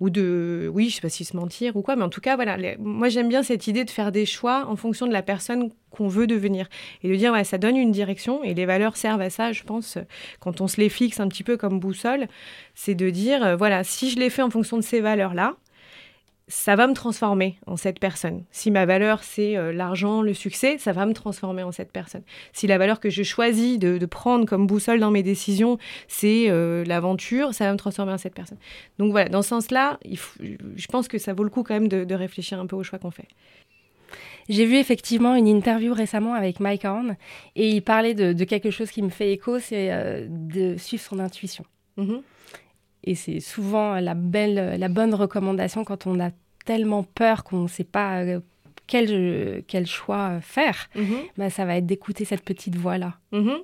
Ou 0.00 0.10
de, 0.10 0.70
oui, 0.72 0.88
je 0.88 0.96
sais 0.96 1.00
pas 1.00 1.08
si 1.08 1.24
se 1.24 1.36
mentir 1.36 1.76
ou 1.76 1.82
quoi, 1.82 1.96
mais 1.96 2.04
en 2.04 2.08
tout 2.08 2.20
cas, 2.20 2.36
voilà. 2.36 2.56
moi, 2.78 3.08
j'aime 3.08 3.28
bien 3.28 3.42
cette 3.42 3.66
idée 3.66 3.84
de 3.84 3.90
faire 3.90 4.12
des 4.12 4.26
choix 4.26 4.66
en 4.68 4.76
fonction 4.76 5.06
de 5.06 5.12
la 5.12 5.22
personne 5.22 5.70
qu'on 5.90 6.08
veut 6.08 6.26
devenir 6.26 6.68
et 7.02 7.08
de 7.08 7.14
dire, 7.14 7.32
ouais, 7.32 7.44
ça 7.44 7.58
donne 7.58 7.76
une 7.76 7.92
direction 7.92 8.42
et 8.42 8.54
les 8.54 8.66
valeurs 8.66 8.96
servent 8.96 9.20
à 9.20 9.30
ça, 9.30 9.52
je 9.52 9.62
pense, 9.62 9.98
quand 10.40 10.60
on 10.60 10.68
se 10.68 10.80
les 10.80 10.88
fixe 10.88 11.20
un 11.20 11.28
petit 11.28 11.44
peu 11.44 11.56
comme 11.56 11.78
boussole, 11.78 12.26
c'est 12.74 12.94
de 12.94 13.10
dire, 13.10 13.44
euh, 13.44 13.56
voilà, 13.56 13.84
si 13.84 14.10
je 14.10 14.18
les 14.18 14.30
fais 14.30 14.42
en 14.42 14.50
fonction 14.50 14.76
de 14.76 14.82
ces 14.82 15.00
valeurs-là, 15.00 15.56
ça 16.48 16.76
va 16.76 16.86
me 16.86 16.94
transformer 16.94 17.58
en 17.66 17.76
cette 17.76 17.98
personne. 17.98 18.44
Si 18.50 18.70
ma 18.70 18.84
valeur, 18.84 19.22
c'est 19.22 19.56
euh, 19.56 19.72
l'argent, 19.72 20.22
le 20.22 20.34
succès, 20.34 20.76
ça 20.78 20.92
va 20.92 21.06
me 21.06 21.12
transformer 21.12 21.62
en 21.62 21.72
cette 21.72 21.92
personne. 21.92 22.22
Si 22.52 22.66
la 22.66 22.78
valeur 22.78 23.00
que 23.00 23.10
je 23.10 23.22
choisis 23.22 23.78
de, 23.78 24.04
prendre 24.06 24.44
comme 24.44 24.66
boussole 24.66 25.00
dans 25.00 25.10
mes 25.10 25.22
décisions, 25.22 25.78
c'est 26.08 26.50
euh, 26.50 26.84
l'aventure, 26.84 27.54
ça 27.54 27.66
va 27.66 27.72
me 27.72 27.78
transformer 27.78 28.12
en 28.12 28.18
cette 28.18 28.34
personne. 28.34 28.58
Donc 28.98 29.12
voilà, 29.12 29.28
dans 29.28 29.42
ce 29.42 29.48
sens-là, 29.50 29.98
je 30.04 30.86
pense 30.88 31.08
que 31.08 31.18
ça 31.18 31.32
vaut 31.32 31.44
le 31.44 31.50
coup 31.50 31.62
quand 31.62 31.74
même 31.74 31.88
de, 31.88 32.14
réfléchir 32.14 32.60
un 32.60 32.66
peu 32.66 32.76
aux 32.76 32.82
choix 32.82 32.98
qu'on 32.98 33.10
fait. 33.10 33.28
J'ai 34.48 34.66
vu 34.66 34.76
effectivement 34.76 35.34
une 35.34 35.46
interview 35.46 35.94
récemment 35.94 36.34
avec 36.34 36.60
Mike 36.60 36.84
Horn 36.84 37.16
et 37.56 37.70
il 37.70 37.80
parlait 37.80 38.14
de, 38.14 38.44
quelque 38.44 38.70
chose 38.70 38.90
qui 38.90 39.02
me 39.02 39.08
fait 39.08 39.32
écho, 39.32 39.58
c'est 39.58 39.92
euh, 39.92 40.26
de 40.28 40.76
suivre 40.76 41.02
son 41.02 41.18
intuition. 41.20 41.64
Mm-hmm. 41.96 42.22
Et 43.04 43.14
c'est 43.14 43.40
souvent 43.40 43.98
la, 44.00 44.14
belle, 44.14 44.78
la 44.78 44.88
bonne 44.88 45.14
recommandation 45.14 45.84
quand 45.84 46.06
on 46.06 46.20
a 46.20 46.30
tellement 46.64 47.02
peur 47.02 47.44
qu'on 47.44 47.62
ne 47.62 47.68
sait 47.68 47.84
pas 47.84 48.22
euh, 48.22 48.40
quel, 48.86 49.64
quel 49.66 49.86
choix 49.86 50.40
faire. 50.40 50.88
Mhm. 50.94 51.16
bah, 51.36 51.50
ça 51.50 51.64
va 51.64 51.76
être 51.76 51.86
d'écouter 51.86 52.24
cette 52.24 52.42
petite 52.42 52.76
voix-là. 52.76 53.14
Mhm. 53.32 53.58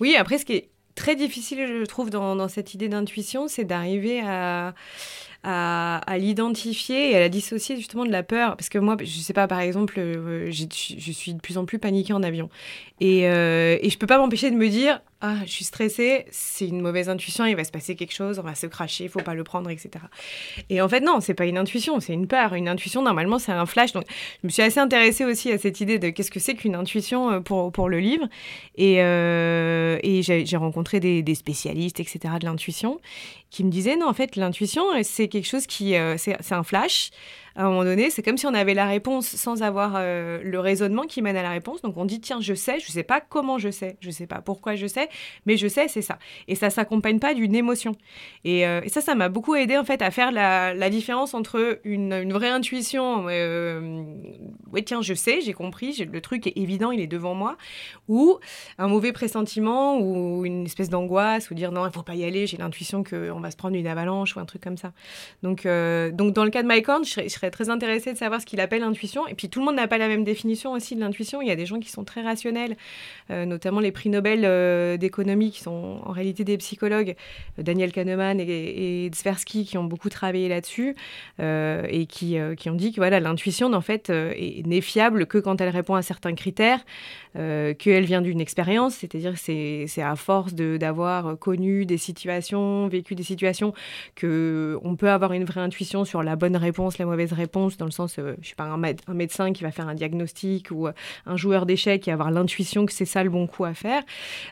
Oui, 0.00 0.16
après, 0.16 0.38
ce 0.38 0.44
qui 0.44 0.52
est 0.54 0.68
très 0.94 1.16
difficile, 1.16 1.58
je 1.66 1.84
trouve, 1.84 2.10
dans, 2.10 2.36
dans 2.36 2.48
cette 2.48 2.74
idée 2.74 2.88
d'intuition, 2.88 3.48
c'est 3.48 3.64
d'arriver 3.64 4.20
à, 4.20 4.74
à, 5.44 6.18
l'identifier 6.18 7.12
et 7.12 7.16
à 7.16 7.20
la 7.20 7.28
dissocier 7.28 7.76
justement 7.76 8.04
de 8.04 8.10
la 8.10 8.22
peur. 8.22 8.56
Parce 8.56 8.68
que 8.68 8.78
moi, 8.78 8.96
je 9.00 9.18
sais 9.20 9.32
pas, 9.32 9.46
par 9.46 9.60
exemple, 9.60 9.98
euh, 9.98 10.50
je 10.50 11.12
suis 11.12 11.34
de 11.34 11.40
plus 11.40 11.58
en 11.58 11.64
plus 11.64 11.78
paniquée 11.78 12.12
en 12.12 12.22
avion. 12.22 12.50
Et, 13.00 13.28
euh, 13.28 13.78
et 13.80 13.90
je 13.90 13.98
peux 13.98 14.06
pas 14.06 14.18
m'empêcher 14.18 14.50
de 14.50 14.56
me 14.56 14.68
dire, 14.68 15.00
ah, 15.20 15.38
je 15.46 15.50
suis 15.50 15.64
stressée, 15.64 16.26
c'est 16.30 16.68
une 16.68 16.80
mauvaise 16.80 17.08
intuition, 17.08 17.44
il 17.44 17.56
va 17.56 17.64
se 17.64 17.72
passer 17.72 17.96
quelque 17.96 18.14
chose, 18.14 18.38
on 18.38 18.42
va 18.42 18.54
se 18.54 18.66
cracher, 18.66 19.04
il 19.04 19.10
faut 19.10 19.18
pas 19.18 19.34
le 19.34 19.42
prendre, 19.42 19.68
etc. 19.68 19.90
Et 20.70 20.80
en 20.80 20.88
fait, 20.88 21.00
non, 21.00 21.20
c'est 21.20 21.34
pas 21.34 21.46
une 21.46 21.58
intuition, 21.58 21.98
c'est 21.98 22.12
une 22.12 22.28
peur. 22.28 22.54
Une 22.54 22.68
intuition, 22.68 23.02
normalement, 23.02 23.40
c'est 23.40 23.50
un 23.50 23.66
flash. 23.66 23.92
Donc, 23.92 24.04
je 24.42 24.46
me 24.46 24.50
suis 24.50 24.62
assez 24.62 24.78
intéressée 24.78 25.24
aussi 25.24 25.50
à 25.50 25.58
cette 25.58 25.80
idée 25.80 25.98
de 25.98 26.10
qu'est-ce 26.10 26.30
que 26.30 26.38
c'est 26.38 26.54
qu'une 26.54 26.76
intuition 26.76 27.30
euh, 27.30 27.40
pour, 27.40 27.72
pour 27.72 27.88
le 27.88 27.98
livre. 27.98 28.28
Et, 28.76 29.02
euh, 29.02 29.98
et 30.04 30.22
j'ai 30.22 30.56
rencontré 30.56 31.00
des, 31.00 31.22
des, 31.22 31.34
spécialistes, 31.34 31.98
etc., 31.98 32.34
de 32.40 32.46
l'intuition, 32.46 33.00
qui 33.50 33.64
me 33.64 33.70
disaient, 33.70 33.96
non, 33.96 34.06
en 34.06 34.14
fait, 34.14 34.36
l'intuition, 34.36 34.84
c'est 35.02 35.26
quelque 35.26 35.48
chose 35.48 35.66
qui, 35.66 35.94
c'est 36.16 36.52
un 36.52 36.62
flash. 36.62 37.10
À 37.58 37.64
un 37.64 37.70
moment 37.70 37.82
donné, 37.82 38.08
c'est 38.08 38.22
comme 38.22 38.38
si 38.38 38.46
on 38.46 38.54
avait 38.54 38.72
la 38.72 38.86
réponse 38.86 39.26
sans 39.26 39.62
avoir 39.62 39.94
euh, 39.96 40.40
le 40.44 40.60
raisonnement 40.60 41.02
qui 41.02 41.22
mène 41.22 41.36
à 41.36 41.42
la 41.42 41.50
réponse. 41.50 41.82
Donc 41.82 41.96
on 41.96 42.04
dit 42.04 42.20
tiens, 42.20 42.40
je 42.40 42.54
sais, 42.54 42.78
je 42.78 42.92
sais 42.92 43.02
pas 43.02 43.20
comment 43.20 43.58
je 43.58 43.70
sais, 43.70 43.96
je 44.00 44.10
sais 44.10 44.28
pas 44.28 44.40
pourquoi 44.40 44.76
je 44.76 44.86
sais, 44.86 45.08
mais 45.44 45.56
je 45.56 45.66
sais, 45.66 45.88
c'est 45.88 46.00
ça. 46.00 46.20
Et 46.46 46.54
ça 46.54 46.70
s'accompagne 46.70 47.18
pas 47.18 47.34
d'une 47.34 47.56
émotion. 47.56 47.96
Et, 48.44 48.64
euh, 48.64 48.80
ça, 48.86 49.00
ça 49.00 49.16
m'a 49.16 49.28
beaucoup 49.28 49.56
aidé 49.56 49.76
en 49.76 49.82
fait 49.82 50.02
à 50.02 50.12
faire 50.12 50.30
la, 50.30 50.88
différence 50.88 51.34
entre 51.34 51.80
une, 51.82 52.32
vraie 52.32 52.48
intuition, 52.48 53.26
euh, 53.28 54.04
oui 54.72 54.84
tiens, 54.84 55.02
je 55.02 55.12
sais, 55.12 55.40
j'ai 55.40 55.52
compris, 55.52 56.08
le 56.10 56.20
truc 56.20 56.46
est 56.46 56.56
évident, 56.56 56.92
il 56.92 57.00
est 57.00 57.08
devant 57.08 57.34
moi, 57.34 57.56
ou 58.06 58.38
un 58.78 58.86
mauvais 58.86 59.12
pressentiment 59.12 59.98
ou 59.98 60.46
une 60.46 60.64
espèce 60.64 60.90
d'angoisse 60.90 61.50
ou 61.50 61.54
dire 61.54 61.72
non, 61.72 61.86
il 61.86 61.92
faut 61.92 62.04
pas 62.04 62.14
y 62.14 62.24
aller, 62.24 62.46
j'ai 62.46 62.56
l'intuition 62.56 63.02
qu'on 63.02 63.40
va 63.40 63.50
se 63.50 63.56
prendre 63.56 63.74
une 63.74 63.86
avalanche 63.88 64.36
ou 64.36 64.40
un 64.40 64.44
truc 64.44 64.62
comme 64.62 64.76
ça. 64.76 64.92
Donc, 65.42 65.66
euh, 65.66 66.12
dans 66.12 66.44
le 66.44 66.50
cas 66.50 66.62
de 66.62 66.68
Mike 66.68 66.88
Horn, 66.88 67.04
je 67.04 67.28
serais, 67.28 67.47
très 67.50 67.70
intéressée 67.70 68.12
de 68.12 68.18
savoir 68.18 68.40
ce 68.40 68.46
qu'il 68.46 68.60
appelle 68.60 68.82
intuition. 68.82 69.26
Et 69.26 69.34
puis 69.34 69.48
tout 69.48 69.60
le 69.60 69.66
monde 69.66 69.76
n'a 69.76 69.88
pas 69.88 69.98
la 69.98 70.08
même 70.08 70.24
définition 70.24 70.72
aussi 70.72 70.94
de 70.94 71.00
l'intuition. 71.00 71.42
Il 71.42 71.48
y 71.48 71.50
a 71.50 71.56
des 71.56 71.66
gens 71.66 71.80
qui 71.80 71.90
sont 71.90 72.04
très 72.04 72.22
rationnels, 72.22 72.76
euh, 73.30 73.44
notamment 73.44 73.80
les 73.80 73.92
prix 73.92 74.08
Nobel 74.08 74.42
euh, 74.44 74.96
d'économie 74.96 75.50
qui 75.50 75.60
sont 75.60 76.00
en 76.04 76.12
réalité 76.12 76.44
des 76.44 76.58
psychologues, 76.58 77.14
Daniel 77.58 77.92
Kahneman 77.92 78.40
et, 78.40 79.06
et 79.06 79.10
Tversky 79.10 79.64
qui 79.64 79.78
ont 79.78 79.84
beaucoup 79.84 80.08
travaillé 80.08 80.48
là-dessus 80.48 80.94
et 81.38 82.06
qui, 82.06 82.36
qui 82.56 82.70
ont 82.70 82.74
dit 82.74 82.92
que 82.92 82.96
voilà 82.96 83.20
l'intuition 83.20 83.72
en 83.72 83.80
fait 83.80 84.10
n'est 84.10 84.80
fiable 84.80 85.26
que 85.26 85.38
quand 85.38 85.60
elle 85.60 85.68
répond 85.68 85.94
à 85.94 86.02
certains 86.02 86.34
critères, 86.34 86.84
qu'elle 87.34 88.04
vient 88.04 88.20
d'une 88.20 88.40
expérience, 88.40 88.94
c'est-à-dire 88.94 89.34
c'est 89.36 90.02
à 90.02 90.16
force 90.16 90.54
d'avoir 90.54 91.38
connu 91.38 91.86
des 91.86 91.98
situations, 91.98 92.88
vécu 92.88 93.14
des 93.14 93.22
situations, 93.22 93.72
que 94.14 94.78
on 94.82 94.96
peut 94.96 95.10
avoir 95.10 95.32
une 95.32 95.44
vraie 95.44 95.60
intuition 95.60 96.04
sur 96.04 96.22
la 96.22 96.36
bonne 96.36 96.56
réponse, 96.56 96.98
la 96.98 97.06
mauvaise 97.06 97.32
réponse, 97.32 97.37
dans 97.46 97.84
le 97.84 97.90
sens, 97.90 98.18
euh, 98.18 98.34
je 98.40 98.48
sais 98.48 98.54
pas, 98.54 98.64
un, 98.64 99.14
médecin 99.14 99.52
qui 99.52 99.62
va 99.62 99.70
faire 99.70 99.88
un 99.88 99.94
diagnostic 99.94 100.70
ou 100.70 100.86
euh, 100.86 100.92
un 101.26 101.36
joueur 101.36 101.66
d'échecs 101.66 102.06
va 102.06 102.12
avoir 102.12 102.30
l'intuition 102.30 102.86
que 102.86 102.92
c'est 102.92 103.04
ça 103.04 103.22
le 103.22 103.30
bon 103.30 103.46
coup 103.46 103.64
à 103.64 103.74
faire. 103.74 104.02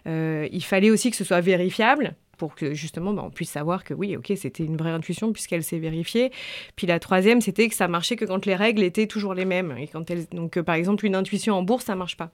Euh, 0.07 0.49
il 0.53 0.62
fallait 0.62 0.90
aussi 0.90 1.11
que 1.11 1.16
ce 1.16 1.25
soit 1.25 1.40
vérifiable 1.40 2.14
pour 2.38 2.55
que 2.55 2.75
justement 2.75 3.14
bah, 3.14 3.22
on 3.25 3.31
puisse 3.31 3.51
savoir 3.51 3.83
que 3.83 3.94
oui, 3.94 4.16
ok, 4.16 4.33
c'était 4.37 4.64
une 4.64 4.77
vraie 4.77 4.90
intuition 4.90 5.33
puisqu'elle 5.33 5.62
s'est 5.62 5.79
vérifiée. 5.79 6.31
Puis 6.77 6.87
la 6.87 6.99
troisième, 6.99 7.40
c'était 7.40 7.68
que 7.68 7.75
ça 7.75 7.88
marchait 7.88 8.16
que 8.16 8.25
quand 8.25 8.44
les 8.46 8.55
règles 8.55 8.83
étaient 8.83 9.07
toujours 9.07 9.35
les 9.35 9.46
mêmes. 9.46 9.75
Et 9.79 9.87
quand 9.87 10.11
elle... 10.11 10.27
Donc 10.29 10.61
par 10.61 10.75
exemple, 10.75 11.07
une 11.07 11.14
intuition 11.14 11.55
en 11.55 11.62
bourse, 11.62 11.87
ça 11.87 11.94
marche 11.94 12.16
pas. 12.16 12.31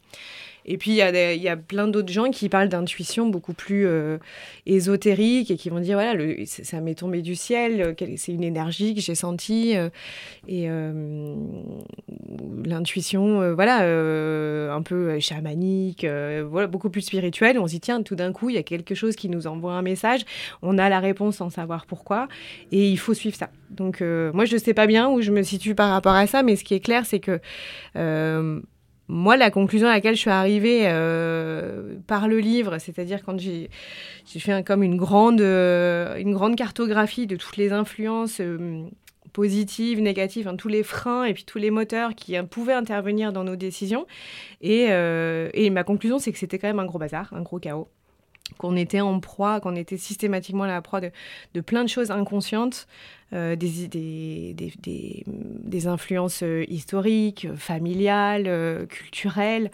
Et 0.65 0.79
puis, 0.79 0.93
il 0.93 0.97
y, 1.43 1.49
a 1.49 1.57
plein 1.57 1.89
d'autres 1.89 2.13
gens 2.13 2.31
qui 2.31 2.49
parlent 2.49 2.69
d'intuition 2.69 3.27
beaucoup 3.27 3.53
plus 3.53 3.87
euh, 3.87 4.19
ésotérique 4.67 5.51
et 5.51 5.57
qui 5.57 5.71
vont 5.71 5.81
dire 5.81 5.97
voilà, 5.97 6.15
ça 6.47 6.81
m'est 6.81 6.95
tombé 6.95 7.21
du 7.21 7.35
ciel, 7.35 7.81
euh, 7.81 8.07
c'est 8.17 8.33
une 8.33 8.45
énergie 8.45 8.95
que 8.95 9.01
j'ai 9.01 9.17
sentie. 9.17 9.77
Euh, 9.77 9.89
et 10.49 10.69
l'intuition, 12.65 13.55
voilà, 13.55 13.83
un 14.75 14.83
peu 14.83 15.19
chamanique, 15.21 16.07
voilà, 16.45 16.67
beaucoup 16.67 16.91
plus 16.91 17.03
spirituelle. 17.03 17.59
On 17.59 17.67
se 17.67 17.73
dit 17.73 17.81
tiens, 17.81 18.03
tout 18.03 18.15
d'un 18.15 18.33
coup, 18.33 18.51
il 18.51 18.55
y 18.55 18.59
a 18.59 18.63
quelque 18.63 18.95
chose 18.95 19.17
qui 19.17 19.29
nous 19.29 19.47
envoie 19.47 19.75
un 19.75 19.83
message. 19.83 20.23
On 20.63 20.79
a 20.79 20.89
la 20.89 21.01
réponse 21.01 21.37
sans 21.37 21.51
savoir 21.51 21.87
pourquoi. 21.87 22.29
Et 22.71 22.91
il 22.91 22.99
faut 22.99 23.15
suivre 23.15 23.37
ça. 23.37 23.51
Donc, 23.71 24.01
moi, 24.01 24.45
je 24.45 24.55
ne 24.55 24.61
sais 24.61 24.75
pas 24.75 24.87
bien 24.87 25.09
où 25.11 25.21
je 25.21 25.31
me 25.31 25.43
situe 25.43 25.75
par 25.75 25.91
rapport 25.91 26.15
à 26.15 26.27
ça, 26.27 26.43
mais 26.43 26.57
ce 26.57 26.65
qui 26.65 26.75
est 26.75 26.81
clair, 26.81 27.07
c'est 27.07 27.21
que 27.21 27.41
moi, 29.13 29.37
la 29.37 29.51
conclusion 29.51 29.89
à 29.89 29.93
laquelle 29.93 30.15
je 30.15 30.21
suis 30.21 30.31
arrivée 30.31 30.85
euh, 30.85 31.97
par 32.07 32.29
le 32.29 32.39
livre, 32.39 32.79
c'est-à-dire 32.79 33.23
quand 33.23 33.39
j'ai 33.39 33.69
fait 34.25 34.65
comme 34.67 34.83
une 34.83 34.97
grande, 34.97 35.43
euh, 35.43 36.17
une 36.17 36.33
grande 36.33 36.57
cartographie 36.57 37.27
de 37.27 37.37
toutes 37.37 37.59
les 37.59 37.73
influences 37.73 38.41
euh, 38.41 38.85
positives, 39.35 40.01
négatives, 40.01 40.51
tous 40.57 40.69
les 40.69 40.83
freins 40.83 41.25
et 41.25 41.35
puis 41.35 41.45
tous 41.45 41.59
les 41.59 41.71
moteurs 41.71 42.15
qui 42.15 42.41
pouvaient 42.51 42.73
intervenir 42.73 43.35
dans 43.35 43.45
nos 43.45 43.57
décisions. 43.57 44.07
Et, 44.63 44.89
ma 45.71 45.85
conclusion, 45.85 46.19
c'est 46.19 46.33
que 46.33 46.39
c'était 46.39 46.59
quand 46.59 46.69
même 46.69 46.81
un 46.81 46.87
gros 46.87 46.99
bazar, 46.99 47.31
un 47.33 47.43
gros 47.43 47.59
chaos 47.59 47.89
qu'on 48.59 48.77
était 48.77 49.01
en 49.01 49.19
proie, 49.21 49.61
qu'on 49.61 49.77
était 49.77 49.97
systématiquement 49.97 50.65
à 50.65 50.69
la 50.69 50.83
proie 50.83 51.01
de, 51.01 51.11
de 51.55 51.61
plein 51.63 51.85
de 51.85 51.89
choses 51.89 52.11
inconscientes 52.11 52.87
des, 53.33 53.89
des, 53.89 55.25
des, 55.73 55.87
influences 55.87 56.43
euh, 56.43 56.65
historiques, 56.69 57.49
familiales, 57.57 58.45
euh, 58.47 58.87
culturelles, 58.87 59.71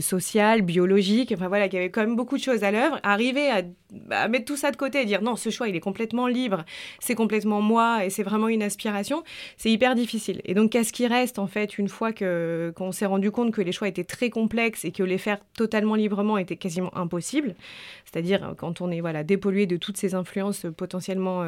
sociales, 0.00 0.62
biologiques, 0.62 1.32
enfin 1.34 1.48
voilà, 1.48 1.68
qu'il 1.68 1.78
y 1.78 1.82
avait 1.82 1.90
quand 1.90 2.02
même 2.02 2.16
beaucoup 2.16 2.36
de 2.36 2.42
choses 2.42 2.62
à 2.62 2.70
l'œuvre. 2.70 3.00
Arriver 3.02 3.50
à, 3.50 3.62
à, 4.10 4.28
mettre 4.28 4.44
tout 4.44 4.56
ça 4.56 4.70
de 4.70 4.76
côté 4.76 5.02
et 5.02 5.04
dire 5.04 5.22
non, 5.22 5.36
ce 5.36 5.50
choix, 5.50 5.68
il 5.68 5.76
est 5.76 5.80
complètement 5.80 6.26
libre, 6.26 6.64
c'est 7.00 7.14
complètement 7.14 7.60
moi 7.60 8.04
et 8.04 8.10
c'est 8.10 8.22
vraiment 8.22 8.48
une 8.48 8.62
aspiration, 8.62 9.22
c'est 9.56 9.70
hyper 9.70 9.94
difficile. 9.94 10.40
Et 10.44 10.54
donc, 10.54 10.72
qu'est-ce 10.72 10.92
qui 10.92 11.06
reste 11.06 11.38
en 11.38 11.46
fait 11.46 11.78
une 11.78 11.88
fois 11.88 12.12
que, 12.12 12.72
qu'on 12.76 12.92
s'est 12.92 13.06
rendu 13.06 13.30
compte 13.30 13.52
que 13.52 13.62
les 13.62 13.72
choix 13.72 13.88
étaient 13.88 14.04
très 14.04 14.30
complexes 14.30 14.84
et 14.84 14.92
que 14.92 15.02
les 15.02 15.18
faire 15.18 15.38
totalement 15.54 15.94
librement 15.94 16.38
était 16.38 16.56
quasiment 16.56 16.96
impossible? 16.96 17.54
C'est-à-dire 18.04 18.54
quand 18.58 18.80
on 18.80 18.90
est 18.90 19.00
voilà, 19.00 19.24
dépollué 19.24 19.66
de 19.66 19.76
toutes 19.76 19.96
ces 19.96 20.14
influences 20.14 20.66
potentiellement 20.76 21.44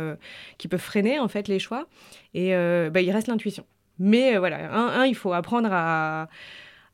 qui 0.58 0.68
peuvent 0.68 0.80
freiner 0.80 1.18
en 1.18 1.28
fait 1.28 1.48
les 1.48 1.58
choix. 1.58 1.86
Et 2.34 2.54
euh, 2.54 2.90
bah, 2.90 3.00
il 3.00 3.10
reste 3.10 3.28
l'intuition. 3.28 3.64
Mais 3.98 4.36
euh, 4.36 4.38
voilà, 4.40 4.72
un, 4.74 5.06
il 5.06 5.14
faut 5.14 5.32
apprendre 5.32 5.68
à, 5.72 6.28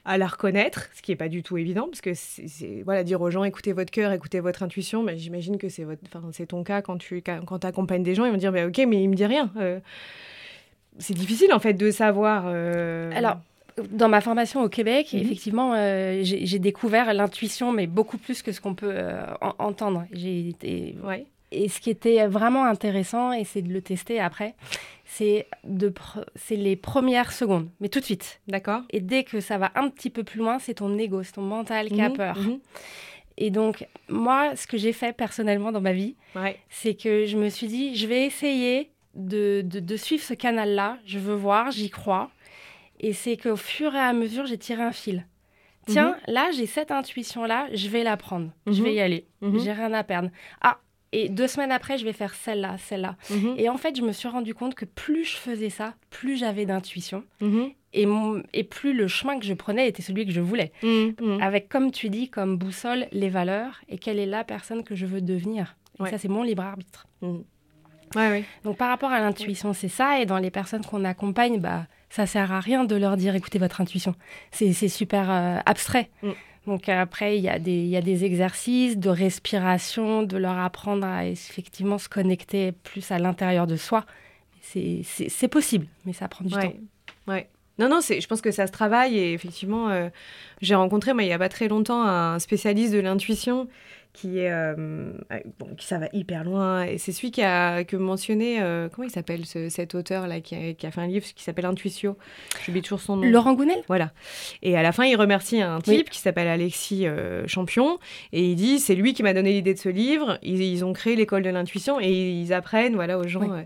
à 0.05 0.19
la 0.19 0.27
reconnaître, 0.27 0.89
ce 0.95 1.03
qui 1.03 1.11
n'est 1.13 1.17
pas 1.17 1.29
du 1.29 1.43
tout 1.43 1.59
évident, 1.59 1.87
parce 1.87 2.01
que 2.01 2.15
c'est 2.15 2.83
voilà, 2.85 3.05
dire 3.05 3.21
aux 3.21 3.31
gens 3.31 3.45
écoutez 3.45 3.73
votre 3.73 3.91
cœur, 3.91 4.13
écoutez 4.13 4.41
votre 4.41 4.63
intuition. 4.63 5.03
mais 5.03 5.19
J'imagine 5.19 5.59
que 5.59 5.69
c'est 5.69 5.87
c'est 6.33 6.47
ton 6.47 6.65
cas 6.65 6.83
quand 6.83 6.99
tu 6.99 7.23
quand 7.23 7.65
accompagnes 7.65 8.03
des 8.03 8.15
gens, 8.15 8.25
ils 8.25 8.33
vont 8.33 8.39
dire 8.39 8.53
bah, 8.53 8.67
ok, 8.67 8.79
mais 8.89 9.03
il 9.03 9.09
me 9.09 9.15
dit 9.15 9.27
rien. 9.27 9.51
Euh, 9.57 9.81
c'est 10.99 11.15
difficile 11.15 11.53
en 11.53 11.61
fait 11.61 11.75
de 11.75 11.91
savoir. 11.91 12.47
Alors. 12.47 13.39
Dans 13.93 14.11
ma 14.11 14.21
formation 14.21 14.63
au 14.63 14.69
Québec, 14.69 15.11
mhm. 15.13 15.21
effectivement, 15.21 15.75
j'ai 16.23 16.59
découvert 16.59 17.15
l'intuition, 17.15 17.73
mais 17.73 17.87
beaucoup 17.87 18.19
plus 18.19 18.43
que 18.43 18.53
ce 18.53 18.61
qu'on 18.61 18.75
peut 18.75 18.95
entendre. 19.59 20.05
J'ai 20.13 20.49
été 20.49 20.97
ouais. 21.05 21.25
Et 21.53 21.69
ce 21.69 21.81
qui 21.81 21.91
était 21.91 22.27
vraiment 22.27 22.65
intéressant, 22.65 23.33
et 23.33 23.45
c'est 23.45 23.63
de 23.63 23.73
le 23.73 23.81
tester 23.81 24.21
après, 24.21 24.55
c'est 25.12 25.49
de 25.64 25.92
c'est 26.37 26.55
les 26.57 26.77
premières 26.77 27.33
secondes, 27.33 27.68
mais 27.81 27.88
tout 27.88 27.99
de 27.99 28.05
suite. 28.05 28.40
D'accord. 28.46 28.83
Et 28.90 29.01
dès 29.01 29.25
que 29.25 29.40
ça 29.40 29.59
va 29.59 29.73
un 29.75 29.88
petit 29.88 30.09
peu 30.09 30.23
plus 30.23 30.38
loin, 30.38 30.61
c'est 30.61 30.75
ton 30.75 30.96
ego, 30.99 31.25
c'est 31.25 31.33
ton 31.33 31.42
mental 31.42 31.88
qui 31.88 32.01
a 32.01 32.11
mhm, 32.11 32.16
peur. 32.16 32.38
Mhm. 32.38 32.61
Et 33.37 33.51
donc, 33.51 33.87
moi, 34.09 34.55
ce 34.55 34.68
que 34.68 34.77
j'ai 34.77 34.92
fait 34.92 35.12
personnellement 35.12 35.73
dans 35.73 35.81
ma 35.81 35.92
vie, 35.92 36.14
c'est 36.68 36.94
que 36.94 37.27
je 37.27 37.37
me 37.37 37.49
suis 37.49 37.66
dit, 37.66 37.96
je 37.96 38.07
vais 38.07 38.25
essayer 38.25 38.92
de, 39.14 39.62
de, 39.64 39.96
suivre 39.96 40.23
ce 40.23 40.35
canal-là. 40.35 40.99
Je 41.07 41.18
veux 41.18 41.35
voir, 41.35 41.73
j'y 41.73 41.90
crois. 41.90 42.31
Et 43.01 43.12
c'est 43.12 43.37
qu'au 43.37 43.57
fur 43.57 43.94
et 43.94 43.99
à 43.99 44.12
mesure, 44.12 44.46
j'ai 44.46 44.59
tiré 44.59 44.83
un 44.83 44.92
fil. 44.92 45.27
Tiens, 45.87 46.11
mhm. 46.29 46.35
là, 46.35 46.51
j'ai 46.55 46.66
cette 46.66 46.92
intuition-là, 46.92 47.66
je 47.73 47.88
vais 47.88 48.05
la 48.05 48.16
prendre. 48.16 48.53
Je 48.66 48.83
vais 48.83 48.94
y 48.94 49.01
aller. 49.01 49.27
J'ai 49.42 49.73
rien 49.73 49.92
à 49.92 50.05
perdre. 50.05 50.31
Ah, 50.61 50.79
et 51.12 51.29
deux 51.29 51.49
semaines 51.49 51.73
après, 51.73 51.99
je 51.99 52.05
vais 52.05 52.12
faire 52.12 52.35
celle-là, 52.35 52.77
celle-là. 52.79 53.16
Mhm. 53.31 53.55
Et 53.59 53.68
en 53.68 53.77
fait, 53.77 53.96
je 53.96 54.03
me 54.03 54.12
suis 54.12 54.29
rendu 54.29 54.55
compte 54.55 54.75
que 54.75 54.85
plus 54.85 55.25
je 55.25 55.37
faisais 55.37 55.70
ça, 55.70 55.94
plus 56.11 56.37
j'avais 56.37 56.66
d'intuition. 56.66 57.25
Mhm. 57.40 57.70
Et, 57.92 58.07
et, 58.53 58.62
plus 58.62 58.92
le 58.92 59.09
chemin 59.09 59.40
que 59.40 59.44
je 59.44 59.55
prenais 59.55 59.88
était 59.88 60.03
celui 60.03 60.25
que 60.25 60.31
je 60.31 60.40
voulais. 60.40 60.70
Mhm. 60.85 61.40
Avec, 61.42 61.68
comme 61.68 61.90
tu 61.90 62.09
dis, 62.09 62.31
comme 62.31 62.57
boussole, 62.57 63.09
les 63.11 63.29
valeurs 63.29 63.81
et 63.88 63.99
quelle 63.99 64.20
est 64.20 64.27
la 64.27 64.44
personne 64.44 64.85
que 64.85 64.94
je 64.94 65.07
veux 65.07 65.20
devenir. 65.20 65.77
Et 65.99 66.09
ça, 66.09 66.16
c'est 66.16 66.29
mon 66.29 66.44
libre 66.44 66.62
arbitre. 66.62 67.09
Ouais, 68.16 68.44
Donc, 68.64 68.77
par 68.77 68.88
rapport 68.88 69.11
à 69.11 69.20
l'intuition, 69.20 69.73
c'est 69.73 69.88
ça. 69.88 70.20
Et 70.20 70.27
dans 70.27 70.38
les 70.38 70.51
personnes 70.51 70.85
qu'on 70.85 71.05
accompagne, 71.05 71.61
bah, 71.61 71.87
ça 72.09 72.27
sert 72.27 72.53
à 72.53 72.61
rien 72.61 72.85
de 72.85 72.94
leur 72.96 73.16
dire 73.16 73.35
écoutez 73.35 73.59
votre 73.59 73.81
intuition. 73.81 74.14
C'est 74.53 74.73
super 74.88 75.31
euh, 75.31 75.59
abstrait. 75.66 76.11
Donc 76.66 76.88
après, 76.88 77.38
il 77.38 77.42
y, 77.42 77.49
a 77.49 77.59
des, 77.59 77.85
y 77.87 77.96
a 77.96 78.03
des 78.03 78.25
exercices 78.25 78.99
de 78.99 79.09
respiration, 79.09 80.23
de 80.23 80.37
leur 80.37 80.59
apprendre 80.59 81.07
à 81.07 81.25
effectivement 81.25 81.99
se 81.99 82.09
connecter 82.09 82.73
plus 82.73 83.11
à 83.11 83.18
l'intérieur 83.18 83.66
de 83.66 83.77
soi. 83.77 84.05
C'est 84.62 85.49
possible, 85.49 85.87
mais 86.05 86.12
ça 86.12 86.29
prend 86.29 86.44
du 86.44 86.53
temps. 86.53 86.73
Ouais. 87.27 87.49
Non, 87.79 87.88
non, 87.88 88.01
je 88.01 88.27
pense 88.27 88.42
que 88.42 88.51
ça 88.51 88.66
se 88.66 88.73
travaille 88.73 89.16
et 89.16 89.33
effectivement, 89.33 89.88
euh, 89.88 90.11
j'ai 90.61 90.75
rencontré, 90.75 91.14
moi, 91.14 91.23
il 91.23 91.27
n'y 91.27 91.33
a 91.33 91.38
pas 91.38 91.49
très 91.49 91.66
longtemps, 91.66 92.03
un 92.03 92.38
spécialiste 92.38 92.92
de 92.92 92.99
l'intuition 92.99 93.68
qui 94.12 94.38
est 94.38 94.51
euh, 94.51 95.12
bon, 95.59 95.75
qui 95.77 95.87
ça 95.87 95.99
va 95.99 96.09
hyper 96.12 96.44
loin. 96.44 96.85
Et 96.85 96.99
c'est 96.99 97.12
celui 97.12 97.31
qui 97.31 97.42
a 97.42 97.85
que 97.85 97.96
mentionné 97.96 98.61
euh, 98.61 98.88
comment 98.88 99.07
il 99.07 99.11
s'appelle 99.11 99.44
cet 99.46 99.94
auteur 99.94 100.27
là 100.27 100.40
qui 100.40 100.55
a, 100.55 100.73
qui 100.75 100.87
a, 100.87 100.90
fait 100.90 101.01
un 101.01 101.07
livre 101.07 101.25
qui 101.25 101.42
s'appelle 101.42 101.66
Intuitio. 101.66 102.16
J'oublie 102.64 102.83
toujours 102.83 103.01
son 103.01 103.16
nom. 103.16 103.23
Laurent 103.29 103.55
Gounel? 103.55 103.83
Voilà. 103.88 104.12
Et 104.62 104.77
à 104.77 104.83
la 104.83 104.92
fin 104.92 105.05
il 105.05 105.16
remercie 105.16 105.62
un 105.62 105.81
type 105.81 106.11
qui 106.11 106.18
s'appelle 106.18 106.49
Alexis 106.49 107.07
euh, 107.07 107.46
Champion. 107.46 107.99
Et 108.33 108.51
il 108.51 108.57
dit 108.57 108.81
c'est 108.81 108.94
lui 108.94 109.14
qui 109.14 109.23
m'a 109.23 109.35
donné 109.35 109.53
l'idée 109.53 109.75
de 109.75 109.79
ce 109.79 109.88
livre. 109.88 110.38
Ils, 110.42 110.62
ils 110.62 110.85
ont 110.85 110.92
créé 110.92 111.14
l'école 111.14 111.42
de 111.42 111.51
l'intuition 111.51 112.01
et 112.01 112.11
ils 112.11 112.53
apprennent 112.53 112.94
voilà 112.94 113.18
aux 113.18 113.29
gens 113.29 113.64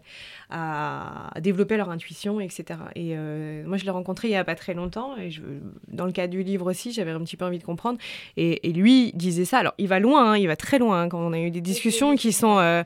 à, 0.51 1.31
développer 1.41 1.77
leur 1.77 1.91
intuition, 1.91 2.41
etc. 2.41 2.81
Et 2.95 3.15
euh, 3.17 3.65
moi, 3.67 3.77
je 3.77 3.85
l'ai 3.85 3.91
rencontré 3.91 4.29
il 4.29 4.33
n'y 4.33 4.37
a 4.37 4.45
pas 4.45 4.55
très 4.55 4.75
longtemps, 4.75 5.17
et 5.17 5.31
je, 5.31 5.43
dans 5.89 6.07
le 6.07 6.13
cas 6.13 6.27
du 6.27 6.43
livre 6.43 6.71
aussi, 6.71 6.93
j'avais 6.93 7.11
un 7.11 7.21
petit 7.21 7.37
peu 7.37 7.45
envie 7.45 7.59
de 7.59 7.65
comprendre. 7.65 7.99
Et, 8.37 8.61
lui 8.75 9.13
disait 9.15 9.45
ça. 9.45 9.59
Alors, 9.59 9.75
il 9.79 9.87
va 9.87 10.01
loin, 10.01 10.15
loin, 10.25 10.37
il 10.37 10.47
va 10.49 10.57
très 10.57 10.79
loin. 10.79 11.09
Quand 11.09 11.21
on 11.21 11.33
a 11.33 11.39
eu 11.39 11.51
des 11.51 11.61
discussions 11.61 12.17
qui 12.17 12.33
sont, 12.33 12.85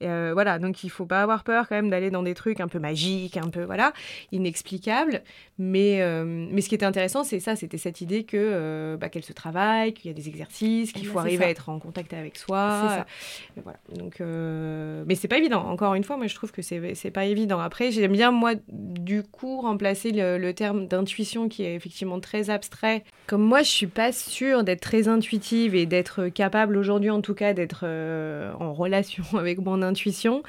voilà, 0.00 0.58
donc 0.58 0.84
il 0.84 0.90
faut 0.90 1.06
pas 1.06 1.22
avoir 1.22 1.44
peur 1.44 1.68
quand 1.68 1.76
même 1.76 1.90
d'aller 1.90 2.10
dans 2.10 2.22
des 2.22 2.34
trucs 2.34 2.60
un 2.60 2.68
peu 2.68 2.78
magiques, 2.78 3.36
un 3.36 3.48
peu 3.48 3.64
voilà, 3.64 3.92
inexplicables. 4.32 5.22
Mais, 5.58 6.02
mais 6.24 6.60
ce 6.60 6.68
qui 6.68 6.74
était 6.74 6.86
intéressant, 6.86 7.24
c'est 7.24 7.40
ça, 7.40 7.56
c'était 7.56 7.78
cette 7.78 8.00
idée 8.00 8.24
que 8.24 8.96
bah, 9.00 9.08
qu'elle 9.08 9.24
se 9.24 9.32
travaille, 9.32 9.94
qu'il 9.94 10.10
y 10.10 10.14
a 10.14 10.14
des 10.14 10.28
exercices, 10.28 10.92
qu'il 10.92 11.06
faut 11.06 11.18
arriver 11.18 11.44
à 11.44 11.50
être 11.50 11.68
en 11.68 11.78
contact 11.78 12.12
avec 12.12 12.36
soi. 12.36 12.82
Ça. 12.88 13.06
voilà. 13.62 13.78
Donc, 13.94 14.20
mais 14.20 15.14
c'est 15.14 15.28
pas 15.28 15.38
évident. 15.38 15.66
Encore 15.66 15.94
une 15.94 16.04
fois, 16.04 16.16
moi 16.16 16.26
je 16.26 16.34
trouve 16.34 16.52
que 16.52 16.62
c'est 16.62 16.78
c'est 17.00 17.10
pas 17.10 17.24
évident. 17.24 17.60
Après, 17.60 17.90
j'aime 17.90 18.12
bien 18.12 18.30
moi 18.30 18.52
du 18.68 19.22
coup 19.22 19.62
remplacer 19.62 20.12
le, 20.12 20.50
terme 20.52 20.86
d'intuition 20.86 21.48
qui 21.48 21.62
est 21.62 21.74
effectivement 21.74 22.20
très 22.20 22.50
abstrait. 22.50 23.04
Comme 23.26 23.42
moi, 23.42 23.62
je 23.62 23.70
suis 23.70 23.86
pas 23.86 24.12
sûre 24.12 24.64
d'être 24.64 24.80
très 24.80 25.08
intuitive 25.08 25.74
et 25.74 25.86
d'être 25.86 26.28
capable 26.28 26.76
aujourd'hui, 26.76 27.08
en 27.08 27.22
tout 27.22 27.34
cas, 27.34 27.54
d'être 27.54 27.82
euh, 27.84 28.52
en 28.60 28.74
relation 28.74 29.24
avec 29.38 29.58
mon 29.60 29.82
intuition. 29.82 30.42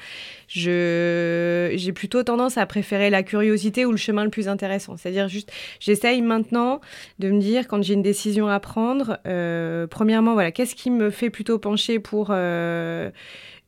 j'ai 0.48 1.92
plutôt 1.94 2.22
tendance 2.22 2.58
à 2.58 2.66
préférer 2.66 3.08
la 3.08 3.22
curiosité 3.22 3.86
ou 3.86 3.90
le 3.92 3.96
chemin 3.96 4.24
le 4.24 4.30
plus 4.30 4.48
intéressant. 4.48 4.96
C'est-à-dire 4.96 5.28
juste, 5.28 5.50
j'essaye 5.80 6.20
maintenant 6.20 6.80
de 7.18 7.30
me 7.30 7.40
dire 7.40 7.66
quand 7.66 7.82
j'ai 7.82 7.94
une 7.94 8.02
décision 8.02 8.48
à 8.48 8.60
prendre, 8.60 9.18
euh, 9.26 9.86
premièrement, 9.86 10.34
voilà, 10.34 10.52
qu'est-ce 10.52 10.74
qui 10.74 10.90
me 10.90 11.10
fait 11.10 11.30
plutôt 11.30 11.58
pencher 11.58 11.98
pour 11.98 12.28
euh, 12.30 13.10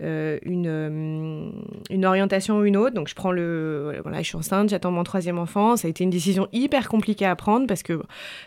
une, 0.01 0.67
euh, 0.67 1.51
une 1.91 2.05
orientation 2.05 2.59
ou 2.59 2.65
une 2.65 2.77
autre. 2.77 2.95
Donc 2.95 3.09
je 3.09 3.15
prends 3.15 3.31
le... 3.31 4.01
Voilà, 4.03 4.23
je 4.23 4.27
suis 4.27 4.37
enceinte, 4.37 4.69
j'attends 4.69 4.91
mon 4.91 5.05
troisième 5.05 5.39
enfant. 5.39 5.77
Ça 5.77 5.87
a 5.87 5.91
été 5.91 6.05
une 6.05 6.11
décision 6.11 6.49
hyper 6.53 6.89
compliquée 6.89 7.27
à 7.27 7.37
prendre 7.37 7.67
parce 7.67 7.83
que, 7.83 8.03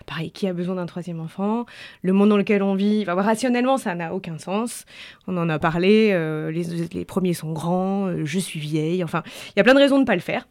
pareil, 0.06 0.32
qui 0.32 0.48
a 0.48 0.54
besoin 0.54 0.76
d'un 0.76 0.86
troisième 0.86 1.20
enfant? 1.20 1.66
Le 2.02 2.14
monde 2.14 2.30
dans 2.30 2.38
lequel 2.38 2.64
on 2.64 2.76
vit, 2.76 3.06
rationnellement, 3.06 3.78
ça 3.78 3.96
n'a 3.96 4.14
aucun 4.14 4.38
sens. 4.38 4.86
On 5.28 5.38
en 5.38 5.50
a 5.50 5.60
parlé, 5.60 6.10
euh, 6.12 6.52
les, 6.52 6.88
les, 6.94 7.06
premiers 7.06 7.34
sont 7.34 7.54
grands, 7.54 8.12
je 8.26 8.40
suis 8.40 8.60
vieille. 8.60 9.04
Enfin, 9.04 9.24
il 9.50 9.54
y 9.58 9.60
a 9.62 9.64
plein 9.64 9.74
de 9.74 9.80
raisons 9.80 9.96
de 9.96 10.02
ne 10.02 10.06
pas 10.06 10.16
le 10.16 10.22
faire. 10.22 10.48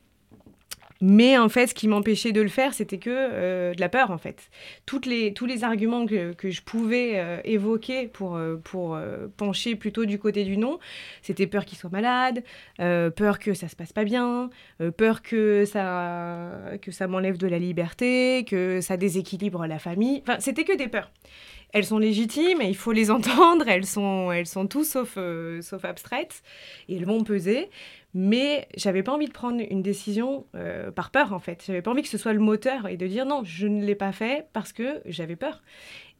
Mais 1.01 1.37
en 1.37 1.49
fait, 1.49 1.69
ce 1.69 1.75
qui 1.75 1.89
m'empêchait 1.89 2.33
de 2.33 2.41
le 2.41 2.49
faire, 2.49 2.73
c'était 2.75 2.99
que 2.99 3.11
euh, 3.11 3.75
de 3.75 3.81
la 3.81 3.89
peur, 3.89 4.11
en 4.11 4.19
fait. 4.19 4.51
Les, 5.05 5.33
tous 5.35 5.47
les 5.47 5.63
arguments 5.63 6.07
que, 6.07 6.33
que 6.33 6.51
je 6.51 6.63
pouvais 6.63 7.13
euh, 7.17 7.39
évoquer 7.45 8.09
pour, 8.09 8.37
euh, 8.37 8.57
pour 8.57 8.99
pencher 9.37 9.77
plutôt 9.77 10.05
du 10.05 10.19
côté 10.19 10.45
du 10.45 10.57
non, 10.57 10.79
c'était 11.23 11.47
peur 11.47 11.65
qu'il 11.65 11.79
soit 11.79 11.91
malade, 11.91 12.43
peur 12.79 13.39
que 13.39 13.55
ça 13.55 13.69
se 13.69 13.77
passe 13.77 13.93
pas 13.93 14.05
bien, 14.05 14.51
peur 14.97 15.23
que 15.23 15.65
ça, 15.65 16.51
que 16.83 16.91
ça 16.91 17.07
m'enlève 17.07 17.37
de 17.37 17.47
la 17.47 17.59
liberté, 17.59 18.45
que 18.49 18.81
ça 18.81 18.97
déséquilibre 18.97 19.67
la 19.67 19.79
famille. 19.79 20.23
Enfin, 20.23 20.39
c'était 20.41 20.65
que 20.65 20.77
des 20.77 20.89
peurs. 20.89 21.11
Elles 21.73 21.85
sont 21.85 21.99
légitimes 21.99 22.61
et 22.63 22.69
il 22.69 22.77
faut 22.77 22.93
les 22.93 23.11
entendre, 23.17 23.69
elles 23.69 23.87
sont, 23.87 24.33
elles 24.33 24.47
sont 24.47 24.67
tout 24.67 24.85
sauf, 24.85 25.19
sauf 25.61 25.85
abstraites 25.85 26.43
et 26.89 26.97
elles 26.97 27.07
vont 27.07 27.23
peser. 27.23 27.69
Mais 28.19 28.67
j'avais 28.75 29.03
pas 29.03 29.13
envie 29.13 29.27
de 29.27 29.33
prendre 29.33 29.63
une 29.69 29.83
décision 29.83 30.47
euh, 30.55 30.91
par 30.91 31.11
peur, 31.11 31.35
en 31.35 31.39
fait. 31.39 31.63
J'avais 31.67 31.83
pas 31.83 31.91
envie 31.91 32.01
que 32.01 32.09
ce 32.09 32.17
soit 32.17 32.33
le 32.33 32.39
moteur 32.39 32.89
et 32.89 32.97
de 32.97 33.07
dire 33.07 33.27
non, 33.27 33.43
je 33.45 33.67
ne 33.67 33.85
l'ai 33.85 33.95
pas 33.95 34.11
fait 34.11 34.47
parce 34.55 34.73
que 34.73 35.03
j'avais 35.05 35.37
peur. 35.37 35.63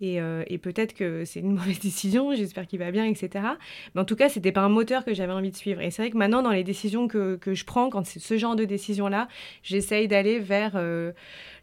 Et, 0.03 0.21
euh, 0.21 0.45
et 0.49 0.59
peut-être 0.59 0.93
que 0.93 1.25
c'est 1.25 1.41
une 1.41 1.53
mauvaise 1.55 1.81
décision, 1.81 2.35
j'espère 2.35 2.67
qu'il 2.67 2.81
va 2.81 2.91
bien, 2.91 3.07
etc. 3.07 3.47
Mais 3.95 4.03
en 4.03 4.05
tout 4.05 4.15
cas, 4.15 4.29
c'était 4.29 4.53
pas 4.53 4.61
un 4.61 4.69
moteur 4.69 5.07
que 5.07 5.15
j'avais 5.15 5.33
envie 5.33 5.51
de 5.51 5.57
suivre. 5.57 5.81
Et 5.81 5.91
c'est 5.91 6.03
vrai 6.03 6.11
que 6.11 6.19
maintenant, 6.19 6.43
dans 6.43 6.51
les 6.51 6.65
décisions 6.65 7.09
que, 7.09 7.37
que 7.37 7.55
je 7.55 7.65
prends, 7.65 7.89
quand 7.89 8.05
c'est 8.05 8.21
ce 8.21 8.37
genre 8.37 8.57
de 8.57 8.67
décision-là, 8.67 9.27
j'essaye 9.63 10.07
d'aller 10.07 10.39
vers 10.39 10.73
euh, 10.75 11.13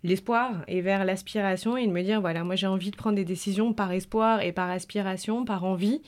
l'espoir 0.03 0.63
et 0.67 0.81
vers 0.81 1.05
l'aspiration 1.05 1.77
et 1.77 1.85
de 1.85 1.91
me 1.91 2.01
dire, 2.01 2.21
voilà, 2.21 2.43
moi 2.43 2.55
j'ai 2.55 2.65
envie 2.65 2.89
de 2.89 2.95
prendre 2.95 3.17
des 3.17 3.25
décisions 3.25 3.71
par 3.71 3.91
espoir 3.91 4.41
et 4.41 4.51
par 4.51 4.71
aspiration, 4.71 5.45
par 5.45 5.63
envie 5.63 6.01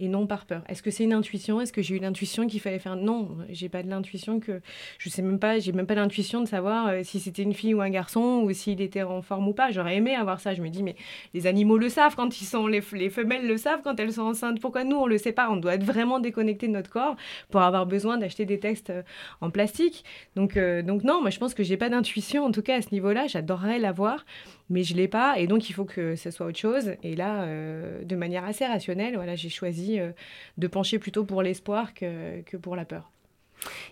et 0.00 0.08
non 0.08 0.26
par 0.26 0.46
peur. 0.46 0.62
Est-ce 0.68 0.82
que 0.82 0.90
c'est 0.90 1.04
une 1.04 1.12
intuition? 1.12 1.60
Est-ce 1.60 1.72
que 1.72 1.82
j'ai 1.82 1.96
eu 1.96 1.98
l'intuition 1.98 2.46
qu'il 2.46 2.60
fallait 2.60 2.78
faire? 2.78 2.96
Non, 2.96 3.36
j'ai 3.50 3.68
pas 3.68 3.82
de 3.82 3.88
l'intuition 3.88 4.40
que 4.40 4.60
je 4.98 5.08
sais 5.08 5.22
même 5.22 5.38
pas, 5.38 5.58
j'ai 5.58 5.72
même 5.72 5.86
pas 5.86 5.94
l'intuition 5.94 6.40
de 6.40 6.48
savoir 6.48 6.88
euh, 6.88 7.00
si 7.04 7.20
c'était 7.20 7.42
une 7.42 7.54
fille 7.54 7.74
ou 7.74 7.80
un 7.80 7.90
garçon 7.90 8.42
ou 8.44 8.52
s'il 8.52 8.80
était 8.80 9.02
en 9.02 9.22
forme 9.22 9.46
ou 9.48 9.52
pas. 9.52 9.70
J'aurais 9.70 9.96
aimé 9.96 10.14
avoir 10.14 10.40
ça. 10.40 10.54
Je 10.54 10.62
me 10.62 10.68
dis 10.68 10.82
mais 10.82 10.96
les 11.34 11.46
animaux 11.46 11.78
le 11.78 11.88
savent 11.88 12.16
quand 12.16 12.40
ils 12.40 12.46
sont 12.46 12.66
les, 12.66 12.82
les 12.92 13.10
femelles 13.10 13.46
le 13.46 13.56
savent 13.56 13.82
quand 13.84 14.00
elles 14.00 14.14
sont 14.14 14.22
enceintes. 14.22 14.60
Pourquoi 14.60 14.84
nous 14.84 14.96
on 14.96 15.06
le 15.06 15.18
sait 15.18 15.32
pas? 15.32 15.50
On 15.50 15.56
doit 15.56 15.74
être 15.74 15.84
vraiment 15.84 16.18
déconnecté 16.18 16.66
de 16.66 16.72
notre 16.72 16.90
corps 16.90 17.16
pour 17.50 17.60
avoir 17.60 17.86
besoin 17.86 18.16
d'acheter 18.18 18.46
des 18.46 18.58
textes 18.58 18.90
euh, 18.90 19.02
en 19.40 19.50
plastique. 19.50 20.04
Donc 20.34 20.56
euh, 20.56 20.82
donc 20.82 21.04
non, 21.04 21.20
moi 21.20 21.30
je 21.30 21.38
pense 21.38 21.54
que 21.54 21.62
j'ai 21.62 21.76
pas 21.76 21.90
d'intuition 21.90 22.44
en 22.44 22.52
tout 22.52 22.62
cas 22.62 22.76
à 22.76 22.82
ce 22.82 22.88
niveau-là. 22.92 23.26
J'adorerais 23.26 23.78
l'avoir 23.78 24.24
mais 24.70 24.84
je 24.84 24.94
l'ai 24.94 25.08
pas 25.08 25.38
et 25.38 25.46
donc 25.46 25.68
il 25.68 25.72
faut 25.74 25.84
que 25.84 26.16
ce 26.16 26.30
soit 26.30 26.46
autre 26.46 26.58
chose. 26.58 26.94
Et 27.02 27.16
là 27.16 27.42
euh, 27.42 28.02
de 28.04 28.16
manière 28.16 28.44
assez 28.44 28.64
rationnelle 28.64 29.16
voilà 29.16 29.34
j'ai 29.36 29.50
choisi 29.50 29.98
euh, 29.98 30.12
de 30.56 30.66
pencher 30.66 30.98
plutôt 30.98 31.24
pour 31.24 31.42
l'espoir 31.42 31.92
que, 31.92 32.40
que, 32.42 32.56
pour 32.56 32.76
la 32.76 32.84
peur. 32.84 33.10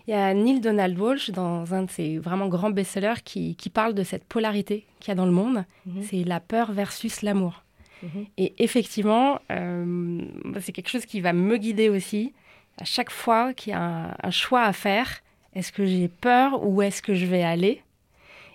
Il 0.07 0.11
y 0.11 0.13
a 0.13 0.33
Neil 0.33 0.61
Donald 0.61 0.97
Walsh 0.97 1.29
dans 1.29 1.75
un 1.75 1.83
de 1.83 1.91
ses 1.91 2.17
vraiment 2.17 2.47
grands 2.47 2.71
best-sellers 2.71 3.21
qui, 3.23 3.55
qui, 3.55 3.69
parle 3.69 3.93
de 3.93 4.01
cette 4.01 4.23
polarité 4.23 4.87
qu'il 4.99 5.09
y 5.09 5.11
a 5.11 5.15
dans 5.15 5.27
le 5.27 5.31
monde. 5.31 5.65
Mhm. 5.85 6.01
c'est 6.01 6.23
la 6.23 6.39
peur 6.39 6.71
versus 6.71 7.21
l'amour. 7.21 7.63
Mhm. 8.01 8.25
et 8.37 8.53
effectivement 8.63 9.41
euh, 9.51 10.21
c'est 10.61 10.71
quelque 10.71 10.87
chose 10.87 11.05
qui 11.05 11.19
va 11.19 11.33
me 11.33 11.57
guider 11.57 11.89
aussi. 11.89 12.33
À 12.77 12.85
chaque 12.85 13.11
fois 13.11 13.53
qu'il 13.53 13.71
y 13.71 13.75
a 13.75 13.81
un, 13.81 14.15
un 14.23 14.31
choix 14.31 14.63
à 14.63 14.71
faire 14.71 15.21
est-ce 15.53 15.71
que 15.71 15.85
j'ai 15.85 16.07
peur 16.07 16.65
ou 16.65 16.81
est-ce 16.81 17.01
que 17.01 17.13
je 17.13 17.25
vais 17.25 17.43
aller? 17.43 17.81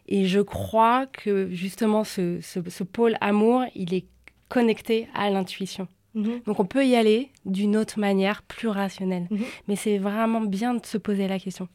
Et 0.08 0.26
je 0.26 0.40
crois 0.40 1.06
que 1.06 1.48
justement, 1.50 2.04
ce, 2.04 2.40
ce, 2.40 2.82
pôle 2.84 3.16
amour, 3.20 3.64
il 3.74 3.94
est 3.94 4.04
connecté 4.48 5.08
à 5.14 5.30
l'intuition. 5.30 5.88
Mhm. 6.14 6.42
Donc 6.46 6.60
on 6.60 6.64
peut 6.64 6.86
y 6.86 6.94
aller 6.94 7.30
d'une 7.44 7.76
autre 7.76 7.98
manière, 7.98 8.42
plus 8.42 8.68
rationnelle. 8.68 9.26
Mhm. 9.30 9.44
Mais 9.68 9.76
c'est 9.76 9.98
vraiment 9.98 10.40
bien 10.40 10.74
de 10.74 10.84
se 10.84 10.98
poser 10.98 11.26
la 11.26 11.38
question. 11.38 11.68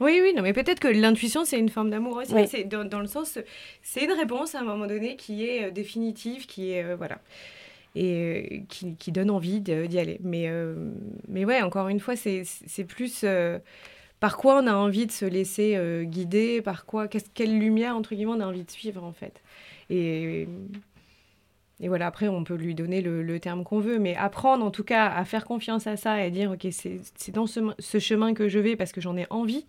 Oui, 0.00 0.20
oui, 0.22 0.32
non, 0.34 0.42
mais 0.42 0.52
peut-être 0.52 0.80
que 0.80 0.88
l'intuition, 0.88 1.44
c'est 1.44 1.58
une 1.58 1.68
forme 1.68 1.90
d'amour 1.90 2.16
aussi. 2.16 2.34
C'est 2.48 2.64
dans, 2.64 3.00
le 3.00 3.06
sens, 3.06 3.38
c'est 3.82 4.04
une 4.04 4.12
réponse 4.12 4.54
à 4.54 4.60
un 4.60 4.64
moment 4.64 4.86
donné 4.86 5.16
qui 5.16 5.44
est 5.44 5.66
euh, 5.66 5.70
définitive, 5.70 6.46
qui 6.46 6.72
est, 6.72 6.82
euh, 6.82 6.96
voilà, 6.96 7.18
et 7.94 8.14
euh, 8.14 8.58
qui, 8.68 8.96
qui, 8.96 9.12
donne 9.12 9.30
envie 9.30 9.60
d'y 9.60 9.98
aller. 9.98 10.18
Mais, 10.22 10.48
mais 11.28 11.44
ouais, 11.44 11.62
encore 11.62 11.88
une 11.88 12.00
fois, 12.00 12.16
c'est 12.16 12.84
plus 12.84 13.24
par 14.22 14.36
quoi 14.36 14.62
on 14.62 14.68
a 14.68 14.74
envie 14.76 15.06
de 15.06 15.10
se 15.10 15.24
laisser 15.24 15.74
euh, 15.74 16.04
guider, 16.04 16.62
par 16.62 16.86
quoi, 16.86 17.08
quelle 17.08 17.58
lumière, 17.58 17.96
entre 17.96 18.14
guillemets, 18.14 18.34
on 18.36 18.40
a 18.40 18.46
envie 18.46 18.62
de 18.62 18.70
suivre, 18.70 19.02
en 19.02 19.10
fait? 19.10 19.42
Et, 19.90 20.46
et 21.80 21.88
voilà, 21.88 22.06
après, 22.06 22.28
on 22.28 22.44
peut 22.44 22.54
lui 22.54 22.76
donner 22.76 23.00
le, 23.00 23.40
terme 23.40 23.64
qu'on 23.64 23.80
veut, 23.80 23.98
mais 23.98 24.14
apprendre, 24.14 24.64
en 24.64 24.70
tout 24.70 24.84
cas, 24.84 25.08
à 25.08 25.24
faire 25.24 25.44
confiance 25.44 25.88
à 25.88 25.96
ça 25.96 26.20
et 26.20 26.26
à 26.26 26.30
dire, 26.30 26.52
OK, 26.52 26.68
c'est 26.70 27.32
dans 27.32 27.48
ce, 27.48 27.98
chemin 27.98 28.32
que 28.32 28.46
je 28.46 28.60
vais 28.60 28.76
parce 28.76 28.92
que 28.92 29.00
j'en 29.00 29.16
ai 29.16 29.26
envie, 29.28 29.66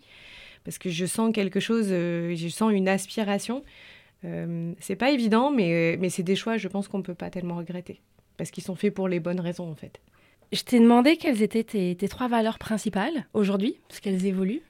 parce 0.62 0.78
que 0.78 0.88
je 0.88 1.04
sens 1.04 1.32
quelque 1.34 1.58
chose, 1.58 1.88
euh, 1.90 2.36
je 2.36 2.46
sens 2.46 2.72
une 2.72 2.86
aspiration. 2.86 3.64
Euh, 4.24 4.72
c'est 4.78 4.94
pas 4.94 5.10
évident, 5.10 5.50
mais, 5.50 5.96
mais 5.98 6.10
c'est 6.10 6.22
des 6.22 6.36
choix, 6.36 6.58
je 6.58 6.68
pense 6.68 6.86
qu'on 6.86 6.98
ne 6.98 7.02
peut 7.02 7.14
pas 7.14 7.28
tellement 7.28 7.56
regretter, 7.56 8.00
parce 8.36 8.52
qu'ils 8.52 8.62
sont 8.62 8.76
faits 8.76 8.94
pour 8.94 9.08
les 9.08 9.18
bonnes 9.18 9.40
raisons, 9.40 9.68
en 9.68 9.74
fait. 9.74 10.00
Je 10.52 10.62
t'ai 10.62 10.78
demandé 10.78 11.16
quelles 11.16 11.42
étaient 11.42 11.64
tes, 11.64 12.08
trois 12.08 12.28
valeurs 12.28 12.58
principales 12.58 13.26
aujourd'hui, 13.34 13.78
parce 13.88 14.00
qu'elles 14.00 14.26
évoluent. 14.26 14.62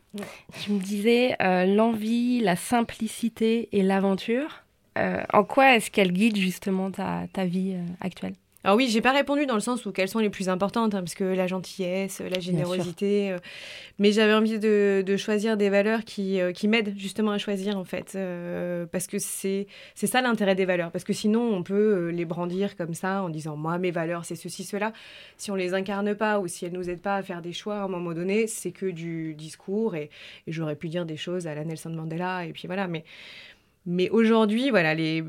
Tu 0.62 0.72
me 0.72 0.78
disais 0.78 1.36
euh, 1.42 1.66
l'envie, 1.66 2.40
la 2.40 2.56
simplicité 2.56 3.68
et 3.72 3.82
l'aventure. 3.82 4.64
Euh, 4.96 5.24
en 5.32 5.42
quoi 5.42 5.74
est-ce 5.74 5.90
qu'elles 5.90 6.12
guident 6.12 6.36
justement 6.36 6.90
ta, 6.90 7.24
ta 7.32 7.44
vie 7.44 7.72
euh, 7.74 7.84
actuelle? 8.00 8.34
Alors 8.64 8.78
oui, 8.78 8.88
j'ai 8.88 9.02
pas 9.02 9.12
répondu 9.12 9.44
dans 9.44 9.54
le 9.54 9.60
sens 9.60 9.84
où 9.84 9.92
quelles 9.92 10.08
sont 10.08 10.20
les 10.20 10.30
plus 10.30 10.48
importantes, 10.48 10.94
hein, 10.94 11.00
parce 11.00 11.14
que 11.14 11.24
la 11.24 11.46
gentillesse, 11.46 12.20
la 12.20 12.40
générosité, 12.40 13.30
euh, 13.30 13.38
mais 13.98 14.10
j'avais 14.10 14.32
envie 14.32 14.58
de, 14.58 15.16
choisir 15.18 15.58
des 15.58 15.68
valeurs 15.68 16.02
qui, 16.04 16.40
euh, 16.40 16.52
qui 16.52 16.66
m'aident 16.66 16.94
justement 16.96 17.32
à 17.32 17.38
choisir 17.38 17.76
en 17.76 17.84
fait, 17.84 18.14
euh, 18.16 18.86
parce 18.86 19.06
que 19.06 19.18
c'est 19.18 19.66
c'est 19.94 20.06
ça 20.06 20.22
l'intérêt 20.22 20.54
des 20.54 20.64
valeurs, 20.64 20.90
parce 20.90 21.04
que 21.04 21.12
sinon 21.12 21.42
on 21.54 21.62
peut 21.62 22.08
les 22.08 22.24
brandir 22.24 22.74
comme 22.74 22.94
ça 22.94 23.22
en 23.22 23.28
disant 23.28 23.54
moi 23.54 23.76
mes 23.76 23.90
valeurs 23.90 24.24
c'est 24.24 24.34
ceci 24.34 24.64
cela, 24.64 24.94
si 25.36 25.50
on 25.50 25.54
les 25.56 25.74
incarne 25.74 26.14
pas 26.14 26.40
ou 26.40 26.48
si 26.48 26.64
elles 26.64 26.72
nous 26.72 26.88
aident 26.88 27.02
pas 27.02 27.16
à 27.16 27.22
faire 27.22 27.42
des 27.42 27.52
choix 27.52 27.76
à 27.76 27.84
un 27.84 27.88
moment 27.88 28.14
donné, 28.14 28.46
c'est 28.46 28.72
que 28.72 28.86
du 28.86 29.34
discours 29.34 29.94
et, 29.94 30.08
et 30.46 30.52
j'aurais 30.52 30.76
pu 30.76 30.88
dire 30.88 31.04
des 31.04 31.18
choses 31.18 31.46
à 31.46 31.54
la 31.54 31.64
Nelson 31.64 31.90
Mandela 31.90 32.46
et 32.46 32.52
puis 32.52 32.66
voilà, 32.66 32.88
mais 32.88 33.04
mais 33.86 34.08
aujourd'hui 34.08 34.70
voilà 34.70 34.94
les 34.94 35.22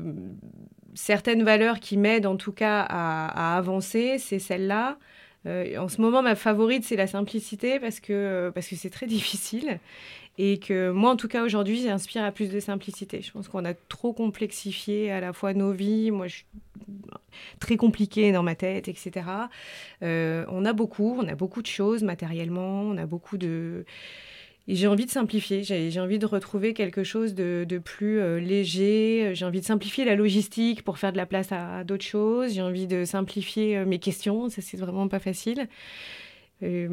certaines 0.96 1.44
valeurs 1.44 1.78
qui 1.78 1.96
m'aident 1.96 2.26
en 2.26 2.36
tout 2.36 2.52
cas 2.52 2.80
à, 2.80 3.56
avancer, 3.56 4.18
c'est 4.18 4.40
celle-là. 4.40 4.98
Euh, 5.46 5.76
en 5.78 5.88
ce 5.88 6.00
moment, 6.00 6.22
ma 6.22 6.34
favorite, 6.34 6.82
c'est 6.82 6.96
la 6.96 7.06
simplicité 7.06 7.78
parce 7.78 8.00
que 8.00 8.50
parce 8.54 8.66
que 8.66 8.74
c'est 8.74 8.90
très 8.90 9.06
difficile 9.18 9.78
et 10.38 10.58
que 10.58 10.90
moi, 10.90 11.10
en 11.10 11.16
tout 11.16 11.28
cas, 11.28 11.44
aujourd'hui, 11.44 11.80
j'inspire 11.80 12.22
à 12.24 12.30
plus 12.30 12.50
de 12.50 12.60
simplicité. 12.60 13.22
Je 13.22 13.32
pense 13.32 13.48
qu'on 13.48 13.64
a 13.64 13.74
trop 13.74 14.12
complexifié 14.12 15.10
à 15.10 15.20
la 15.20 15.32
fois 15.32 15.54
nos 15.54 15.72
vies. 15.72 16.10
Moi, 16.10 16.26
je 16.26 16.36
suis 16.36 16.46
très 17.58 17.76
compliquée 17.76 18.32
dans 18.32 18.42
ma 18.42 18.54
tête, 18.54 18.88
etc. 18.88 19.26
Euh, 20.02 20.44
on 20.48 20.64
a 20.64 20.72
beaucoup, 20.72 21.16
on 21.18 21.26
a 21.28 21.34
beaucoup 21.34 21.62
de 21.62 21.66
choses 21.66 22.02
matériellement, 22.02 22.82
on 22.82 22.98
a 22.98 23.06
beaucoup 23.06 23.38
de 23.38 23.84
j'ai 24.74 24.88
envie 24.88 25.06
de 25.06 25.10
simplifier, 25.10 25.62
j'ai 25.62 26.00
envie 26.00 26.18
de 26.18 26.26
retrouver 26.26 26.74
quelque 26.74 27.04
chose 27.04 27.34
de, 27.34 27.80
plus 27.84 28.18
euh, 28.18 28.40
léger, 28.40 29.30
j'ai 29.34 29.44
envie 29.44 29.60
de 29.60 29.64
simplifier 29.64 30.04
la 30.04 30.16
logistique 30.16 30.82
pour 30.82 30.98
faire 30.98 31.12
de 31.12 31.16
la 31.16 31.26
place 31.26 31.52
à, 31.52 31.84
d'autres 31.84 32.04
choses, 32.04 32.52
j'ai 32.52 32.62
envie 32.62 32.88
de 32.88 33.04
simplifier 33.04 33.78
euh, 33.78 33.86
mes 33.86 34.00
questions, 34.00 34.48
ça 34.48 34.62
c'est 34.62 34.76
vraiment 34.76 35.06
pas 35.06 35.20
facile. 35.20 35.68
Euh, 36.62 36.88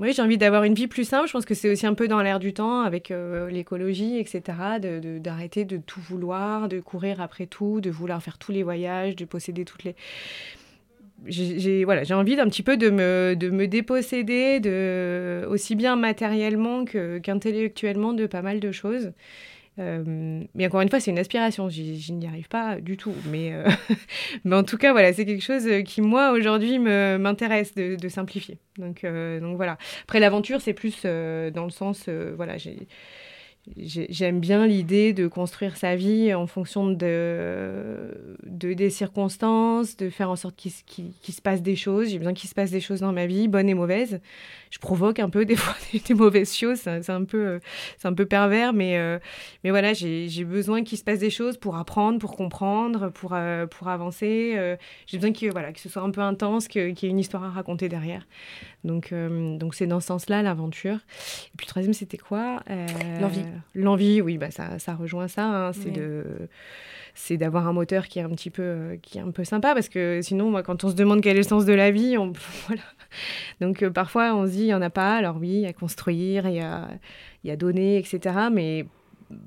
oui, 0.00 0.12
j'ai 0.12 0.22
envie 0.22 0.36
d'avoir 0.36 0.64
une 0.64 0.74
vie 0.74 0.88
plus 0.88 1.04
simple. 1.04 1.28
Je 1.28 1.32
pense 1.32 1.44
que 1.44 1.54
c'est 1.54 1.70
aussi 1.70 1.86
un 1.86 1.94
peu 1.94 2.08
dans 2.08 2.20
l'air 2.20 2.40
du 2.40 2.52
temps 2.52 2.80
avec 2.80 3.12
l'écologie, 3.48 4.18
etc. 4.18 4.42
D'arrêter 5.20 5.64
de, 5.64 5.76
de, 5.76 5.82
tout 5.82 6.00
vouloir, 6.00 6.68
de 6.68 6.80
courir 6.80 7.20
après 7.20 7.46
tout, 7.46 7.80
de 7.80 7.90
vouloir 7.90 8.20
faire 8.20 8.38
tous 8.38 8.50
les 8.50 8.64
voyages, 8.64 9.14
de 9.14 9.24
posséder 9.24 9.64
toutes 9.64 9.84
les 9.84 9.94
j'ai 11.26 11.84
voilà, 11.84 12.04
j'ai 12.04 12.14
envie 12.14 12.36
d'un 12.36 12.46
petit 12.46 12.62
peu 12.62 12.76
de 12.76 12.90
me, 12.90 13.34
de 13.36 13.50
me 13.50 13.66
déposséder 13.66 14.60
de, 14.60 15.46
aussi 15.48 15.74
bien 15.74 15.96
matériellement 15.96 16.84
qu'intellectuellement 16.84 18.12
de 18.12 18.26
pas 18.26 18.42
mal 18.42 18.60
de 18.60 18.72
choses. 18.72 19.12
Euh, 19.80 20.44
mais 20.54 20.66
encore 20.66 20.80
une 20.82 20.88
fois, 20.88 21.00
c'est 21.00 21.10
une 21.10 21.18
aspiration. 21.18 21.68
Je 21.68 22.12
n'y 22.12 22.26
arrive 22.26 22.48
pas 22.48 22.80
du 22.80 22.96
tout. 22.96 23.14
Mais, 23.26 23.52
euh, 23.52 23.68
mais 24.44 24.56
en 24.56 24.62
tout 24.62 24.76
cas, 24.76 24.92
voilà, 24.92 25.12
c'est 25.12 25.24
quelque 25.24 25.42
chose 25.42 25.68
qui, 25.84 26.00
moi, 26.00 26.32
aujourd'hui, 26.32 26.78
m'intéresse 26.78 27.74
de, 27.74 28.08
simplifier. 28.08 28.58
Donc, 28.78 29.04
euh, 29.04 29.40
donc 29.40 29.56
voilà. 29.56 29.78
Après, 30.04 30.20
l'aventure, 30.20 30.60
c'est 30.60 30.74
plus 30.74 31.02
dans 31.04 31.64
le 31.64 31.70
sens, 31.70 32.08
voilà, 32.08 32.56
j'ai 32.56 32.86
J'aime 33.78 34.40
bien 34.40 34.66
l'idée 34.66 35.14
de 35.14 35.26
construire 35.26 35.78
sa 35.78 35.96
vie 35.96 36.34
en 36.34 36.46
fonction 36.46 36.90
de, 36.90 38.10
de 38.44 38.74
des 38.74 38.90
circonstances, 38.90 39.96
de 39.96 40.10
faire 40.10 40.28
en 40.28 40.36
sorte 40.36 40.54
qu'il 40.56 41.34
se 41.34 41.40
passe 41.40 41.62
des 41.62 41.74
choses. 41.74 42.10
J'ai 42.10 42.18
besoin 42.18 42.34
qu'il 42.34 42.50
se 42.50 42.54
passe 42.54 42.70
des 42.70 42.80
choses 42.80 43.00
dans 43.00 43.12
ma 43.12 43.24
vie, 43.26 43.48
bonnes 43.48 43.70
et 43.70 43.74
mauvaises. 43.74 44.20
Je 44.70 44.78
provoque 44.78 45.18
un 45.18 45.30
peu 45.30 45.46
des 45.46 45.56
fois 45.56 45.74
des, 46.06 46.14
mauvaises 46.14 46.54
choses, 46.54 46.80
c'est 46.80 47.10
un, 47.10 47.24
peu, 47.24 47.60
un 48.02 48.12
peu 48.12 48.26
pervers, 48.26 48.74
mais, 48.74 48.98
euh, 48.98 49.18
mais 49.62 49.70
voilà, 49.70 49.94
j'ai 49.94 50.44
besoin 50.44 50.84
qu'il 50.84 50.98
se 50.98 51.04
passe 51.04 51.20
des 51.20 51.30
choses 51.30 51.56
pour 51.56 51.76
apprendre, 51.76 52.18
pour 52.18 52.36
comprendre, 52.36 53.08
pour, 53.10 53.32
euh, 53.34 53.66
pour 53.66 53.88
avancer. 53.88 54.54
Euh, 54.56 54.76
j'ai 55.06 55.16
besoin 55.16 55.32
que, 55.32 55.50
voilà, 55.50 55.72
que 55.72 55.80
ce 55.80 55.88
soit 55.88 56.02
un 56.02 56.10
peu 56.10 56.20
intense, 56.20 56.68
qu'il 56.68 56.82
y 56.82 57.06
ait 57.06 57.08
une 57.08 57.18
histoire 57.18 57.44
à 57.44 57.50
raconter 57.50 57.88
derrière. 57.88 58.26
Donc 58.84 59.12
donc 59.12 59.74
c'est 59.74 59.86
dans 59.86 60.00
ce 60.00 60.06
sens-là 60.08 60.42
l'aventure. 60.42 60.96
Et 60.96 61.56
puis 61.56 61.66
le 61.66 61.70
troisième, 61.70 61.94
c'était 61.94 62.18
quoi 62.18 62.62
L'envie. 63.20 63.44
L'envie, 63.74 64.20
oui, 64.20 64.38
bah 64.38 64.50
ça, 64.50 64.78
ça 64.78 64.94
rejoint 64.94 65.28
ça. 65.28 65.68
Hein, 65.68 65.72
c'est 65.72 65.90
de 65.90 66.24
c'est 67.14 67.36
d'avoir 67.36 67.68
un 67.68 67.72
moteur 67.72 68.08
qui 68.08 68.18
est 68.18 68.22
un 68.22 68.30
petit 68.30 68.50
peu 68.50 68.98
qui 69.00 69.18
est 69.18 69.20
un 69.20 69.30
peu 69.30 69.44
sympa 69.44 69.72
parce 69.74 69.88
que 69.88 70.20
sinon 70.20 70.50
moi 70.50 70.62
quand 70.62 70.82
on 70.82 70.90
se 70.90 70.94
demande 70.94 71.20
quel 71.20 71.36
est 71.36 71.42
le 71.42 71.48
sens 71.48 71.64
de 71.64 71.72
la 71.72 71.90
vie 71.90 72.18
on 72.18 72.32
voilà 72.66 72.82
donc 73.60 73.82
euh, 73.82 73.90
parfois 73.90 74.34
on 74.34 74.46
se 74.46 74.52
dit 74.52 74.62
il 74.62 74.66
y 74.66 74.74
en 74.74 74.82
a 74.82 74.90
pas 74.90 75.16
alors 75.16 75.36
oui 75.38 75.48
il 75.48 75.60
y 75.60 75.66
a 75.66 75.72
construire 75.72 76.48
il 76.48 76.56
y 76.56 76.60
a 76.60 76.88
il 77.44 77.48
y 77.48 77.50
a 77.52 77.56
donner 77.56 77.98
etc 77.98 78.36
mais 78.52 78.86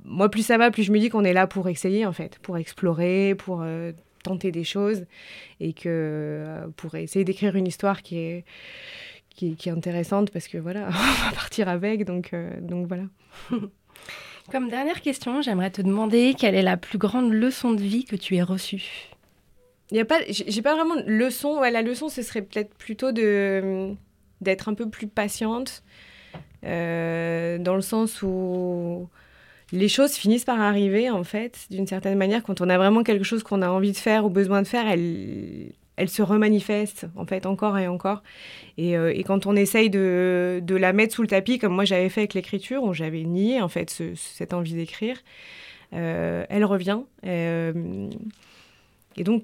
moi 0.05 0.29
plus 0.31 0.45
ça 0.45 0.57
va 0.57 0.71
plus 0.71 0.83
je 0.83 0.91
me 0.93 0.99
dis 0.99 1.09
qu'on 1.09 1.25
est 1.25 1.33
là 1.33 1.45
pour 1.45 1.67
essayer 1.67 2.05
en 2.05 2.13
fait 2.13 2.39
pour 2.39 2.57
explorer 2.57 3.35
pour 3.35 3.61
euh, 3.61 3.91
tenter 4.23 4.51
des 4.51 4.63
choses 4.63 5.05
et 5.59 5.73
que 5.73 5.83
euh, 5.87 6.67
pour 6.77 6.95
essayer 6.95 7.25
d'écrire 7.25 7.55
une 7.55 7.67
histoire 7.67 8.01
qui 8.01 8.17
est 8.17 8.45
qui, 9.37 9.55
qui, 9.55 9.69
est 9.69 9.71
intéressante 9.71 10.31
parce 10.31 10.49
que 10.49 10.57
voilà 10.57 10.87
on 10.87 10.91
va 10.91 11.31
partir 11.33 11.69
avec 11.69 12.03
donc 12.03 12.33
donc 12.61 12.87
voilà. 12.87 13.03
Comme 14.51 14.69
dernière 14.69 15.01
question, 15.01 15.41
j'aimerais 15.41 15.71
te 15.71 15.81
demander 15.81 16.33
quelle 16.37 16.55
est 16.55 16.61
la 16.61 16.77
plus 16.77 16.97
grande 16.97 17.33
leçon 17.33 17.73
de 17.73 17.81
vie 17.81 18.05
que 18.05 18.15
tu 18.15 18.37
aies 18.37 18.43
reçue? 18.43 19.09
Il 19.91 19.97
y 19.97 19.99
a 19.99 20.05
pas, 20.05 20.19
j'ai 20.29 20.61
pas 20.61 20.75
vraiment 20.75 20.95
de 20.95 21.03
leçon. 21.03 21.59
Ouais, 21.59 21.71
la 21.71 21.81
leçon, 21.81 22.07
ce 22.07 22.21
serait 22.21 22.41
peut-être 22.41 22.73
plutôt 22.75 23.11
de 23.11 23.93
d'être 24.39 24.69
un 24.69 24.73
peu 24.73 24.89
plus 24.89 25.07
patiente, 25.07 25.83
euh, 26.63 27.57
dans 27.57 27.75
le 27.75 27.81
sens 27.81 28.21
où 28.21 29.09
les 29.71 29.89
choses 29.89 30.13
finissent 30.13 30.45
par 30.45 30.61
arriver 30.61 31.09
en 31.09 31.23
fait, 31.23 31.65
d'une 31.69 31.87
certaine 31.87 32.17
manière, 32.17 32.43
quand 32.43 32.61
on 32.61 32.69
a 32.69 32.77
vraiment 32.77 33.03
quelque 33.03 33.23
chose 33.23 33.43
qu'on 33.43 33.61
a 33.61 33.69
envie 33.69 33.91
de 33.91 33.97
faire 33.97 34.25
ou 34.25 34.29
besoin 34.29 34.61
de 34.61 34.67
faire, 34.67 34.87
elle, 34.87 35.73
elle 35.97 36.09
se 36.09 36.21
remanifeste 36.21 37.07
en 37.15 37.25
fait 37.25 37.45
encore 37.45 37.77
et 37.77 37.87
encore. 37.87 38.23
Et, 38.77 38.95
euh, 38.95 39.11
quand 39.25 39.45
on 39.45 39.55
essaye 39.55 39.89
de, 39.89 40.63
la 40.69 40.93
mettre 40.93 41.15
sous 41.15 41.23
le 41.23 41.27
tapis, 41.27 41.59
comme 41.59 41.73
moi 41.73 41.85
j'avais 41.85 42.09
fait 42.09 42.21
avec 42.21 42.35
l'écriture, 42.35 42.83
où 42.83 42.93
j'avais 42.93 43.23
nié 43.23 43.61
en 43.61 43.67
fait 43.67 44.01
cette 44.15 44.53
envie 44.53 44.75
d'écrire, 44.75 45.17
euh, 45.93 46.45
elle 46.49 46.63
revient. 46.63 46.99
Euh, 47.25 48.09
et 49.17 49.23
donc 49.23 49.43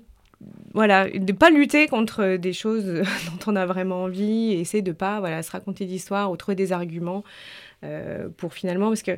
voilà, 0.73 1.09
de 1.09 1.33
pas 1.33 1.49
lutter 1.49 1.87
contre 1.87 2.35
des 2.35 2.53
choses 2.53 2.85
dont 2.85 3.51
on 3.51 3.55
a 3.55 3.65
vraiment 3.65 4.03
envie, 4.03 4.53
essayer 4.53 4.83
de 4.83 4.91
pas 4.91 5.19
voilà 5.19 5.41
se 5.41 5.51
raconter 5.51 5.85
d'histoires 5.85 6.31
ou 6.31 6.37
trouver 6.37 6.55
des 6.55 6.71
arguments 6.71 7.23
pour 8.37 8.53
finalement 8.53 8.87
parce 8.87 9.03
que 9.03 9.17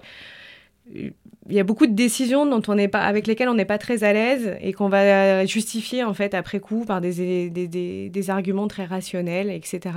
il 0.94 1.14
y 1.50 1.60
a 1.60 1.64
beaucoup 1.64 1.88
de 1.88 1.94
décisions 1.94 2.46
dont 2.46 2.62
on 2.68 2.88
pas, 2.88 3.02
avec 3.02 3.28
lesquelles 3.28 3.50
on 3.50 3.56
n'est 3.56 3.66
pas 3.66 3.78
très 3.78 4.04
à 4.04 4.14
l'aise 4.14 4.56
et 4.62 4.74
qu'on 4.74 4.90
va 4.90 5.46
justifier 5.46 6.04
en 6.04 6.14
fait 6.14 6.34
après 6.34 6.60
coup 6.60 6.86
par 6.86 7.02
des, 7.02 7.50
des, 7.50 8.30
arguments 8.30 8.68
très 8.68 8.86
rationnels, 8.86 9.50
etc. 9.50 9.96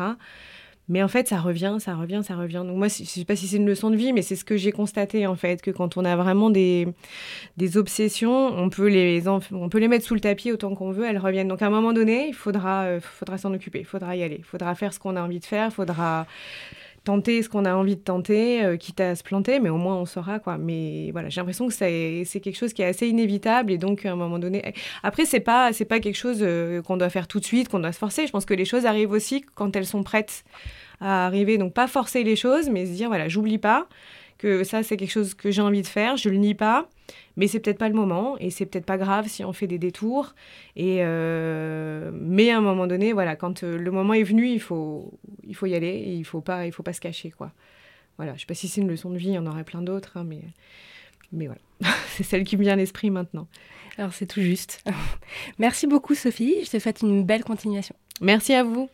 Mais 0.91 1.03
en 1.03 1.09
fait, 1.09 1.28
ça 1.28 1.39
revient, 1.39 1.76
ça 1.80 1.95
revient, 1.95 2.22
ça 2.24 2.34
revient. 2.34 2.64
Donc 2.66 2.76
moi, 2.76 2.89
je 2.89 3.03
ne 3.03 3.07
sais 3.07 3.24
pas 3.26 3.36
si 3.36 3.47
c'est 3.47 3.59
une 3.59 3.66
leçon 3.66 3.91
de 3.91 3.97
vie, 3.97 4.14
mais 4.14 4.22
c'est 4.22 4.36
ce 4.36 4.45
que 4.45 4.57
j'ai 4.57 4.72
constaté 4.72 5.26
en 5.26 5.36
fait, 5.36 5.61
que 5.61 5.70
quand 5.70 5.99
on 5.99 6.05
a 6.05 6.16
vraiment 6.16 6.49
des, 6.49 6.89
des 7.59 7.76
obsessions, 7.76 8.49
on 8.59 8.70
peut, 8.70 8.89
les, 8.89 9.28
on 9.28 9.68
peut 9.68 9.78
les 9.78 9.89
mettre 9.89 10.07
sous 10.07 10.14
le 10.14 10.20
tapis 10.20 10.51
autant 10.51 10.74
qu'on 10.74 10.91
veut, 10.91 11.05
elles 11.07 11.18
reviennent. 11.18 11.49
Donc 11.49 11.61
à 11.61 11.66
un 11.66 11.70
moment 11.70 11.93
donné, 11.93 12.28
il 12.28 12.34
faudra, 12.34 12.84
euh, 12.84 13.01
faudra 13.01 13.36
s'en 13.36 13.53
occuper, 13.53 13.80
il 13.80 13.84
faudra 13.84 14.16
y 14.16 14.22
aller, 14.22 14.36
il 14.39 14.45
faudra 14.45 14.74
faire 14.74 14.95
ce 14.95 14.99
qu'on 14.99 15.16
a 15.16 15.22
envie 15.22 15.41
de 15.41 15.45
faire, 15.45 15.68
il 15.68 15.74
faudra 15.74 16.26
tenter 17.09 17.43
ce 17.43 17.49
qu'on 17.49 17.65
a 17.65 17.75
envie 17.75 17.97
de 17.97 18.03
tenter, 18.03 18.63
euh, 18.63 18.77
quitte 18.77 19.01
à 19.01 19.15
se 19.15 19.23
planter, 19.23 19.61
mais 19.61 19.71
au 19.71 19.79
moins 19.79 19.97
on 19.97 20.05
saura 20.05 20.39
quoi. 20.41 20.59
Mais 20.59 21.11
voilà, 21.13 21.31
j'ai 21.31 21.41
l'impression 21.41 21.67
que 21.67 21.73
c'est, 21.73 22.27
quelque 22.43 22.55
chose 22.55 22.75
qui 22.75 22.83
est 22.83 22.85
assez 22.85 23.09
inévitable 23.09 23.73
et 23.73 23.79
donc 23.79 24.05
à 24.05 24.13
un 24.13 24.15
moment 24.15 24.39
donné. 24.39 24.75
Après, 25.03 25.25
c'est 25.25 25.41
pas 25.41 25.73
c'est 25.73 25.87
pas 25.87 26.01
quelque 26.01 26.17
chose 26.17 26.41
euh, 26.43 26.83
qu'on 26.83 26.99
doit 26.99 27.09
faire 27.09 27.27
tout 27.27 27.41
de 27.41 27.47
suite, 27.47 27.71
qu'on 27.71 27.79
doit 27.79 27.93
se 27.93 27.99
forcer. 27.99 28.27
Je 28.27 28.33
pense 28.33 28.45
que 28.45 28.53
les 28.53 28.67
choses 28.67 28.85
arrivent 28.85 29.13
aussi 29.13 29.43
quand 29.55 29.75
elles 29.75 29.87
sont 29.87 30.03
prêtes 30.03 30.45
à 31.01 31.25
arriver. 31.25 31.57
Donc 31.57 31.73
pas 31.73 31.87
forcer 31.87 32.25
les 32.25 32.37
choses, 32.37 32.69
mais 32.69 32.85
se 32.85 32.91
dire 32.91 33.09
voilà, 33.09 33.27
j'oublie 33.27 33.57
pas 33.57 33.89
que 34.37 34.63
ça 34.63 34.83
c'est 34.83 34.99
quelque 34.99 35.11
chose 35.11 35.33
que 35.33 35.51
j'ai 35.51 35.63
envie 35.63 35.83
de 35.83 35.87
faire, 35.87 36.19
je 36.19 36.29
le 36.29 36.37
nie 36.37 36.55
pas, 36.55 36.91
mais 37.39 37.47
c'est 37.47 37.61
peut-être 37.61 37.78
pas 37.78 37.89
le 37.89 37.95
moment 37.95 38.36
et 38.39 38.51
c'est 38.51 38.66
peut-être 38.66 38.84
pas 38.84 38.99
grave 38.99 39.28
si 39.28 39.45
on 39.45 39.53
fait 39.53 39.68
des 39.68 39.78
détours. 39.78 40.34
Et 40.74 40.99
euh, 41.03 42.11
mais 42.12 42.51
à 42.51 42.59
un 42.59 42.61
moment 42.61 42.89
donné, 42.89 43.12
voilà, 43.12 43.36
quand 43.36 43.62
euh, 43.62 43.78
le 43.78 43.91
moment 43.93 44.12
est 44.12 44.24
venu, 44.24 44.49
il 44.49 44.61
faut 44.61 45.18
il 45.47 45.55
faut 45.55 45.66
y 45.66 45.74
aller 45.76 45.86
et 45.86 46.14
il 46.14 46.24
faut 46.24 46.41
pas 46.41 46.66
il 46.66 46.72
faut 46.72 46.82
pas 46.82 46.93
se 46.93 47.01
cacher 47.01 47.30
quoi. 47.30 47.53
Voilà, 48.16 48.34
je 48.34 48.41
sais 48.41 48.47
pas 48.47 48.55
si 48.55 48.66
c'est 48.66 48.80
une 48.80 48.89
leçon 48.89 49.11
de 49.11 49.16
vie, 49.16 49.28
il 49.28 49.34
y 49.34 49.39
en 49.39 49.47
aurait 49.47 49.62
plein 49.62 49.82
d'autres, 49.82 50.16
hein, 50.16 50.24
mais 50.26 50.41
mais 51.30 51.47
voilà, 51.47 51.61
c'est 52.09 52.24
celle 52.24 52.43
qui 52.43 52.57
me 52.57 52.62
vient 52.62 52.72
à 52.72 52.76
l'esprit 52.76 53.11
maintenant. 53.11 53.47
Alors 53.99 54.12
c'est 54.12 54.26
tout 54.26 54.43
juste. 54.43 54.82
Merci 55.61 55.86
beaucoup 55.86 56.16
Sophie, 56.16 56.64
je 56.64 56.70
te 56.70 56.78
souhaite 56.80 57.03
une 57.03 57.22
belle 57.22 57.45
continuation. 57.45 57.95
Merci 58.20 58.53
à 58.53 58.64
vous. 58.64 58.91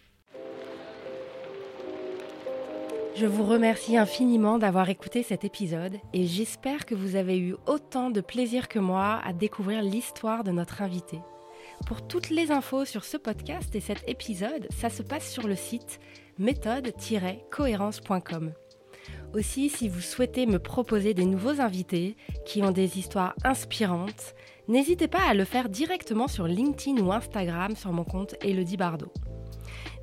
Je 3.14 3.26
vous 3.26 3.44
remercie 3.44 3.96
infiniment 3.96 4.58
d'avoir 4.58 4.88
écouté 4.88 5.22
cet 5.22 5.44
épisode 5.44 5.98
et 6.12 6.26
j'espère 6.26 6.84
que 6.84 6.96
vous 6.96 7.14
avez 7.14 7.38
eu 7.38 7.54
autant 7.66 8.10
de 8.10 8.20
plaisir 8.20 8.66
que 8.66 8.80
moi 8.80 9.20
à 9.24 9.32
découvrir 9.32 9.82
l'histoire 9.82 10.42
de 10.42 10.50
notre 10.50 10.82
invité. 10.82 11.20
Pour 11.86 12.08
toutes 12.08 12.30
les 12.30 12.50
infos 12.50 12.84
sur 12.84 13.04
ce 13.04 13.16
podcast 13.16 13.72
et 13.76 13.80
cet 13.80 14.02
épisode, 14.08 14.66
ça 14.76 14.90
se 14.90 15.04
passe 15.04 15.30
sur 15.30 15.46
le 15.46 15.54
site 15.54 16.00
méthode-cohérence.com. 16.38 18.52
Aussi, 19.32 19.68
si 19.68 19.88
vous 19.88 20.00
souhaitez 20.00 20.46
me 20.46 20.58
proposer 20.58 21.14
des 21.14 21.24
nouveaux 21.24 21.60
invités 21.60 22.16
qui 22.44 22.64
ont 22.64 22.72
des 22.72 22.98
histoires 22.98 23.36
inspirantes, 23.44 24.34
n'hésitez 24.66 25.06
pas 25.06 25.22
à 25.28 25.34
le 25.34 25.44
faire 25.44 25.68
directement 25.68 26.26
sur 26.26 26.48
LinkedIn 26.48 27.00
ou 27.00 27.12
Instagram 27.12 27.76
sur 27.76 27.92
mon 27.92 28.02
compte 28.02 28.34
Elodie 28.42 28.76
Bardot. 28.76 29.12